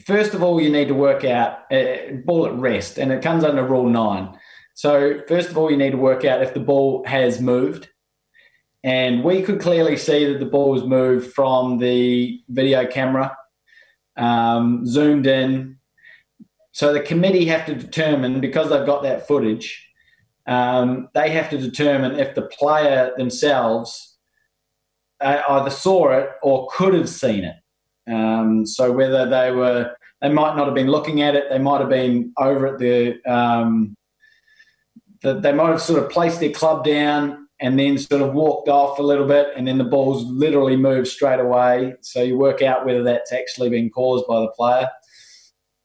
first 0.06 0.34
of 0.34 0.44
all, 0.44 0.62
you 0.62 0.70
need 0.70 0.88
to 0.88 0.94
work 0.94 1.24
out 1.24 1.72
uh, 1.72 2.14
ball 2.26 2.46
at 2.48 2.54
rest, 2.56 2.98
and 2.98 3.12
it 3.12 3.22
comes 3.22 3.44
under 3.44 3.66
Rule 3.66 3.90
Nine. 3.90 4.38
So 4.74 5.22
first 5.28 5.50
of 5.50 5.58
all, 5.58 5.72
you 5.72 5.78
need 5.78 5.92
to 5.92 5.98
work 5.98 6.24
out 6.26 6.44
if 6.44 6.54
the 6.54 6.60
ball 6.60 7.04
has 7.06 7.42
moved. 7.42 7.90
And 8.84 9.24
we 9.24 9.42
could 9.42 9.60
clearly 9.60 9.98
see 9.98 10.26
that 10.26 10.40
the 10.40 10.46
ball 10.46 10.72
was 10.72 10.84
moved 10.84 11.34
from 11.34 11.80
the 11.80 12.40
video 12.48 12.86
camera, 12.86 13.36
um, 14.16 14.86
zoomed 14.86 15.28
in. 15.28 15.80
So 16.72 16.94
the 16.94 17.02
committee 17.02 17.46
have 17.46 17.66
to 17.66 17.76
determine, 17.76 18.40
because 18.40 18.70
they've 18.70 18.86
got 18.86 19.02
that 19.04 19.28
footage, 19.28 19.84
um, 20.46 21.10
they 21.14 21.32
have 21.32 21.50
to 21.50 21.58
determine 21.58 22.20
if 22.20 22.36
the 22.36 22.44
player 22.44 23.12
themselves 23.18 24.18
uh, 25.20 25.42
either 25.50 25.72
saw 25.72 26.12
it 26.12 26.30
or 26.44 26.68
could 26.72 26.94
have 26.94 27.10
seen 27.10 27.44
it. 27.44 27.56
Um, 28.08 28.66
so 28.66 28.92
whether 28.92 29.30
they 29.30 29.52
were, 29.52 29.96
they 30.22 30.30
might 30.30 30.56
not 30.56 30.66
have 30.66 30.76
been 30.76 30.88
looking 30.90 31.22
at 31.22 31.36
it, 31.36 31.46
they 31.50 31.60
might 31.60 31.82
have 31.82 31.90
been 31.90 32.34
over 32.38 32.68
at 32.68 32.80
the, 32.80 33.22
um, 33.26 33.96
the 35.22 35.40
they 35.40 35.54
might 35.54 35.70
have 35.70 35.82
sort 35.82 36.02
of 36.02 36.10
placed 36.10 36.40
their 36.40 36.52
club 36.52 36.86
down 36.86 37.48
and 37.60 37.80
then 37.80 37.98
sort 37.98 38.22
of 38.22 38.34
walked 38.34 38.70
off 38.70 39.00
a 39.00 39.04
little 39.04 39.28
bit, 39.28 39.48
and 39.56 39.68
then 39.68 39.80
the 39.80 39.84
ball's 39.84 40.24
literally 40.26 40.76
moved 40.76 41.08
straight 41.08 41.40
away. 41.40 41.96
So 42.02 42.22
you 42.22 42.38
work 42.38 42.62
out 42.62 42.86
whether 42.86 43.04
that's 43.04 43.34
actually 43.34 43.70
been 43.70 43.90
caused 43.90 44.28
by 44.28 44.42
the 44.42 44.50
player. 44.50 44.88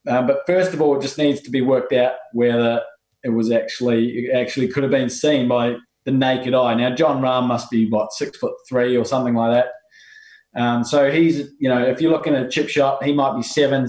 Um, 0.07 0.27
but 0.27 0.41
first 0.47 0.75
of 0.75 0.83
all, 0.83 0.99
it 0.99 1.03
just 1.03 1.17
needs 1.17 1.41
to 1.43 1.51
be 1.51 1.63
worked 1.63 1.93
out 1.93 2.15
whether 2.33 2.83
it 3.25 3.31
was 3.31 3.51
actually 3.51 4.27
it 4.27 4.35
actually 4.35 4.69
could 4.69 4.83
have 4.83 4.91
been 4.91 5.09
seen 5.09 5.49
by 5.49 5.77
the 6.05 6.11
naked 6.11 6.55
eye. 6.55 6.75
Now, 6.75 6.95
Jon 6.95 7.23
Rahm 7.23 7.47
must 7.47 7.71
be 7.71 7.89
what 7.89 8.13
six 8.13 8.37
foot 8.37 8.55
three 8.69 8.97
or 8.97 9.05
something 9.05 9.35
like 9.35 9.53
that. 9.53 9.69
Um, 10.55 10.85
so 10.85 11.11
he's 11.11 11.51
you 11.59 11.69
know 11.69 11.83
if 11.83 12.01
you're 12.01 12.11
looking 12.11 12.35
at 12.35 12.45
a 12.45 12.49
chip 12.49 12.69
shot, 12.69 13.03
he 13.03 13.13
might 13.13 13.37
be 13.37 13.43
seven, 13.43 13.89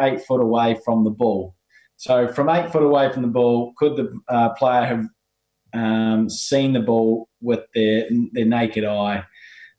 eight 0.00 0.20
foot 0.26 0.40
away 0.40 0.78
from 0.84 1.04
the 1.04 1.10
ball. 1.10 1.54
So 1.96 2.28
from 2.28 2.48
eight 2.48 2.70
foot 2.72 2.82
away 2.82 3.12
from 3.12 3.22
the 3.22 3.28
ball, 3.28 3.72
could 3.76 3.96
the 3.96 4.12
uh, 4.28 4.50
player 4.50 4.84
have 4.84 5.06
um, 5.72 6.28
seen 6.28 6.72
the 6.72 6.80
ball 6.80 7.28
with 7.40 7.60
their 7.74 8.08
their 8.32 8.44
naked 8.44 8.84
eye? 8.84 9.24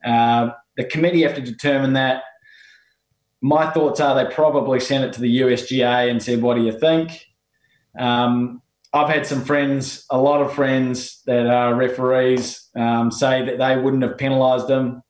Uh, 0.03 0.51
the 0.77 0.85
committee 0.85 1.23
have 1.23 1.35
to 1.35 1.41
determine 1.41 1.93
that. 1.93 2.23
My 3.41 3.69
thoughts 3.71 3.99
are 3.99 4.15
they 4.15 4.33
probably 4.33 4.79
sent 4.79 5.03
it 5.03 5.13
to 5.13 5.21
the 5.21 5.41
USGA 5.41 6.09
and 6.09 6.23
said, 6.23 6.41
"What 6.41 6.55
do 6.55 6.63
you 6.63 6.77
think?" 6.79 7.25
Um, 7.99 8.61
I've 8.93 9.09
had 9.09 9.27
some 9.27 9.43
friends, 9.43 10.05
a 10.09 10.17
lot 10.17 10.41
of 10.41 10.53
friends 10.53 11.21
that 11.25 11.45
are 11.45 11.75
referees, 11.75 12.69
um, 12.75 13.11
say 13.11 13.43
that 13.45 13.57
they 13.57 13.77
wouldn't 13.77 14.03
have 14.03 14.17
penalised 14.17 14.67
them. 14.67 15.03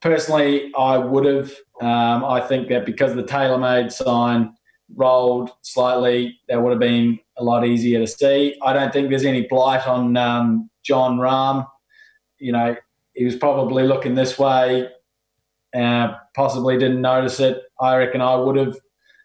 Personally, 0.00 0.72
I 0.76 0.98
would 0.98 1.24
have. 1.26 1.52
Um, 1.80 2.24
I 2.24 2.40
think 2.40 2.68
that 2.68 2.86
because 2.86 3.14
the 3.14 3.22
TaylorMade 3.22 3.92
sign 3.92 4.54
rolled 4.94 5.50
slightly, 5.62 6.38
that 6.48 6.62
would 6.62 6.70
have 6.70 6.78
been 6.80 7.18
a 7.36 7.44
lot 7.44 7.66
easier 7.66 7.98
to 7.98 8.06
see. 8.06 8.56
I 8.62 8.72
don't 8.72 8.92
think 8.92 9.10
there's 9.10 9.24
any 9.24 9.46
blight 9.48 9.86
on 9.86 10.16
um, 10.16 10.70
Jon 10.84 11.18
Rahm. 11.18 11.66
You 12.38 12.52
know, 12.52 12.76
he 13.14 13.24
was 13.24 13.36
probably 13.36 13.84
looking 13.84 14.14
this 14.14 14.38
way, 14.38 14.88
uh, 15.74 16.14
possibly 16.34 16.78
didn't 16.78 17.00
notice 17.00 17.40
it. 17.40 17.62
I 17.80 17.96
reckon 17.96 18.20
I 18.20 18.36
would 18.36 18.56
have 18.56 18.76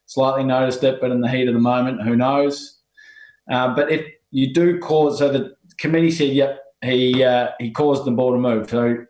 slightly 0.06 0.44
noticed 0.44 0.84
it, 0.84 1.00
but 1.00 1.12
in 1.12 1.22
the 1.22 1.30
heat 1.30 1.48
of 1.48 1.54
the 1.54 1.60
moment, 1.60 2.02
who 2.04 2.16
knows? 2.16 2.80
Uh, 3.52 3.74
but 3.76 3.92
if 3.92 4.06
you 4.32 4.54
do 4.54 4.80
cause, 4.80 5.20
so 5.20 5.32
the 5.32 5.56
committee 5.78 6.12
said, 6.12 6.30
yep, 6.30 6.62
he 6.82 7.24
uh, 7.24 7.50
he 7.60 7.72
caused 7.72 8.06
the 8.06 8.12
ball 8.12 8.32
to 8.32 8.38
move. 8.38 8.70
So 8.70 9.06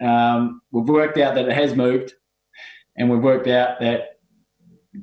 um, 0.00 0.62
we've 0.70 0.88
worked 0.88 1.18
out 1.18 1.34
that 1.34 1.48
it 1.48 1.54
has 1.54 1.74
moved, 1.74 2.14
and 2.96 3.10
we've 3.10 3.22
worked 3.22 3.46
out 3.46 3.80
that 3.80 4.18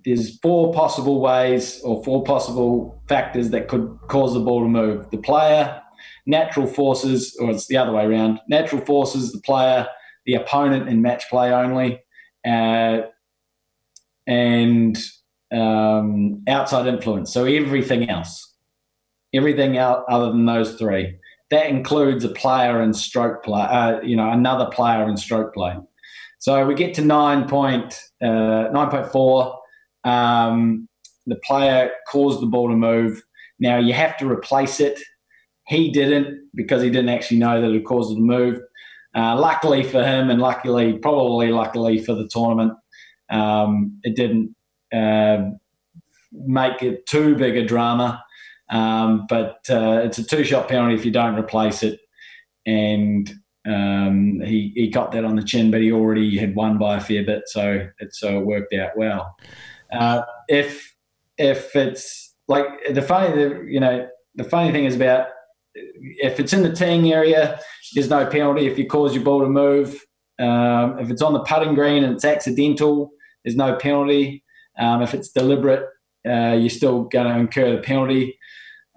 there's 0.04 0.38
four 0.40 0.74
possible 0.74 1.22
ways 1.22 1.82
or 1.84 2.04
four 2.04 2.24
possible 2.24 3.02
factors 3.08 3.50
that 3.52 3.68
could 3.68 3.98
cause 4.08 4.34
the 4.34 4.40
ball 4.40 4.62
to 4.62 4.68
move: 4.68 5.10
the 5.12 5.18
player, 5.18 5.82
natural 6.26 6.68
forces, 6.68 7.38
or 7.40 7.52
it's 7.52 7.68
the 7.68 7.78
other 7.78 7.92
way 7.92 8.06
around: 8.06 8.40
natural 8.50 8.84
forces, 8.84 9.32
the 9.32 9.42
player, 9.42 9.88
the 10.26 10.34
opponent 10.34 10.90
in 10.90 11.02
match 11.02 11.30
play 11.30 11.54
only, 11.54 12.00
uh, 12.46 13.02
and 14.26 14.98
um, 15.52 16.44
outside 16.48 16.88
influence. 16.88 17.34
So 17.34 17.46
everything 17.46 18.10
else, 18.10 18.54
everything 19.34 19.78
out 19.78 20.04
other 20.10 20.32
than 20.32 20.46
those 20.46 20.76
three. 20.76 21.18
That 21.50 21.68
includes 21.68 22.26
a 22.26 22.30
player 22.30 22.82
and 22.82 22.96
stroke 22.96 23.44
play, 23.44 23.62
uh, 23.62 24.02
you 24.02 24.16
know, 24.16 24.30
another 24.30 24.66
player 24.66 25.08
in 25.08 25.16
stroke 25.16 25.54
play. 25.54 25.76
So 26.40 26.66
we 26.66 26.76
get 26.76 26.94
to 26.96 27.02
nine 27.02 27.44
uh, 27.44 28.70
nine 28.72 28.90
point 28.90 29.12
four. 29.12 29.58
Um, 30.04 30.88
the 31.26 31.38
player 31.46 31.92
caused 32.10 32.42
the 32.42 32.48
ball 32.48 32.70
to 32.70 32.76
move. 32.76 33.22
Now 33.60 33.78
you 33.80 33.94
have 33.94 34.18
to 34.18 34.30
replace 34.30 34.80
it. 34.80 35.00
He 35.68 35.92
didn't 35.92 36.50
because 36.54 36.82
he 36.82 36.90
didn't 36.90 37.10
actually 37.10 37.40
know 37.40 37.62
that 37.62 37.72
it 37.72 37.86
caused 37.86 38.12
it 38.12 38.16
to 38.16 38.22
move. 38.22 38.60
Uh, 39.16 39.40
luckily 39.40 39.84
for 39.84 40.04
him, 40.04 40.30
and 40.30 40.40
luckily, 40.40 41.00
probably 41.00 41.50
luckily 41.50 41.98
for 41.98 42.14
the 42.14 42.30
tournament, 42.32 42.74
um, 43.32 44.00
it 44.04 44.16
didn't 44.16 44.56
uh, 44.94 45.50
make 46.32 46.84
it 46.84 47.06
too 47.08 47.36
big 47.36 47.58
a 47.58 47.66
drama. 47.66 48.24
Um, 48.70 49.26
but 49.30 49.60
uh, 49.70 50.02
it's 50.04 50.18
a 50.18 50.24
two-shot 50.24 50.68
penalty 50.68 50.96
if 50.96 51.06
you 51.06 51.12
don't 51.12 51.38
replace 51.38 51.84
it, 51.84 52.00
and 52.66 53.32
um, 53.66 54.42
he 54.44 54.72
he 54.76 54.90
got 54.90 55.12
that 55.14 55.26
on 55.26 55.36
the 55.36 55.44
chin, 55.44 55.72
but 55.72 55.82
he 55.82 55.92
already 55.92 56.38
had 56.38 56.56
won 56.56 56.78
by 56.78 56.98
a 56.98 57.02
fair 57.02 57.24
bit, 57.24 57.44
so 57.46 57.88
it 58.00 58.14
so 58.14 58.40
it 58.40 58.46
worked 58.46 58.74
out 58.74 58.98
well. 58.98 59.36
Uh, 59.92 60.24
if 60.48 60.96
if 61.38 61.76
it's 61.76 62.36
like 62.48 62.66
the 62.94 63.02
funny, 63.02 63.36
the, 63.36 63.66
you 63.68 63.80
know, 63.80 64.08
the 64.36 64.44
funny 64.44 64.72
thing 64.72 64.86
is 64.86 64.96
about 64.96 65.28
if 65.76 66.40
it's 66.40 66.54
in 66.54 66.64
the 66.64 66.74
teeing 66.74 67.12
area, 67.14 67.60
there's 67.94 68.10
no 68.10 68.26
penalty 68.26 68.68
if 68.68 68.78
you 68.78 68.88
cause 68.88 69.14
your 69.14 69.24
ball 69.24 69.42
to 69.42 69.50
move. 69.50 70.04
Um, 70.40 71.00
if 71.00 71.10
it's 71.10 71.22
on 71.22 71.34
the 71.34 71.40
putting 71.42 71.74
green 71.74 72.04
and 72.04 72.14
it's 72.14 72.26
accidental, 72.26 73.12
there's 73.44 73.56
no 73.56 73.76
penalty. 73.76 74.44
Um, 74.80 75.02
if 75.02 75.14
it's 75.14 75.30
deliberate, 75.30 75.88
uh, 76.28 76.54
you're 76.54 76.70
still 76.70 77.04
going 77.04 77.28
to 77.28 77.40
incur 77.40 77.76
the 77.76 77.82
penalty. 77.82 78.37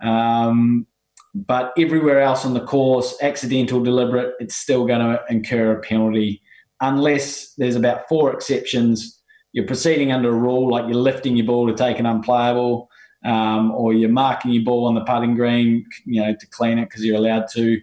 Um, 0.03 0.86
but 1.34 1.72
everywhere 1.78 2.20
else 2.20 2.44
on 2.44 2.55
the 2.55 2.61
course, 2.64 3.16
accidental, 3.22 3.82
deliberate, 3.82 4.34
it's 4.40 4.57
still 4.57 4.86
going 4.86 5.01
to 5.01 5.22
incur 5.28 5.72
a 5.72 5.80
penalty 5.80 6.42
unless 6.80 7.55
there's 7.55 7.76
about 7.76 8.09
four 8.09 8.32
exceptions. 8.32 9.20
You're 9.53 9.66
proceeding 9.66 10.12
under 10.12 10.30
a 10.30 10.34
rule 10.34 10.70
like 10.70 10.86
you're 10.86 10.94
lifting 10.94 11.36
your 11.36 11.46
ball 11.46 11.66
to 11.68 11.74
take 11.74 11.98
an 11.98 12.07
unplayable, 12.07 12.88
um, 13.24 13.70
or 13.72 13.92
you're 13.92 14.09
marking 14.09 14.51
your 14.53 14.64
ball 14.64 14.86
on 14.86 14.94
the 14.94 15.05
putting 15.05 15.34
green, 15.34 15.84
you 16.05 16.22
know, 16.22 16.34
to 16.34 16.46
clean 16.48 16.78
it 16.78 16.86
because 16.86 17.05
you're 17.05 17.16
allowed 17.16 17.46
to, 17.53 17.80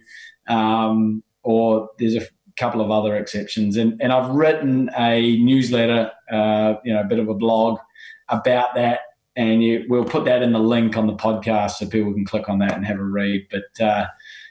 um, 0.48 1.22
or 1.42 1.88
there's 1.98 2.16
a 2.16 2.26
couple 2.56 2.80
of 2.80 2.90
other 2.90 3.16
exceptions. 3.16 3.76
And, 3.76 4.00
and 4.02 4.12
I've 4.12 4.30
written 4.30 4.90
a 4.98 5.38
newsletter, 5.38 6.10
uh, 6.30 6.74
you 6.84 6.92
know, 6.92 7.00
a 7.00 7.04
bit 7.04 7.18
of 7.18 7.28
a 7.28 7.34
blog 7.34 7.78
about 8.28 8.74
that 8.74 9.00
and 9.38 9.62
you, 9.62 9.84
we'll 9.88 10.04
put 10.04 10.24
that 10.24 10.42
in 10.42 10.52
the 10.52 10.58
link 10.58 10.96
on 10.96 11.06
the 11.06 11.14
podcast 11.14 11.72
so 11.72 11.86
people 11.86 12.12
can 12.12 12.24
click 12.24 12.48
on 12.48 12.58
that 12.58 12.74
and 12.74 12.84
have 12.84 12.98
a 12.98 13.04
read. 13.04 13.46
But 13.52 13.84
uh, 13.84 14.06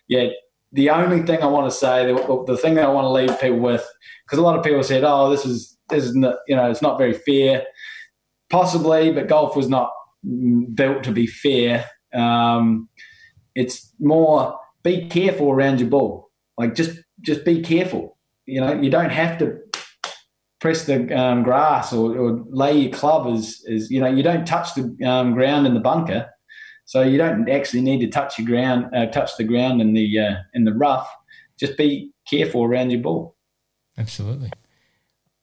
yeah, 0.07 0.29
the 0.71 0.89
only 0.89 1.23
thing 1.23 1.43
I 1.43 1.47
want 1.47 1.69
to 1.69 1.77
say, 1.77 2.05
the, 2.05 2.43
the 2.47 2.57
thing 2.57 2.75
that 2.75 2.85
I 2.85 2.91
want 2.91 3.03
to 3.03 3.09
leave 3.09 3.39
people 3.41 3.59
with, 3.59 3.85
because 4.25 4.39
a 4.39 4.41
lot 4.41 4.57
of 4.57 4.63
people 4.63 4.81
said, 4.83 5.03
"Oh, 5.03 5.29
this 5.29 5.45
is 5.45 5.77
this 5.89 6.05
is 6.05 6.15
not, 6.15 6.37
you 6.47 6.55
know, 6.55 6.71
it's 6.71 6.81
not 6.81 6.97
very 6.97 7.13
fair." 7.13 7.65
Possibly, 8.49 9.11
but 9.11 9.27
golf 9.27 9.57
was 9.57 9.67
not 9.67 9.91
built 10.73 11.03
to 11.03 11.11
be 11.11 11.27
fair. 11.27 11.85
Um, 12.13 12.87
it's 13.55 13.93
more 13.99 14.57
be 14.83 15.09
careful 15.09 15.51
around 15.51 15.81
your 15.81 15.89
ball. 15.89 16.31
Like 16.57 16.75
just 16.75 16.97
just 17.21 17.43
be 17.43 17.61
careful. 17.61 18.17
You 18.45 18.61
know, 18.61 18.73
you 18.73 18.89
don't 18.89 19.09
have 19.09 19.37
to 19.39 19.57
press 20.59 20.85
the 20.85 21.15
um, 21.17 21.43
grass 21.43 21.93
or, 21.93 22.17
or, 22.17 22.43
lay 22.49 22.77
your 22.77 22.91
club 22.91 23.27
as, 23.27 23.63
as 23.69 23.91
you 23.91 23.99
know 23.99 24.07
you 24.07 24.23
don't 24.23 24.45
touch 24.45 24.73
the 24.73 24.97
um, 25.05 25.33
ground 25.33 25.67
in 25.67 25.73
the 25.73 25.79
bunker. 25.79 26.29
So 26.85 27.01
you 27.01 27.17
don't 27.17 27.49
actually 27.49 27.81
need 27.81 27.99
to 27.99 28.07
touch 28.07 28.39
your 28.39 28.47
ground 28.47 28.95
uh, 28.95 29.07
touch 29.07 29.37
the 29.37 29.43
ground 29.43 29.81
in 29.81 29.93
the 29.93 30.19
uh, 30.19 30.35
in 30.53 30.63
the 30.63 30.73
rough. 30.73 31.09
Just 31.59 31.77
be 31.77 32.11
careful 32.27 32.63
around 32.63 32.91
your 32.91 33.01
ball. 33.01 33.35
Absolutely. 33.97 34.51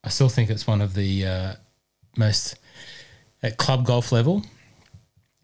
I 0.03 0.09
still 0.09 0.29
think 0.29 0.51
it's 0.51 0.67
one 0.67 0.81
of 0.81 0.95
the 0.95 1.27
uh, 1.27 1.55
most 2.17 2.57
at 3.43 3.57
club 3.57 3.85
golf 3.85 4.12
level 4.12 4.45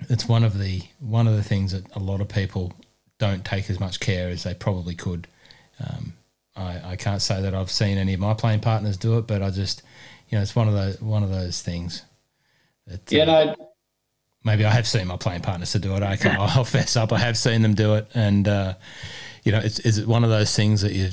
it's 0.09 0.27
one 0.27 0.45
of 0.45 0.59
the 0.59 0.83
one 0.99 1.27
of 1.27 1.37
the 1.37 1.43
things 1.43 1.73
that 1.73 1.85
a 1.95 1.99
lot 1.99 2.21
of 2.21 2.29
people 2.29 2.73
don't 3.19 3.45
take 3.45 3.69
as 3.69 3.79
much 3.79 4.01
care 4.01 4.29
as 4.29 4.45
they 4.45 4.55
probably 4.55 4.95
could 4.95 5.27
um, 5.79 6.15
I, 6.57 6.93
I 6.93 6.97
can't 6.97 7.23
say 7.23 7.41
that 7.43 7.55
I've 7.55 7.71
seen 7.71 7.99
any 7.99 8.15
of 8.15 8.21
my 8.21 8.35
playing 8.35 8.61
partners 8.61 8.97
do 8.97 9.19
it, 9.19 9.27
but 9.27 9.43
I 9.43 9.51
just, 9.51 9.83
you 10.29 10.37
know, 10.37 10.43
it's 10.43 10.57
one 10.57 10.69
of 10.69 10.75
those 10.75 11.01
one 11.01 11.23
of 11.23 11.31
those 11.31 11.63
things. 11.63 12.03
That, 12.87 13.11
yeah, 13.11 13.23
uh, 13.23 13.55
no. 13.59 13.73
Maybe 14.43 14.65
I 14.65 14.71
have 14.71 14.87
seen 14.87 15.07
my 15.07 15.17
playing 15.17 15.43
partners 15.43 15.73
to 15.73 15.79
do 15.79 15.95
it. 15.97 16.21
Can, 16.21 16.37
I'll 16.41 16.65
fess 16.65 16.97
up. 16.97 17.13
I 17.13 17.19
have 17.19 17.37
seen 17.37 17.63
them 17.63 17.75
do 17.75 17.95
it, 17.95 18.09
and 18.15 18.49
uh, 18.49 18.75
you 19.45 19.53
know, 19.53 19.59
it's 19.59 19.79
is 19.81 19.99
it 19.99 20.09
one 20.09 20.25
of 20.25 20.31
those 20.31 20.55
things 20.55 20.81
that 20.83 20.93
you 20.93 21.11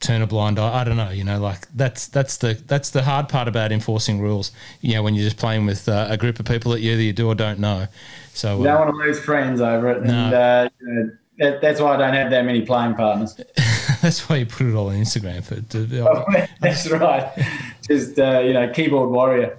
turn 0.00 0.22
a 0.22 0.26
blind 0.26 0.58
eye? 0.58 0.80
I 0.80 0.84
don't 0.84 0.96
know. 0.96 1.10
You 1.10 1.24
know, 1.24 1.40
like 1.40 1.68
that's 1.74 2.08
that's 2.08 2.36
the 2.38 2.54
that's 2.66 2.90
the 2.90 3.02
hard 3.02 3.28
part 3.28 3.48
about 3.48 3.72
enforcing 3.72 4.20
rules. 4.20 4.52
You 4.80 4.94
know, 4.94 5.02
when 5.02 5.14
you're 5.14 5.24
just 5.24 5.38
playing 5.38 5.66
with 5.66 5.88
uh, 5.88 6.08
a 6.10 6.16
group 6.16 6.40
of 6.40 6.46
people 6.46 6.72
that 6.72 6.80
you 6.80 6.92
either 6.92 7.02
you 7.02 7.12
do 7.12 7.28
or 7.28 7.34
don't 7.34 7.60
know. 7.60 7.86
So 8.32 8.58
you 8.58 8.64
don't 8.64 8.76
uh, 8.76 8.84
want 8.84 8.90
to 8.90 8.96
lose 8.96 9.20
friends 9.20 9.60
over 9.60 9.90
it, 9.90 9.98
and 9.98 10.06
no. 10.08 10.36
Uh, 10.36 10.68
that, 11.38 11.60
that's 11.60 11.80
why 11.80 11.94
I 11.94 11.96
don't 11.96 12.14
have 12.14 12.30
that 12.30 12.44
many 12.44 12.62
playing 12.62 12.94
partners. 12.94 13.34
that's 14.02 14.28
why 14.28 14.36
you 14.36 14.46
put 14.46 14.66
it 14.66 14.74
all 14.74 14.88
on 14.88 14.96
Instagram 14.96 15.42
for. 15.44 15.60
To, 15.60 16.00
oh, 16.08 16.46
that's 16.60 16.88
right. 16.90 17.32
Just 17.88 18.18
uh, 18.18 18.40
you 18.40 18.52
know, 18.52 18.70
keyboard 18.70 19.10
warrior. 19.10 19.58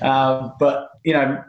Um, 0.00 0.54
but 0.58 0.90
you 1.04 1.12
know, 1.12 1.42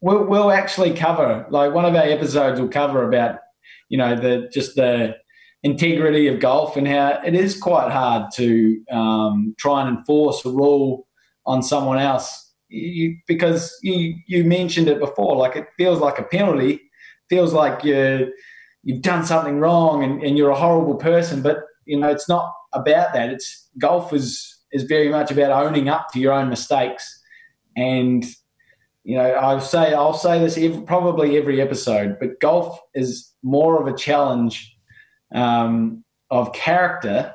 we'll, 0.00 0.24
we'll 0.24 0.50
actually 0.50 0.94
cover 0.94 1.46
like 1.50 1.72
one 1.74 1.84
of 1.84 1.94
our 1.94 2.04
episodes 2.04 2.60
will 2.60 2.68
cover 2.68 3.06
about 3.06 3.40
you 3.88 3.98
know 3.98 4.16
the 4.16 4.48
just 4.52 4.76
the 4.76 5.16
integrity 5.62 6.26
of 6.26 6.40
golf 6.40 6.76
and 6.76 6.88
how 6.88 7.20
it 7.24 7.34
is 7.34 7.58
quite 7.58 7.90
hard 7.90 8.30
to 8.32 8.82
um, 8.90 9.54
try 9.58 9.86
and 9.86 9.98
enforce 9.98 10.44
a 10.46 10.48
rule 10.48 11.06
on 11.44 11.62
someone 11.62 11.98
else 11.98 12.50
you, 12.68 13.16
because 13.26 13.76
you 13.82 14.14
you 14.26 14.44
mentioned 14.44 14.88
it 14.88 14.98
before 14.98 15.36
like 15.36 15.56
it 15.56 15.66
feels 15.76 15.98
like 15.98 16.18
a 16.18 16.22
penalty 16.22 16.80
feels 17.28 17.52
like 17.52 17.84
you're 17.84 18.28
you've 18.82 19.02
done 19.02 19.24
something 19.24 19.58
wrong 19.58 20.02
and, 20.02 20.22
and 20.22 20.36
you're 20.36 20.50
a 20.50 20.56
horrible 20.56 20.96
person. 20.96 21.42
But 21.42 21.64
you 21.84 21.98
know, 21.98 22.08
it's 22.08 22.28
not 22.28 22.52
about 22.72 23.12
that. 23.12 23.30
It's 23.30 23.68
golf 23.78 24.12
is 24.12 24.58
is 24.72 24.84
very 24.84 25.08
much 25.08 25.30
about 25.30 25.50
owning 25.50 25.88
up 25.88 26.08
to 26.12 26.20
your 26.20 26.32
own 26.32 26.48
mistakes. 26.48 27.20
And 27.76 28.24
you 29.04 29.16
know, 29.16 29.34
I 29.34 29.58
say 29.58 29.92
I'll 29.92 30.14
say 30.14 30.38
this 30.38 30.56
every, 30.56 30.82
probably 30.82 31.36
every 31.36 31.60
episode, 31.60 32.16
but 32.20 32.40
golf 32.40 32.78
is 32.94 33.32
more 33.42 33.80
of 33.80 33.92
a 33.92 33.96
challenge 33.96 34.76
um, 35.34 36.04
of 36.30 36.52
character 36.52 37.34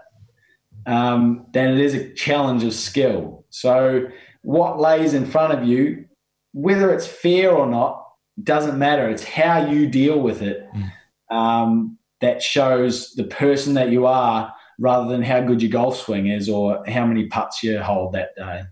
um, 0.85 1.45
than 1.53 1.73
it 1.73 1.79
is 1.79 1.93
a 1.95 2.13
challenge 2.13 2.63
of 2.63 2.73
skill. 2.73 3.45
So 3.49 4.07
what 4.43 4.79
lays 4.79 5.13
in 5.13 5.25
front 5.25 5.53
of 5.53 5.67
you, 5.67 6.05
whether 6.53 6.93
it's 6.93 7.07
fair 7.07 7.51
or 7.51 7.65
not, 7.65 8.03
doesn't 8.43 8.77
matter. 8.77 9.09
It's 9.09 9.23
how 9.23 9.65
you 9.65 9.87
deal 9.87 10.19
with 10.19 10.41
it. 10.41 10.67
Mm 10.75 10.91
um, 11.29 11.97
that 12.21 12.41
shows 12.41 13.13
the 13.13 13.25
person 13.25 13.73
that 13.75 13.89
you 13.89 14.05
are 14.05 14.53
rather 14.79 15.09
than 15.09 15.23
how 15.23 15.41
good 15.41 15.61
your 15.61 15.71
golf 15.71 15.97
swing 15.97 16.27
is 16.27 16.49
or 16.49 16.83
how 16.87 17.05
many 17.05 17.27
putts 17.27 17.63
you 17.63 17.79
hold 17.79 18.13
that 18.13 18.35
day. 18.35 18.63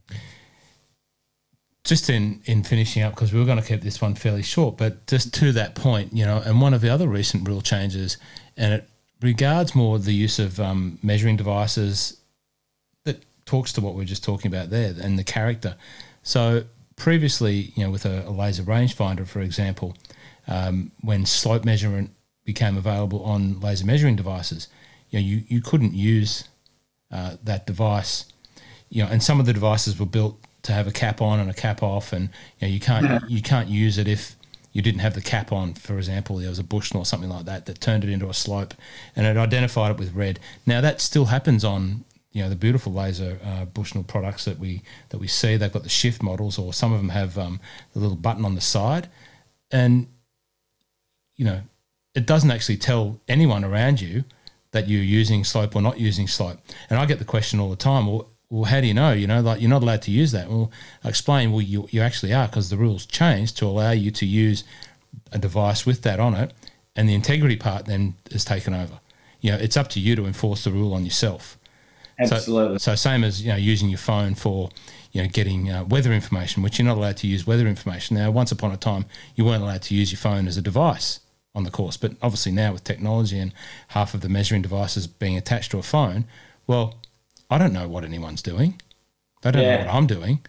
Just 1.84 2.10
in, 2.10 2.41
in 2.45 2.64
finishing 2.64 3.04
up, 3.04 3.14
because 3.14 3.34
we 3.34 3.39
were 3.39 3.45
going 3.45 3.62
to 3.62 3.68
keep 3.68 3.82
this 3.82 4.01
one 4.01 4.16
fairly 4.16 4.43
short, 4.43 4.78
but 4.78 5.06
just 5.08 5.34
to 5.34 5.51
that 5.51 5.76
point, 5.76 6.14
you 6.14 6.26
know, 6.26 6.41
and 6.45 6.62
one 6.62 6.74
of 6.74 6.82
the 6.82 6.89
other 6.89 7.08
recent 7.08 7.47
rule 7.47 7.62
changes, 7.62 8.18
and 8.56 8.74
it 8.74 8.89
regards 9.22 9.76
more 9.76 9.99
the 9.99 10.14
use 10.14 10.39
of 10.39 10.60
um, 10.60 10.97
measuring 11.04 11.36
devices 11.38 12.22
that 13.04 13.24
talks 13.45 13.74
to 13.74 13.82
what 13.82 13.95
we 13.95 14.04
are 14.04 14.08
just 14.08 14.24
talking 14.24 14.54
about 14.54 14.70
there 14.70 14.93
and 15.01 15.20
the 15.20 15.24
character. 15.24 15.76
So 16.22 16.64
previously, 16.95 17.74
you 17.76 17.84
know, 17.84 17.91
with 17.91 18.06
a, 18.06 18.28
a 18.28 18.32
laser 18.32 18.64
rangefinder, 18.64 19.28
for 19.28 19.41
example, 19.41 19.95
um, 20.47 20.91
when 21.01 21.26
slope 21.26 21.66
measurement 21.66 22.12
became 22.46 22.78
available 22.78 23.24
on 23.24 23.60
laser 23.60 23.86
measuring 23.86 24.16
devices, 24.16 24.68
you 25.10 25.20
know, 25.20 25.26
you, 25.26 25.44
you 25.48 25.62
couldn't 25.62 25.94
use 25.94 26.46
uh, 27.12 27.38
that 27.44 27.66
device. 27.66 28.26
You 28.89 29.04
know, 29.04 29.10
and 29.10 29.24
some 29.24 29.39
of 29.39 29.46
the 29.46 29.54
devices 29.54 30.00
were 30.00 30.06
built 30.06 30.38
to 30.64 30.72
have 30.72 30.88
a 30.88 30.91
cap 30.91 31.22
on 31.22 31.39
and 31.39 31.50
a 31.50 31.54
cap 31.54 31.84
off, 31.84 32.14
and 32.14 32.30
you 32.60 32.68
know, 32.68 32.74
you 32.74 32.80
can't 32.80 33.06
yeah. 33.06 33.20
you 33.28 33.41
can't 33.41 33.70
use 33.70 33.98
it 33.98 34.08
if 34.08 34.36
you 34.72 34.82
didn't 34.82 35.02
have 35.02 35.14
the 35.14 35.22
cap 35.22 35.52
on. 35.52 35.74
For 35.74 35.98
example, 35.98 36.38
there 36.38 36.50
was 36.50 36.60
a 36.60 36.64
Bushnell 36.64 37.04
or 37.04 37.06
something 37.06 37.30
like 37.30 37.46
that 37.46 37.66
that 37.66 37.82
turned 37.82 38.04
it 38.04 38.10
into 38.10 38.30
a 38.30 38.34
slope, 38.34 38.74
and 39.16 39.26
it 39.26 39.38
identified 39.38 39.91
it 39.91 39.98
with 39.98 40.14
red. 40.14 40.39
Now 40.66 40.82
that 40.82 41.02
still 41.02 41.26
happens 41.26 41.64
on 41.64 42.06
you 42.32 42.41
know 42.41 42.50
the 42.50 42.56
beautiful 42.56 42.91
laser 42.91 43.39
uh, 43.44 43.66
Bushnell 43.66 44.04
products 44.04 44.46
that 44.46 44.60
we 44.60 44.82
that 45.10 45.20
we 45.20 45.28
see. 45.28 45.56
They've 45.56 45.72
got 45.72 45.84
the 45.84 45.89
shift 45.89 46.22
models, 46.22 46.58
or 46.58 46.74
some 46.74 46.91
of 46.91 47.00
them 47.00 47.10
have 47.10 47.38
um, 47.38 47.60
the 47.94 48.00
little 48.00 48.18
button 48.18 48.46
on 48.46 48.56
the 48.56 48.62
side, 48.62 49.10
and 49.72 50.08
you 51.36 51.46
know 51.46 51.62
it 52.16 52.26
doesn't 52.26 52.51
actually 52.51 52.78
tell 52.78 53.20
anyone 53.28 53.64
around 53.64 54.01
you 54.01 54.24
that 54.72 54.88
you're 54.88 55.03
using 55.03 55.43
slope 55.43 55.76
or 55.76 55.82
not 55.82 55.99
using 55.99 56.28
slope. 56.28 56.59
And 56.89 56.99
I 56.99 57.05
get 57.05 57.20
the 57.20 57.26
question 57.26 57.59
all 57.59 57.70
the 57.70 57.76
time, 57.76 58.07
well, 58.07 58.30
well, 58.49 58.66
how 58.66 58.82
do 58.82 58.88
you 58.88 58.93
know? 58.93 59.14
You 59.14 59.26
know, 59.26 59.41
like 59.41 59.61
you're 59.61 59.70
not 59.70 59.82
allowed 59.82 60.03
to 60.03 60.11
use 60.11 60.32
that. 60.32 60.47
Well, 60.47 60.72
I 61.03 61.09
explain, 61.09 61.51
well, 61.51 61.61
you, 61.61 61.88
you 61.89 62.01
actually 62.01 62.34
are 62.34 62.47
because 62.47 62.70
the 62.70 62.78
rules 62.78 63.05
changed 63.05 63.57
to 63.57 63.66
allow 63.66 63.91
you 63.91 64.11
to 64.11 64.28
use 64.28 64.64
a 65.32 65.39
device 65.39 65.88
with 65.88 66.03
that 66.03 66.20
on 66.20 66.36
it, 66.36 66.53
and 66.95 67.09
the 67.09 67.16
integrity 67.16 67.55
part 67.55 67.88
then 67.88 68.14
is 68.30 68.45
taken 68.45 68.76
over. 68.76 68.99
You 69.41 69.51
know, 69.51 69.57
it's 69.57 69.76
up 69.76 69.89
to 69.89 69.99
you 69.99 70.16
to 70.16 70.26
enforce 70.26 70.66
the 70.66 70.72
rule 70.72 70.93
on 70.93 71.03
yourself. 71.03 71.57
Absolutely. 72.20 72.78
So, 72.78 72.91
so 72.91 72.95
same 72.95 73.24
as 73.24 73.41
you 73.41 73.49
know 73.49 73.55
using 73.55 73.89
your 73.89 73.97
phone 73.97 74.36
for 74.36 74.70
you 75.11 75.24
know 75.24 75.28
getting 75.28 75.72
uh, 75.72 75.84
weather 75.86 76.14
information, 76.14 76.61
which 76.61 76.78
you're 76.78 76.86
not 76.86 76.97
allowed 76.97 77.18
to 77.18 77.28
use 77.28 77.47
weather 77.47 77.68
information. 77.68 78.18
Now, 78.18 78.30
once 78.30 78.51
upon 78.51 78.72
a 78.72 78.78
time, 78.78 79.05
you 79.36 79.45
weren't 79.45 79.64
allowed 79.64 79.82
to 79.84 79.95
use 79.95 80.11
your 80.11 80.20
phone 80.20 80.47
as 80.47 80.57
a 80.57 80.61
device 80.61 81.22
on 81.56 81.64
the 81.64 81.72
course. 81.72 81.97
But 81.97 82.14
obviously 82.22 82.51
now 82.51 82.74
with 82.74 82.84
technology 82.84 83.39
and 83.39 83.54
half 83.89 84.14
of 84.14 84.22
the 84.22 84.30
measuring 84.30 84.62
devices 84.62 85.08
being 85.08 85.38
attached 85.38 85.72
to 85.72 85.78
a 85.78 85.84
phone, 85.84 86.26
well, 86.68 86.95
I 87.49 87.58
don't 87.58 87.74
know 87.74 87.88
what 87.88 88.04
anyone's 88.04 88.41
doing. 88.41 88.82
They 89.41 89.51
don't 89.51 89.62
yeah. 89.62 89.78
know 89.78 89.86
what 89.86 89.93
I'm 89.93 90.08
doing. 90.08 90.39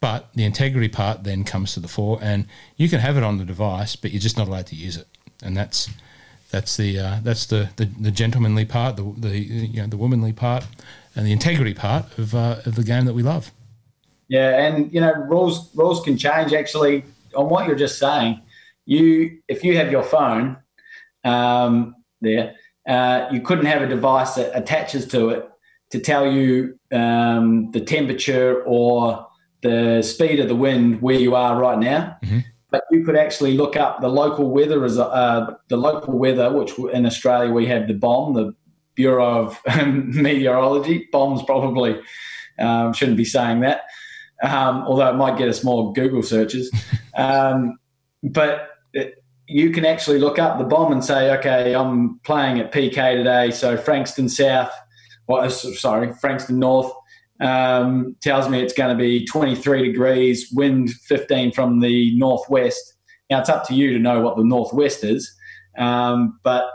But 0.00 0.28
the 0.34 0.44
integrity 0.44 0.88
part 0.88 1.24
then 1.24 1.44
comes 1.44 1.72
to 1.74 1.80
the 1.80 1.88
fore, 1.88 2.18
and 2.20 2.46
you 2.76 2.90
can 2.90 3.00
have 3.00 3.16
it 3.16 3.22
on 3.22 3.38
the 3.38 3.44
device, 3.44 3.96
but 3.96 4.10
you're 4.10 4.20
just 4.20 4.36
not 4.36 4.48
allowed 4.48 4.66
to 4.66 4.74
use 4.74 4.98
it, 4.98 5.08
and 5.42 5.56
that's 5.56 5.88
that's 6.50 6.76
the 6.76 6.98
uh, 6.98 7.20
that's 7.22 7.46
the, 7.46 7.70
the, 7.76 7.86
the 7.86 8.10
gentlemanly 8.10 8.66
part, 8.66 8.96
the, 8.96 9.14
the 9.16 9.38
you 9.38 9.80
know 9.80 9.86
the 9.86 9.96
womanly 9.96 10.34
part, 10.34 10.66
and 11.16 11.26
the 11.26 11.32
integrity 11.32 11.72
part 11.72 12.18
of 12.18 12.34
uh, 12.34 12.60
of 12.66 12.74
the 12.74 12.84
game 12.84 13.06
that 13.06 13.14
we 13.14 13.22
love. 13.22 13.50
Yeah, 14.28 14.62
and 14.62 14.92
you 14.92 15.00
know 15.00 15.14
rules 15.14 15.74
rules 15.74 16.04
can 16.04 16.18
change 16.18 16.52
actually 16.52 17.02
on 17.34 17.48
what 17.48 17.66
you're 17.66 17.74
just 17.74 17.98
saying 17.98 18.42
you 18.86 19.38
if 19.48 19.64
you 19.64 19.76
have 19.76 19.90
your 19.90 20.02
phone 20.02 20.56
um, 21.24 21.94
there, 22.20 22.54
uh, 22.88 23.26
you 23.32 23.40
couldn't 23.40 23.66
have 23.66 23.82
a 23.82 23.86
device 23.86 24.34
that 24.34 24.56
attaches 24.56 25.06
to 25.08 25.30
it 25.30 25.48
to 25.90 26.00
tell 26.00 26.30
you 26.30 26.78
um, 26.92 27.70
the 27.72 27.80
temperature 27.80 28.62
or 28.64 29.26
the 29.62 30.02
speed 30.02 30.40
of 30.40 30.48
the 30.48 30.54
wind 30.54 31.00
where 31.00 31.18
you 31.18 31.34
are 31.34 31.58
right 31.58 31.78
now. 31.78 32.16
Mm-hmm. 32.22 32.40
But 32.70 32.82
you 32.90 33.04
could 33.04 33.16
actually 33.16 33.56
look 33.56 33.76
up 33.76 34.00
the 34.00 34.08
local 34.08 34.50
weather 34.50 34.84
as 34.84 34.98
uh, 34.98 35.54
the 35.68 35.76
local 35.76 36.18
weather, 36.18 36.52
which 36.52 36.76
in 36.92 37.06
Australia 37.06 37.52
we 37.52 37.66
have 37.66 37.86
the 37.86 37.94
BOM, 37.94 38.34
the 38.34 38.54
Bureau 38.96 39.46
of 39.46 39.60
Meteorology. 39.86 41.08
BOM's 41.12 41.42
probably 41.44 42.00
um, 42.58 42.92
shouldn't 42.92 43.16
be 43.16 43.24
saying 43.24 43.60
that, 43.60 43.82
um, 44.42 44.82
although 44.86 45.08
it 45.08 45.14
might 45.14 45.38
get 45.38 45.48
us 45.48 45.62
more 45.64 45.92
Google 45.92 46.22
searches. 46.22 46.70
Um, 47.16 47.78
but 48.24 48.70
you 49.46 49.70
can 49.70 49.84
actually 49.84 50.18
look 50.18 50.38
up 50.38 50.58
the 50.58 50.64
BOM 50.64 50.92
and 50.92 51.04
say, 51.04 51.36
okay, 51.38 51.74
I'm 51.74 52.18
playing 52.20 52.60
at 52.60 52.72
PK 52.72 53.16
today, 53.16 53.50
so 53.50 53.76
Frankston 53.76 54.28
South, 54.28 54.72
well, 55.26 55.48
sorry, 55.50 56.12
Frankston 56.14 56.58
North 56.58 56.92
um, 57.40 58.16
tells 58.20 58.48
me 58.48 58.60
it's 58.60 58.72
going 58.72 58.96
to 58.96 59.00
be 59.00 59.24
23 59.26 59.82
degrees, 59.86 60.50
wind 60.52 60.90
15 60.90 61.52
from 61.52 61.80
the 61.80 62.16
northwest, 62.16 62.94
Now 63.30 63.40
it's 63.40 63.48
up 63.48 63.66
to 63.68 63.74
you 63.74 63.92
to 63.92 63.98
know 63.98 64.20
what 64.20 64.36
the 64.36 64.44
northwest 64.44 65.04
is, 65.04 65.34
um, 65.76 66.38
but 66.42 66.66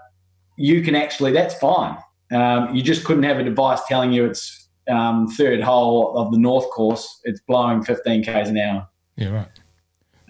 you 0.57 0.81
can 0.81 0.95
actually 0.95 1.31
that's 1.31 1.55
fine. 1.55 1.97
Um, 2.31 2.75
you 2.75 2.83
just 2.83 3.05
couldn't 3.05 3.23
have 3.23 3.39
a 3.39 3.43
device 3.43 3.79
telling 3.87 4.11
you 4.11 4.25
it's 4.25 4.69
um, 4.89 5.27
third 5.27 5.61
hole 5.61 6.15
of 6.17 6.31
the 6.31 6.37
north 6.37 6.69
course. 6.71 7.19
It's 7.23 7.39
blowing 7.47 7.83
15 7.83 8.23
k's 8.23 8.49
an 8.49 8.57
hour. 8.57 8.87
Yeah, 9.15 9.29
right. 9.29 9.58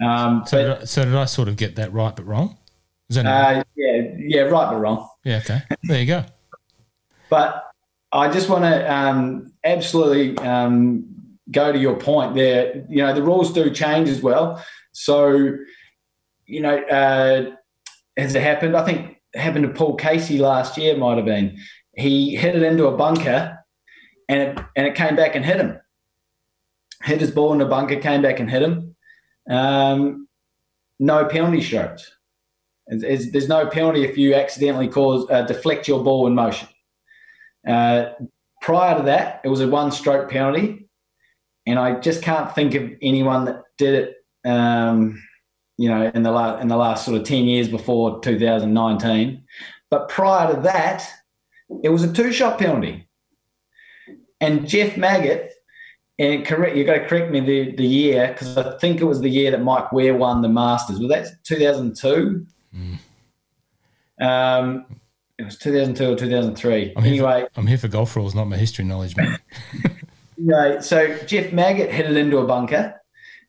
Um, 0.00 0.44
So, 0.46 0.56
but, 0.56 0.74
did 0.74 0.82
I, 0.82 0.84
so 0.84 1.04
did 1.04 1.14
I 1.14 1.24
sort 1.26 1.48
of 1.48 1.56
get 1.56 1.76
that 1.76 1.92
right 1.92 2.14
but 2.14 2.26
wrong? 2.26 2.56
Is 3.08 3.16
that 3.16 3.26
uh, 3.26 3.64
yeah, 3.76 4.02
yeah, 4.18 4.40
right 4.42 4.70
but 4.70 4.78
wrong. 4.78 5.08
yeah? 5.24 5.38
Okay, 5.38 5.62
there 5.84 6.00
you 6.00 6.06
go. 6.06 6.24
But 7.28 7.64
I 8.12 8.30
just 8.30 8.48
want 8.48 8.64
to 8.64 8.92
um, 8.92 9.52
absolutely 9.64 10.38
um, 10.46 11.06
go 11.50 11.72
to 11.72 11.78
your 11.78 11.96
point 11.96 12.34
there. 12.34 12.84
You 12.88 13.02
know, 13.02 13.14
the 13.14 13.22
rules 13.22 13.52
do 13.52 13.70
change 13.70 14.08
as 14.08 14.22
well. 14.22 14.64
So, 14.92 15.56
you 16.46 16.60
know, 16.60 16.78
uh, 16.78 17.54
has 18.16 18.34
it 18.34 18.42
happened? 18.42 18.76
I 18.76 18.84
think 18.84 19.18
it 19.32 19.40
happened 19.40 19.64
to 19.64 19.72
Paul 19.72 19.96
Casey 19.96 20.38
last 20.38 20.76
year, 20.76 20.96
might 20.96 21.16
have 21.16 21.26
been. 21.26 21.58
He 21.94 22.36
hit 22.36 22.56
it 22.56 22.62
into 22.62 22.86
a 22.86 22.96
bunker 22.96 23.58
and 24.28 24.40
it, 24.40 24.64
and 24.76 24.86
it 24.86 24.94
came 24.94 25.16
back 25.16 25.34
and 25.34 25.44
hit 25.44 25.58
him. 25.58 25.78
Hit 27.02 27.20
his 27.20 27.30
ball 27.30 27.52
in 27.52 27.58
the 27.58 27.64
bunker, 27.64 27.96
came 27.96 28.22
back 28.22 28.40
and 28.40 28.50
hit 28.50 28.62
him. 28.62 28.89
Um, 29.50 30.28
no 30.98 31.26
penalty 31.26 31.60
it's, 32.86 33.30
there's 33.30 33.48
no 33.48 33.66
penalty 33.66 34.04
if 34.04 34.18
you 34.18 34.34
accidentally 34.34 34.88
cause 34.88 35.26
uh, 35.30 35.42
deflect 35.42 35.86
your 35.86 36.02
ball 36.02 36.26
in 36.26 36.34
motion. 36.34 36.68
Uh, 37.66 38.10
prior 38.62 38.96
to 38.96 39.02
that, 39.04 39.40
it 39.44 39.48
was 39.48 39.60
a 39.60 39.68
one 39.68 39.92
stroke 39.92 40.30
penalty. 40.30 40.88
And 41.66 41.78
I 41.78 42.00
just 42.00 42.22
can't 42.22 42.52
think 42.54 42.74
of 42.74 42.90
anyone 43.02 43.44
that 43.44 43.62
did 43.78 43.94
it, 43.94 44.16
um, 44.48 45.22
you 45.76 45.88
know, 45.88 46.10
in 46.14 46.22
the, 46.22 46.32
la- 46.32 46.58
in 46.58 46.68
the 46.68 46.76
last 46.76 47.04
sort 47.04 47.20
of 47.20 47.26
10 47.26 47.44
years 47.44 47.68
before 47.68 48.20
2019. 48.20 49.44
But 49.90 50.08
prior 50.08 50.54
to 50.54 50.60
that, 50.62 51.08
it 51.84 51.90
was 51.90 52.02
a 52.02 52.12
two 52.12 52.32
shot 52.32 52.58
penalty. 52.58 53.08
And 54.40 54.66
Jeff 54.66 54.96
Maggert, 54.96 55.50
and 56.20 56.44
correct, 56.44 56.76
you've 56.76 56.86
got 56.86 56.98
to 56.98 57.06
correct 57.06 57.32
me 57.32 57.40
the, 57.40 57.74
the 57.76 57.86
year, 57.86 58.28
because 58.28 58.58
I 58.58 58.76
think 58.76 59.00
it 59.00 59.04
was 59.04 59.22
the 59.22 59.30
year 59.30 59.50
that 59.52 59.62
Mike 59.62 59.90
Weir 59.90 60.14
won 60.14 60.42
the 60.42 60.50
Masters. 60.50 61.00
Was 61.00 61.08
that 61.08 61.28
2002? 61.44 62.46
Um, 64.20 64.84
it 65.38 65.44
was 65.44 65.56
2002 65.56 66.12
or 66.12 66.16
2003. 66.16 66.92
I'm 66.94 67.04
Anyway, 67.04 67.46
for, 67.54 67.60
I'm 67.60 67.66
here 67.66 67.78
for 67.78 67.88
golf 67.88 68.14
rules, 68.14 68.34
not 68.34 68.44
my 68.44 68.58
history 68.58 68.84
knowledge, 68.84 69.16
man. 69.16 69.38
Right. 70.38 70.84
So 70.84 71.16
Jeff 71.24 71.52
Maggert 71.52 71.90
hit 71.90 72.06
it 72.06 72.16
into 72.16 72.38
a 72.38 72.46
bunker, 72.46 73.00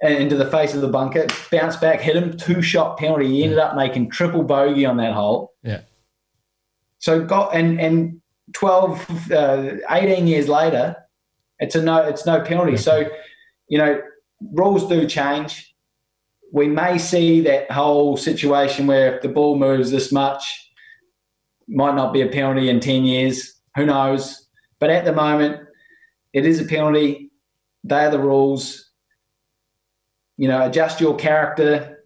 and 0.02 0.16
into 0.16 0.38
the 0.38 0.50
face 0.50 0.74
of 0.74 0.82
the 0.82 0.88
bunker, 0.88 1.28
bounced 1.52 1.82
back, 1.82 2.00
hit 2.00 2.16
him, 2.16 2.38
two 2.38 2.62
shot 2.62 2.98
penalty. 2.98 3.28
He 3.28 3.44
ended 3.44 3.60
up 3.60 3.76
making 3.76 4.12
triple 4.12 4.44
bogey 4.44 4.86
on 4.86 4.98
that 4.98 5.14
hole. 5.14 5.54
Yeah. 5.64 5.82
So 7.00 7.24
got 7.24 7.54
and 7.54 7.80
and 7.82 8.22
12, 8.54 9.32
uh, 9.32 9.72
18 9.90 10.28
years 10.28 10.48
later, 10.48 10.96
it's 11.62 11.76
a 11.76 11.82
no, 11.82 11.98
it's 11.98 12.26
no 12.26 12.42
penalty. 12.42 12.76
So, 12.76 13.08
you 13.68 13.78
know, 13.78 14.02
rules 14.52 14.88
do 14.90 15.08
change. 15.08 15.74
We 16.52 16.68
may 16.68 16.98
see 16.98 17.40
that 17.42 17.72
whole 17.72 18.18
situation 18.18 18.88
where 18.88 19.16
if 19.16 19.22
the 19.22 19.30
ball 19.30 19.58
moves 19.58 19.92
this 19.92 20.12
much, 20.12 20.44
might 21.70 21.96
not 21.96 22.12
be 22.12 22.22
a 22.22 22.28
penalty 22.28 22.68
in 22.68 22.82
10 22.82 23.06
years. 23.06 23.54
Who 23.78 23.86
knows? 23.86 24.48
But 24.80 24.90
at 24.90 25.06
the 25.06 25.14
moment, 25.14 25.62
it 26.34 26.46
is 26.46 26.60
a 26.60 26.66
penalty. 26.66 27.32
They 27.84 28.06
are 28.06 28.12
the 28.12 28.20
rules. 28.20 28.90
You 30.38 30.48
know, 30.48 30.66
adjust 30.66 31.00
your 31.00 31.16
character 31.16 32.04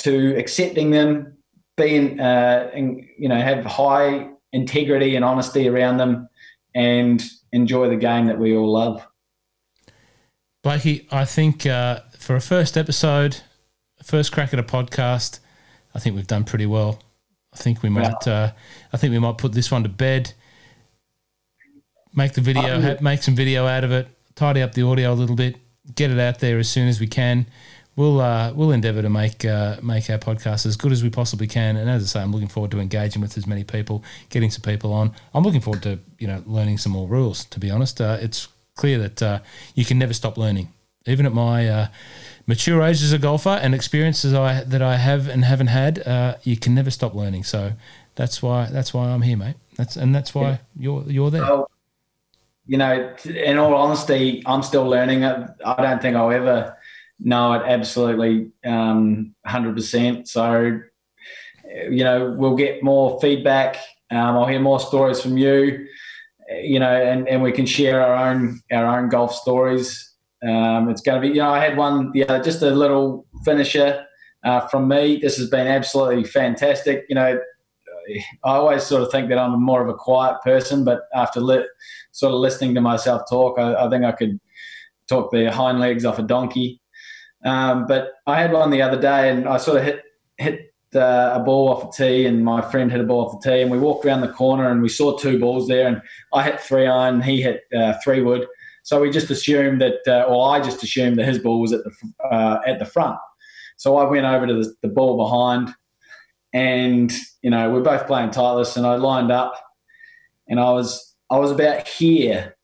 to 0.00 0.36
accepting 0.36 0.90
them, 0.90 1.38
being, 1.76 2.20
uh, 2.20 2.70
and, 2.74 3.02
you 3.18 3.28
know, 3.28 3.40
have 3.40 3.64
high 3.64 4.28
integrity 4.52 5.16
and 5.16 5.24
honesty 5.24 5.66
around 5.66 5.96
them, 5.96 6.28
and 6.74 7.24
enjoy 7.52 7.88
the 7.88 7.96
game 7.96 8.26
that 8.26 8.38
we 8.38 8.56
all 8.56 8.70
love. 8.70 9.06
Blakey, 10.62 11.06
I 11.10 11.24
think 11.24 11.64
uh, 11.64 12.00
for 12.18 12.36
a 12.36 12.40
first 12.40 12.76
episode, 12.76 13.38
first 14.02 14.32
crack 14.32 14.52
at 14.52 14.58
a 14.58 14.64
podcast, 14.64 15.38
I 15.94 15.98
think 15.98 16.16
we've 16.16 16.26
done 16.26 16.44
pretty 16.44 16.66
well. 16.66 17.00
I 17.54 17.56
think 17.56 17.82
we 17.82 17.88
might. 17.88 18.26
Uh, 18.26 18.52
I 18.92 18.96
think 18.96 19.12
we 19.12 19.18
might 19.18 19.38
put 19.38 19.52
this 19.52 19.70
one 19.70 19.82
to 19.84 19.88
bed. 19.88 20.32
Make 22.14 22.32
the 22.32 22.40
video, 22.40 22.80
ha- 22.80 22.96
make 23.00 23.22
some 23.22 23.34
video 23.34 23.66
out 23.66 23.84
of 23.84 23.92
it, 23.92 24.08
tidy 24.34 24.62
up 24.62 24.72
the 24.72 24.82
audio 24.82 25.12
a 25.12 25.14
little 25.14 25.36
bit, 25.36 25.56
get 25.94 26.10
it 26.10 26.18
out 26.18 26.40
there 26.40 26.58
as 26.58 26.68
soon 26.68 26.88
as 26.88 26.98
we 26.98 27.06
can. 27.06 27.46
We'll 27.96 28.20
uh, 28.20 28.52
we'll 28.52 28.72
endeavour 28.72 29.00
to 29.00 29.08
make 29.08 29.44
uh, 29.46 29.76
make 29.82 30.10
our 30.10 30.18
podcast 30.18 30.66
as 30.66 30.76
good 30.76 30.92
as 30.92 31.02
we 31.02 31.08
possibly 31.08 31.46
can. 31.46 31.76
And 31.76 31.88
as 31.88 32.02
I 32.02 32.06
say, 32.06 32.22
I'm 32.22 32.30
looking 32.30 32.48
forward 32.48 32.70
to 32.72 32.78
engaging 32.78 33.22
with 33.22 33.38
as 33.38 33.46
many 33.46 33.64
people, 33.64 34.04
getting 34.28 34.50
some 34.50 34.60
people 34.60 34.92
on. 34.92 35.12
I'm 35.32 35.42
looking 35.42 35.62
forward 35.62 35.82
to 35.84 35.98
you 36.18 36.26
know 36.26 36.42
learning 36.46 36.76
some 36.76 36.92
more 36.92 37.08
rules. 37.08 37.46
To 37.46 37.58
be 37.58 37.70
honest, 37.70 38.00
uh, 38.02 38.18
it's 38.20 38.48
clear 38.74 38.98
that 38.98 39.22
uh, 39.22 39.38
you 39.74 39.86
can 39.86 39.98
never 39.98 40.12
stop 40.12 40.36
learning. 40.36 40.68
Even 41.06 41.24
at 41.24 41.32
my 41.32 41.68
uh, 41.68 41.86
mature 42.46 42.82
age 42.82 43.02
as 43.02 43.12
a 43.12 43.18
golfer 43.18 43.58
and 43.62 43.74
experiences 43.74 44.34
I 44.34 44.62
that 44.64 44.82
I 44.82 44.96
have 44.96 45.26
and 45.28 45.42
haven't 45.42 45.68
had, 45.68 46.06
uh, 46.06 46.34
you 46.42 46.58
can 46.58 46.74
never 46.74 46.90
stop 46.90 47.14
learning. 47.14 47.44
So 47.44 47.72
that's 48.14 48.42
why 48.42 48.66
that's 48.70 48.92
why 48.92 49.08
I'm 49.08 49.22
here, 49.22 49.38
mate. 49.38 49.56
That's 49.76 49.96
and 49.96 50.14
that's 50.14 50.34
why 50.34 50.60
you're 50.78 51.02
you're 51.06 51.30
there. 51.30 51.42
Well, 51.42 51.70
you 52.66 52.76
know, 52.76 53.14
in 53.24 53.56
all 53.56 53.74
honesty, 53.74 54.42
I'm 54.44 54.62
still 54.62 54.84
learning. 54.84 55.24
I 55.24 55.82
don't 55.82 56.02
think 56.02 56.14
I'll 56.14 56.32
ever 56.32 56.76
know 57.20 57.52
it 57.54 57.62
absolutely 57.66 58.50
um, 58.64 59.34
100%. 59.46 60.28
So, 60.28 60.80
you 61.90 62.04
know, 62.04 62.34
we'll 62.36 62.56
get 62.56 62.82
more 62.82 63.20
feedback. 63.20 63.76
Um, 64.10 64.36
I'll 64.36 64.46
hear 64.46 64.60
more 64.60 64.80
stories 64.80 65.20
from 65.20 65.36
you, 65.36 65.86
you 66.62 66.78
know, 66.78 66.94
and, 66.94 67.28
and 67.28 67.42
we 67.42 67.52
can 67.52 67.66
share 67.66 68.00
our 68.00 68.30
own 68.30 68.60
our 68.70 68.98
own 68.98 69.08
golf 69.08 69.34
stories. 69.34 70.14
Um, 70.46 70.88
it's 70.88 71.00
going 71.00 71.20
to 71.20 71.28
be, 71.28 71.34
you 71.34 71.40
know, 71.42 71.50
I 71.50 71.58
had 71.58 71.76
one, 71.76 72.12
yeah, 72.14 72.40
just 72.40 72.62
a 72.62 72.70
little 72.70 73.26
finisher 73.44 74.06
uh, 74.44 74.60
from 74.68 74.86
me. 74.86 75.18
This 75.20 75.36
has 75.38 75.50
been 75.50 75.66
absolutely 75.66 76.24
fantastic. 76.24 77.04
You 77.08 77.16
know, 77.16 77.40
I 78.44 78.50
always 78.50 78.84
sort 78.84 79.02
of 79.02 79.10
think 79.10 79.28
that 79.28 79.38
I'm 79.38 79.60
more 79.60 79.82
of 79.82 79.88
a 79.88 79.94
quiet 79.94 80.40
person, 80.42 80.84
but 80.84 81.02
after 81.14 81.40
li- 81.40 81.66
sort 82.12 82.32
of 82.32 82.40
listening 82.40 82.74
to 82.74 82.80
myself 82.80 83.22
talk, 83.28 83.58
I, 83.58 83.74
I 83.74 83.90
think 83.90 84.04
I 84.04 84.12
could 84.12 84.38
talk 85.08 85.30
the 85.30 85.50
hind 85.50 85.80
legs 85.80 86.04
off 86.04 86.18
a 86.18 86.22
donkey. 86.22 86.80
Um, 87.44 87.86
but 87.86 88.12
I 88.26 88.40
had 88.40 88.52
one 88.52 88.70
the 88.70 88.82
other 88.82 89.00
day, 89.00 89.30
and 89.30 89.48
I 89.48 89.56
sort 89.58 89.78
of 89.78 89.84
hit 89.84 90.02
hit 90.38 90.74
uh, 90.94 91.32
a 91.34 91.40
ball 91.40 91.68
off 91.68 91.84
a 91.84 91.96
tee, 91.96 92.26
and 92.26 92.44
my 92.44 92.62
friend 92.62 92.90
hit 92.90 93.00
a 93.00 93.04
ball 93.04 93.26
off 93.26 93.40
the 93.40 93.50
tee, 93.50 93.62
and 93.62 93.70
we 93.70 93.78
walked 93.78 94.04
around 94.04 94.22
the 94.22 94.28
corner, 94.28 94.70
and 94.70 94.82
we 94.82 94.88
saw 94.88 95.16
two 95.16 95.38
balls 95.38 95.68
there, 95.68 95.86
and 95.86 96.00
I 96.32 96.42
hit 96.42 96.60
three 96.60 96.86
iron, 96.86 97.20
he 97.20 97.42
hit 97.42 97.62
uh, 97.76 97.94
three 98.02 98.22
wood. 98.22 98.46
So 98.82 99.00
we 99.00 99.10
just 99.10 99.30
assumed 99.30 99.80
that, 99.80 99.98
uh, 100.06 100.24
or 100.28 100.54
I 100.54 100.60
just 100.60 100.82
assumed 100.82 101.18
that 101.18 101.26
his 101.26 101.40
ball 101.40 101.60
was 101.60 101.72
at 101.72 101.82
the 101.84 102.24
uh, 102.24 102.60
at 102.66 102.78
the 102.78 102.84
front. 102.84 103.18
So 103.76 103.96
I 103.96 104.08
went 104.08 104.26
over 104.26 104.46
to 104.46 104.54
the, 104.54 104.74
the 104.82 104.88
ball 104.88 105.16
behind, 105.16 105.74
and 106.52 107.12
you 107.42 107.50
know 107.50 107.70
we're 107.70 107.82
both 107.82 108.06
playing 108.06 108.30
Titleist, 108.30 108.76
and 108.76 108.86
I 108.86 108.96
lined 108.96 109.32
up, 109.32 109.54
and 110.48 110.60
I 110.60 110.70
was 110.72 111.14
I 111.30 111.38
was 111.38 111.50
about 111.50 111.86
here. 111.86 112.55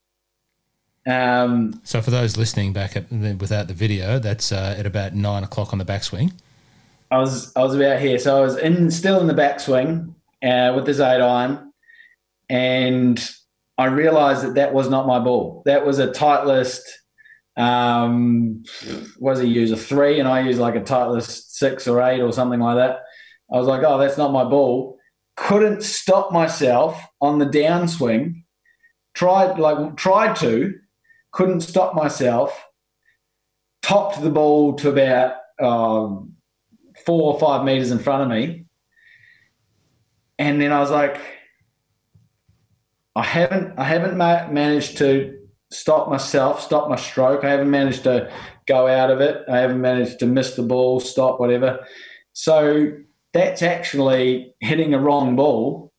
Um, 1.05 1.81
So 1.83 2.01
for 2.01 2.11
those 2.11 2.37
listening 2.37 2.73
back 2.73 2.95
at, 2.95 3.11
without 3.11 3.67
the 3.67 3.73
video, 3.73 4.19
that's 4.19 4.51
uh, 4.51 4.75
at 4.77 4.85
about 4.85 5.13
nine 5.13 5.43
o'clock 5.43 5.73
on 5.73 5.79
the 5.79 5.85
backswing. 5.85 6.33
I 7.11 7.17
was 7.17 7.55
I 7.55 7.61
was 7.61 7.75
about 7.75 7.99
here, 7.99 8.17
so 8.17 8.37
I 8.37 8.41
was 8.41 8.57
in 8.57 8.89
still 8.89 9.19
in 9.19 9.27
the 9.27 9.33
backswing 9.33 10.13
uh, 10.43 10.73
with 10.75 10.85
this 10.85 10.99
eight 10.99 11.21
iron, 11.21 11.71
and 12.49 13.29
I 13.77 13.85
realised 13.85 14.43
that 14.43 14.55
that 14.55 14.73
was 14.73 14.89
not 14.89 15.05
my 15.05 15.19
ball. 15.19 15.61
That 15.65 15.85
was 15.85 15.99
a 15.99 16.07
Titleist. 16.07 16.81
Um, 17.55 18.63
what 19.19 19.35
does 19.35 19.43
he 19.43 19.49
use? 19.49 19.71
A 19.71 19.77
three, 19.77 20.19
and 20.19 20.27
I 20.27 20.41
use 20.41 20.57
like 20.57 20.75
a 20.75 20.81
Titleist 20.81 21.49
six 21.51 21.87
or 21.87 22.01
eight 22.01 22.21
or 22.21 22.31
something 22.33 22.59
like 22.59 22.77
that. 22.77 23.01
I 23.51 23.57
was 23.57 23.67
like, 23.67 23.83
oh, 23.85 23.99
that's 23.99 24.17
not 24.17 24.31
my 24.31 24.43
ball. 24.43 24.97
Couldn't 25.35 25.83
stop 25.83 26.31
myself 26.31 26.99
on 27.21 27.37
the 27.37 27.45
downswing. 27.45 28.43
Tried 29.13 29.59
like 29.59 29.97
tried 29.97 30.35
to, 30.37 30.73
couldn't 31.33 31.61
stop 31.61 31.93
myself. 31.93 32.65
Topped 33.81 34.21
the 34.21 34.29
ball 34.29 34.73
to 34.75 34.89
about. 34.89 35.35
Um, 35.61 36.33
four 37.05 37.33
or 37.33 37.39
five 37.39 37.65
meters 37.65 37.91
in 37.91 37.99
front 37.99 38.23
of 38.23 38.29
me. 38.29 38.65
And 40.39 40.61
then 40.61 40.71
I 40.71 40.79
was 40.79 40.91
like, 40.91 41.19
I 43.15 43.23
haven't, 43.23 43.77
I 43.77 43.83
haven't 43.83 44.17
ma- 44.17 44.47
managed 44.47 44.97
to 44.99 45.37
stop 45.71 46.09
myself, 46.09 46.61
stop 46.61 46.89
my 46.89 46.95
stroke. 46.95 47.43
I 47.43 47.51
haven't 47.51 47.69
managed 47.69 48.03
to 48.03 48.31
go 48.67 48.87
out 48.87 49.11
of 49.11 49.21
it. 49.21 49.43
I 49.49 49.59
haven't 49.59 49.81
managed 49.81 50.19
to 50.19 50.25
miss 50.25 50.55
the 50.55 50.63
ball, 50.63 50.99
stop, 50.99 51.39
whatever. 51.39 51.79
So 52.33 52.91
that's 53.33 53.61
actually 53.61 54.53
hitting 54.59 54.93
a 54.93 54.99
wrong 54.99 55.35
ball 55.35 55.91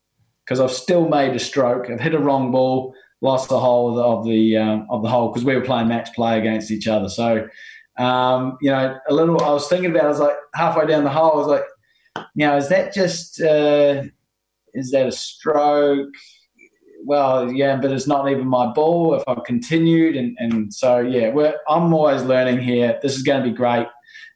because 0.45 0.61
I've 0.61 0.72
still 0.72 1.09
made 1.09 1.35
a 1.35 1.39
stroke. 1.39 1.89
I've 1.89 2.01
hit 2.01 2.14
a 2.14 2.18
wrong 2.18 2.51
ball, 2.51 2.95
lost 3.24 3.48
the 3.48 3.58
whole 3.58 3.88
of 3.88 3.96
the 3.96 4.02
of 4.02 4.24
the, 4.24 4.56
um, 4.56 4.86
of 4.90 5.02
the 5.02 5.08
hole 5.08 5.28
because 5.30 5.44
we 5.44 5.56
were 5.56 5.64
playing 5.64 5.88
match 5.88 6.14
play 6.14 6.38
against 6.38 6.70
each 6.70 6.86
other. 6.86 7.08
So 7.08 7.48
Um, 7.96 8.58
you 8.60 8.70
know, 8.70 8.98
a 9.08 9.14
little. 9.14 9.40
I 9.42 9.52
was 9.52 9.68
thinking 9.68 9.90
about. 9.90 10.04
It, 10.04 10.06
I 10.06 10.08
was 10.08 10.18
like 10.18 10.36
halfway 10.54 10.86
down 10.86 11.04
the 11.04 11.10
hole. 11.10 11.34
I 11.34 11.36
was 11.36 11.46
like, 11.46 12.26
now 12.34 12.56
is 12.56 12.68
that 12.68 12.92
just 12.92 13.40
uh, 13.40 14.02
is 14.72 14.90
that 14.90 15.06
a 15.06 15.12
stroke? 15.12 16.12
Well, 17.04 17.52
yeah, 17.52 17.76
but 17.76 17.92
it's 17.92 18.08
not 18.08 18.28
even 18.28 18.48
my 18.48 18.66
ball. 18.72 19.14
If 19.14 19.22
I 19.28 19.36
continued, 19.46 20.16
and 20.16 20.36
and 20.40 20.74
so 20.74 20.98
yeah, 20.98 21.30
we're, 21.30 21.54
I'm 21.68 21.94
always 21.94 22.22
learning 22.24 22.62
here. 22.62 22.98
This 23.00 23.14
is 23.16 23.22
going 23.22 23.44
to 23.44 23.48
be 23.48 23.54
great. 23.54 23.86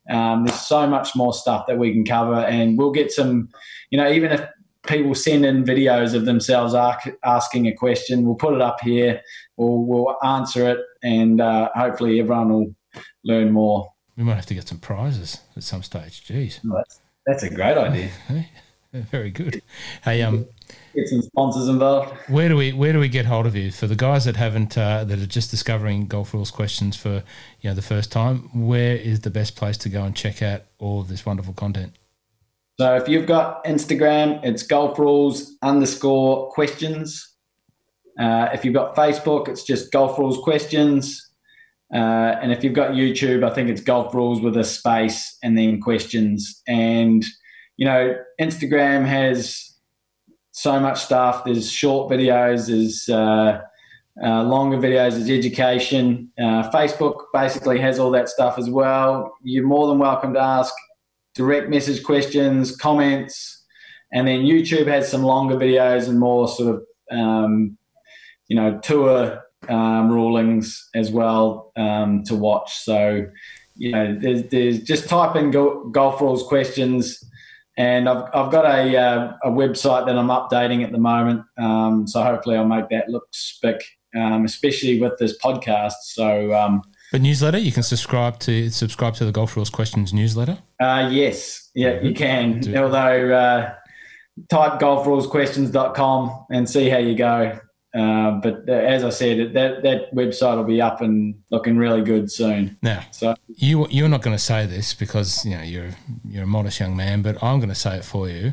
Um, 0.08 0.44
there's 0.44 0.60
so 0.60 0.86
much 0.86 1.16
more 1.16 1.34
stuff 1.34 1.66
that 1.66 1.78
we 1.78 1.92
can 1.92 2.04
cover, 2.04 2.36
and 2.36 2.78
we'll 2.78 2.92
get 2.92 3.10
some. 3.10 3.48
You 3.90 3.98
know, 3.98 4.08
even 4.08 4.30
if 4.30 4.42
people 4.88 5.14
send 5.14 5.44
in 5.44 5.64
videos 5.64 6.14
of 6.14 6.24
themselves 6.24 6.74
asking 6.74 7.66
a 7.66 7.74
question, 7.74 8.24
we'll 8.24 8.34
put 8.34 8.54
it 8.54 8.62
up 8.62 8.80
here. 8.80 9.20
We'll, 9.56 9.84
we'll 9.84 10.16
answer 10.24 10.68
it, 10.68 10.78
and 11.02 11.40
uh, 11.40 11.68
hopefully 11.74 12.18
everyone 12.20 12.48
will 12.50 12.74
learn 13.22 13.52
more. 13.52 13.92
We 14.16 14.24
might 14.24 14.36
have 14.36 14.46
to 14.46 14.54
get 14.54 14.66
some 14.66 14.78
prizes 14.78 15.42
at 15.56 15.62
some 15.62 15.82
stage. 15.82 16.26
Jeez, 16.26 16.64
well, 16.64 16.78
that's, 16.78 17.00
that's 17.26 17.42
a 17.44 17.50
great 17.54 17.76
idea. 17.76 18.10
Very 18.92 19.30
good. 19.30 19.62
Hey, 20.02 20.22
um, 20.22 20.46
get 20.94 21.08
some 21.08 21.20
sponsors 21.20 21.68
involved. 21.68 22.16
Where 22.28 22.48
do 22.48 22.56
we 22.56 22.72
where 22.72 22.94
do 22.94 22.98
we 22.98 23.08
get 23.08 23.26
hold 23.26 23.44
of 23.44 23.54
you 23.54 23.70
for 23.70 23.86
the 23.86 23.94
guys 23.94 24.24
that 24.24 24.36
haven't 24.36 24.78
uh, 24.78 25.04
that 25.04 25.18
are 25.18 25.26
just 25.26 25.50
discovering 25.50 26.06
golf 26.06 26.32
rules 26.32 26.50
questions 26.50 26.96
for 26.96 27.22
you 27.60 27.68
know 27.68 27.74
the 27.74 27.82
first 27.82 28.10
time? 28.10 28.48
Where 28.66 28.96
is 28.96 29.20
the 29.20 29.30
best 29.30 29.56
place 29.56 29.76
to 29.78 29.90
go 29.90 30.04
and 30.04 30.16
check 30.16 30.40
out 30.40 30.62
all 30.78 31.02
of 31.02 31.08
this 31.08 31.26
wonderful 31.26 31.52
content? 31.52 31.97
So 32.80 32.94
if 32.94 33.08
you've 33.08 33.26
got 33.26 33.64
Instagram, 33.64 34.38
it's 34.44 34.62
golf 34.62 35.00
rules 35.00 35.56
underscore 35.62 36.48
questions. 36.50 37.34
Uh, 38.20 38.50
if 38.52 38.64
you've 38.64 38.74
got 38.74 38.94
Facebook, 38.94 39.48
it's 39.48 39.64
just 39.64 39.90
golf 39.90 40.16
rules 40.16 40.38
questions. 40.44 41.28
Uh, 41.92 42.36
and 42.40 42.52
if 42.52 42.62
you've 42.62 42.74
got 42.74 42.92
YouTube, 42.92 43.42
I 43.42 43.52
think 43.52 43.68
it's 43.68 43.80
golf 43.80 44.14
rules 44.14 44.40
with 44.40 44.56
a 44.56 44.62
space 44.62 45.38
and 45.42 45.58
then 45.58 45.80
questions. 45.80 46.62
And, 46.68 47.24
you 47.78 47.84
know, 47.84 48.14
Instagram 48.40 49.04
has 49.06 49.74
so 50.52 50.78
much 50.78 51.00
stuff. 51.00 51.44
There's 51.44 51.68
short 51.68 52.12
videos, 52.12 52.68
there's 52.68 53.08
uh, 53.08 53.60
uh, 54.22 54.42
longer 54.44 54.76
videos, 54.76 55.12
there's 55.12 55.30
education. 55.30 56.30
Uh, 56.38 56.70
Facebook 56.70 57.24
basically 57.34 57.80
has 57.80 57.98
all 57.98 58.12
that 58.12 58.28
stuff 58.28 58.56
as 58.56 58.70
well. 58.70 59.36
You're 59.42 59.66
more 59.66 59.88
than 59.88 59.98
welcome 59.98 60.32
to 60.34 60.40
ask 60.40 60.72
direct 61.38 61.70
message 61.70 62.02
questions, 62.02 62.76
comments. 62.76 63.64
And 64.12 64.26
then 64.26 64.40
YouTube 64.40 64.88
has 64.88 65.08
some 65.08 65.22
longer 65.22 65.54
videos 65.54 66.08
and 66.08 66.18
more 66.18 66.48
sort 66.48 66.74
of, 66.74 66.82
um, 67.16 67.78
you 68.48 68.56
know, 68.56 68.78
tour 68.80 69.40
um, 69.68 70.10
rulings 70.10 70.88
as 70.94 71.10
well 71.10 71.72
um, 71.76 72.24
to 72.24 72.34
watch. 72.34 72.76
So, 72.84 73.24
you 73.76 73.92
know, 73.92 74.18
there's, 74.20 74.48
there's 74.48 74.82
just 74.82 75.08
type 75.08 75.36
in 75.36 75.52
go, 75.52 75.88
golf 75.90 76.20
rules 76.20 76.42
questions, 76.42 77.22
and 77.76 78.08
I've, 78.08 78.24
I've 78.34 78.50
got 78.50 78.64
a, 78.64 78.96
uh, 78.96 79.36
a 79.44 79.50
website 79.50 80.06
that 80.06 80.18
I'm 80.18 80.28
updating 80.28 80.84
at 80.84 80.90
the 80.90 80.98
moment. 80.98 81.42
Um, 81.56 82.08
so 82.08 82.20
hopefully 82.22 82.56
I'll 82.56 82.64
make 82.64 82.88
that 82.88 83.08
look 83.08 83.28
spick, 83.30 83.80
um, 84.16 84.44
especially 84.44 85.00
with 85.00 85.16
this 85.18 85.38
podcast. 85.38 86.00
So, 86.02 86.52
um, 86.52 86.82
but 87.12 87.20
newsletter, 87.20 87.58
you 87.58 87.72
can 87.72 87.82
subscribe 87.82 88.38
to 88.40 88.70
subscribe 88.70 89.14
to 89.14 89.24
the 89.24 89.32
Golf 89.32 89.56
Rules 89.56 89.70
Questions 89.70 90.12
newsletter. 90.12 90.58
Uh, 90.80 91.08
yes, 91.10 91.70
yeah, 91.74 92.00
you 92.00 92.14
can. 92.14 92.60
Do 92.60 92.76
Although 92.76 93.34
uh, 93.34 93.74
type 94.50 94.80
golfrulesquestions.com 94.80 96.46
and 96.50 96.68
see 96.68 96.88
how 96.88 96.98
you 96.98 97.14
go. 97.14 97.58
Uh, 97.94 98.32
but 98.42 98.68
uh, 98.68 98.72
as 98.72 99.02
I 99.02 99.08
said, 99.08 99.54
that 99.54 99.82
that 99.82 100.14
website 100.14 100.56
will 100.56 100.64
be 100.64 100.80
up 100.80 101.00
and 101.00 101.34
looking 101.50 101.78
really 101.78 102.02
good 102.02 102.30
soon. 102.30 102.76
Now, 102.82 103.02
so 103.10 103.34
you 103.48 103.86
you're 103.88 104.10
not 104.10 104.22
going 104.22 104.36
to 104.36 104.42
say 104.42 104.66
this 104.66 104.92
because 104.92 105.44
you 105.44 105.56
know 105.56 105.62
you're 105.62 105.90
you're 106.28 106.44
a 106.44 106.46
modest 106.46 106.80
young 106.80 106.94
man, 106.96 107.22
but 107.22 107.42
I'm 107.42 107.58
going 107.58 107.70
to 107.70 107.74
say 107.74 107.96
it 107.96 108.04
for 108.04 108.28
you, 108.28 108.52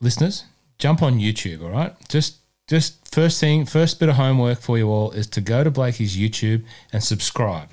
listeners. 0.00 0.44
Jump 0.78 1.02
on 1.02 1.18
YouTube, 1.18 1.64
all 1.64 1.70
right? 1.70 1.96
Just 2.08 2.36
just 2.68 3.12
first 3.14 3.40
thing, 3.40 3.64
first 3.64 3.98
bit 3.98 4.08
of 4.08 4.16
homework 4.16 4.60
for 4.60 4.78
you 4.78 4.88
all 4.88 5.10
is 5.12 5.26
to 5.28 5.40
go 5.40 5.64
to 5.64 5.70
Blakey's 5.70 6.16
YouTube 6.16 6.64
and 6.92 7.02
subscribe, 7.02 7.70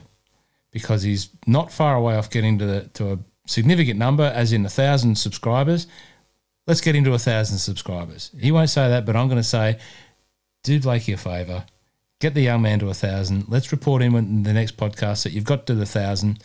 because 0.71 1.03
he's 1.03 1.29
not 1.45 1.71
far 1.71 1.95
away 1.95 2.15
off 2.15 2.29
getting 2.29 2.57
to 2.59 2.65
the, 2.65 2.81
to 2.93 3.13
a 3.13 3.19
significant 3.45 3.99
number, 3.99 4.23
as 4.23 4.53
in 4.53 4.65
a 4.65 4.69
thousand 4.69 5.17
subscribers. 5.17 5.87
Let's 6.65 6.81
get 6.81 6.95
into 6.95 7.13
a 7.13 7.19
thousand 7.19 7.59
subscribers. 7.59 8.31
He 8.39 8.51
won't 8.51 8.71
say 8.71 8.89
that, 8.89 9.05
but 9.05 9.15
I'm 9.15 9.27
going 9.27 9.39
to 9.39 9.43
say 9.43 9.77
do 10.63 10.79
Blakey 10.79 11.11
a 11.11 11.17
favour, 11.17 11.65
get 12.19 12.33
the 12.33 12.41
young 12.41 12.63
man 12.63 12.79
to 12.79 12.89
a 12.89 12.93
thousand. 12.93 13.45
Let's 13.47 13.71
report 13.71 14.01
him 14.01 14.15
in 14.15 14.41
the 14.41 14.53
next 14.53 14.77
podcast 14.77 15.23
that 15.23 15.31
you've 15.31 15.43
got 15.43 15.67
to 15.67 15.75
the 15.75 15.85
thousand. 15.85 16.39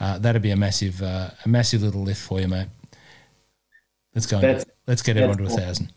Uh, 0.00 0.18
that'd 0.18 0.40
be 0.40 0.50
a 0.50 0.56
massive, 0.56 1.02
uh, 1.02 1.30
a 1.44 1.48
massive 1.48 1.82
little 1.82 2.02
lift 2.02 2.22
for 2.22 2.40
you, 2.40 2.48
mate. 2.48 2.68
Let's 4.14 4.26
go. 4.26 4.40
Let's 4.86 5.02
get 5.02 5.16
everyone 5.16 5.38
to 5.38 5.44
a 5.44 5.48
thousand. 5.48 5.92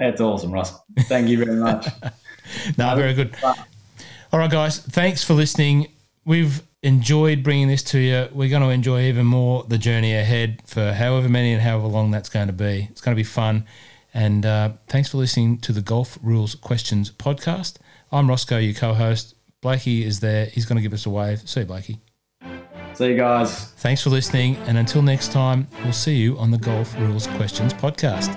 That's 0.00 0.20
awesome, 0.20 0.50
Russ. 0.50 0.72
Thank 1.00 1.28
you 1.28 1.44
very 1.44 1.56
much. 1.56 1.86
no, 2.78 2.96
very 2.96 3.12
good. 3.12 3.34
All 3.44 4.38
right, 4.38 4.50
guys. 4.50 4.78
Thanks 4.78 5.22
for 5.22 5.34
listening. 5.34 5.88
We've 6.24 6.62
enjoyed 6.82 7.42
bringing 7.42 7.68
this 7.68 7.82
to 7.82 7.98
you. 7.98 8.28
We're 8.32 8.48
going 8.48 8.62
to 8.62 8.70
enjoy 8.70 9.02
even 9.02 9.26
more 9.26 9.62
the 9.64 9.76
journey 9.76 10.16
ahead 10.16 10.62
for 10.64 10.94
however 10.94 11.28
many 11.28 11.52
and 11.52 11.60
however 11.60 11.86
long 11.86 12.10
that's 12.10 12.30
going 12.30 12.46
to 12.46 12.54
be. 12.54 12.88
It's 12.90 13.02
going 13.02 13.14
to 13.14 13.20
be 13.20 13.24
fun. 13.24 13.66
And 14.14 14.46
uh, 14.46 14.70
thanks 14.88 15.10
for 15.10 15.18
listening 15.18 15.58
to 15.58 15.72
the 15.72 15.82
Golf 15.82 16.18
Rules 16.22 16.54
Questions 16.54 17.10
podcast. 17.10 17.76
I'm 18.10 18.26
Rossco, 18.26 18.64
your 18.64 18.72
co 18.72 18.94
host. 18.94 19.34
Blakey 19.60 20.02
is 20.02 20.20
there. 20.20 20.46
He's 20.46 20.64
going 20.64 20.76
to 20.76 20.82
give 20.82 20.94
us 20.94 21.04
a 21.04 21.10
wave. 21.10 21.46
See 21.46 21.60
you, 21.60 21.66
Blakey. 21.66 22.00
See 22.94 23.08
you 23.08 23.16
guys. 23.18 23.66
Thanks 23.72 24.02
for 24.02 24.08
listening. 24.08 24.56
And 24.66 24.78
until 24.78 25.02
next 25.02 25.30
time, 25.30 25.68
we'll 25.84 25.92
see 25.92 26.16
you 26.16 26.38
on 26.38 26.50
the 26.50 26.58
Golf 26.58 26.98
Rules 26.98 27.26
Questions 27.26 27.74
podcast. 27.74 28.34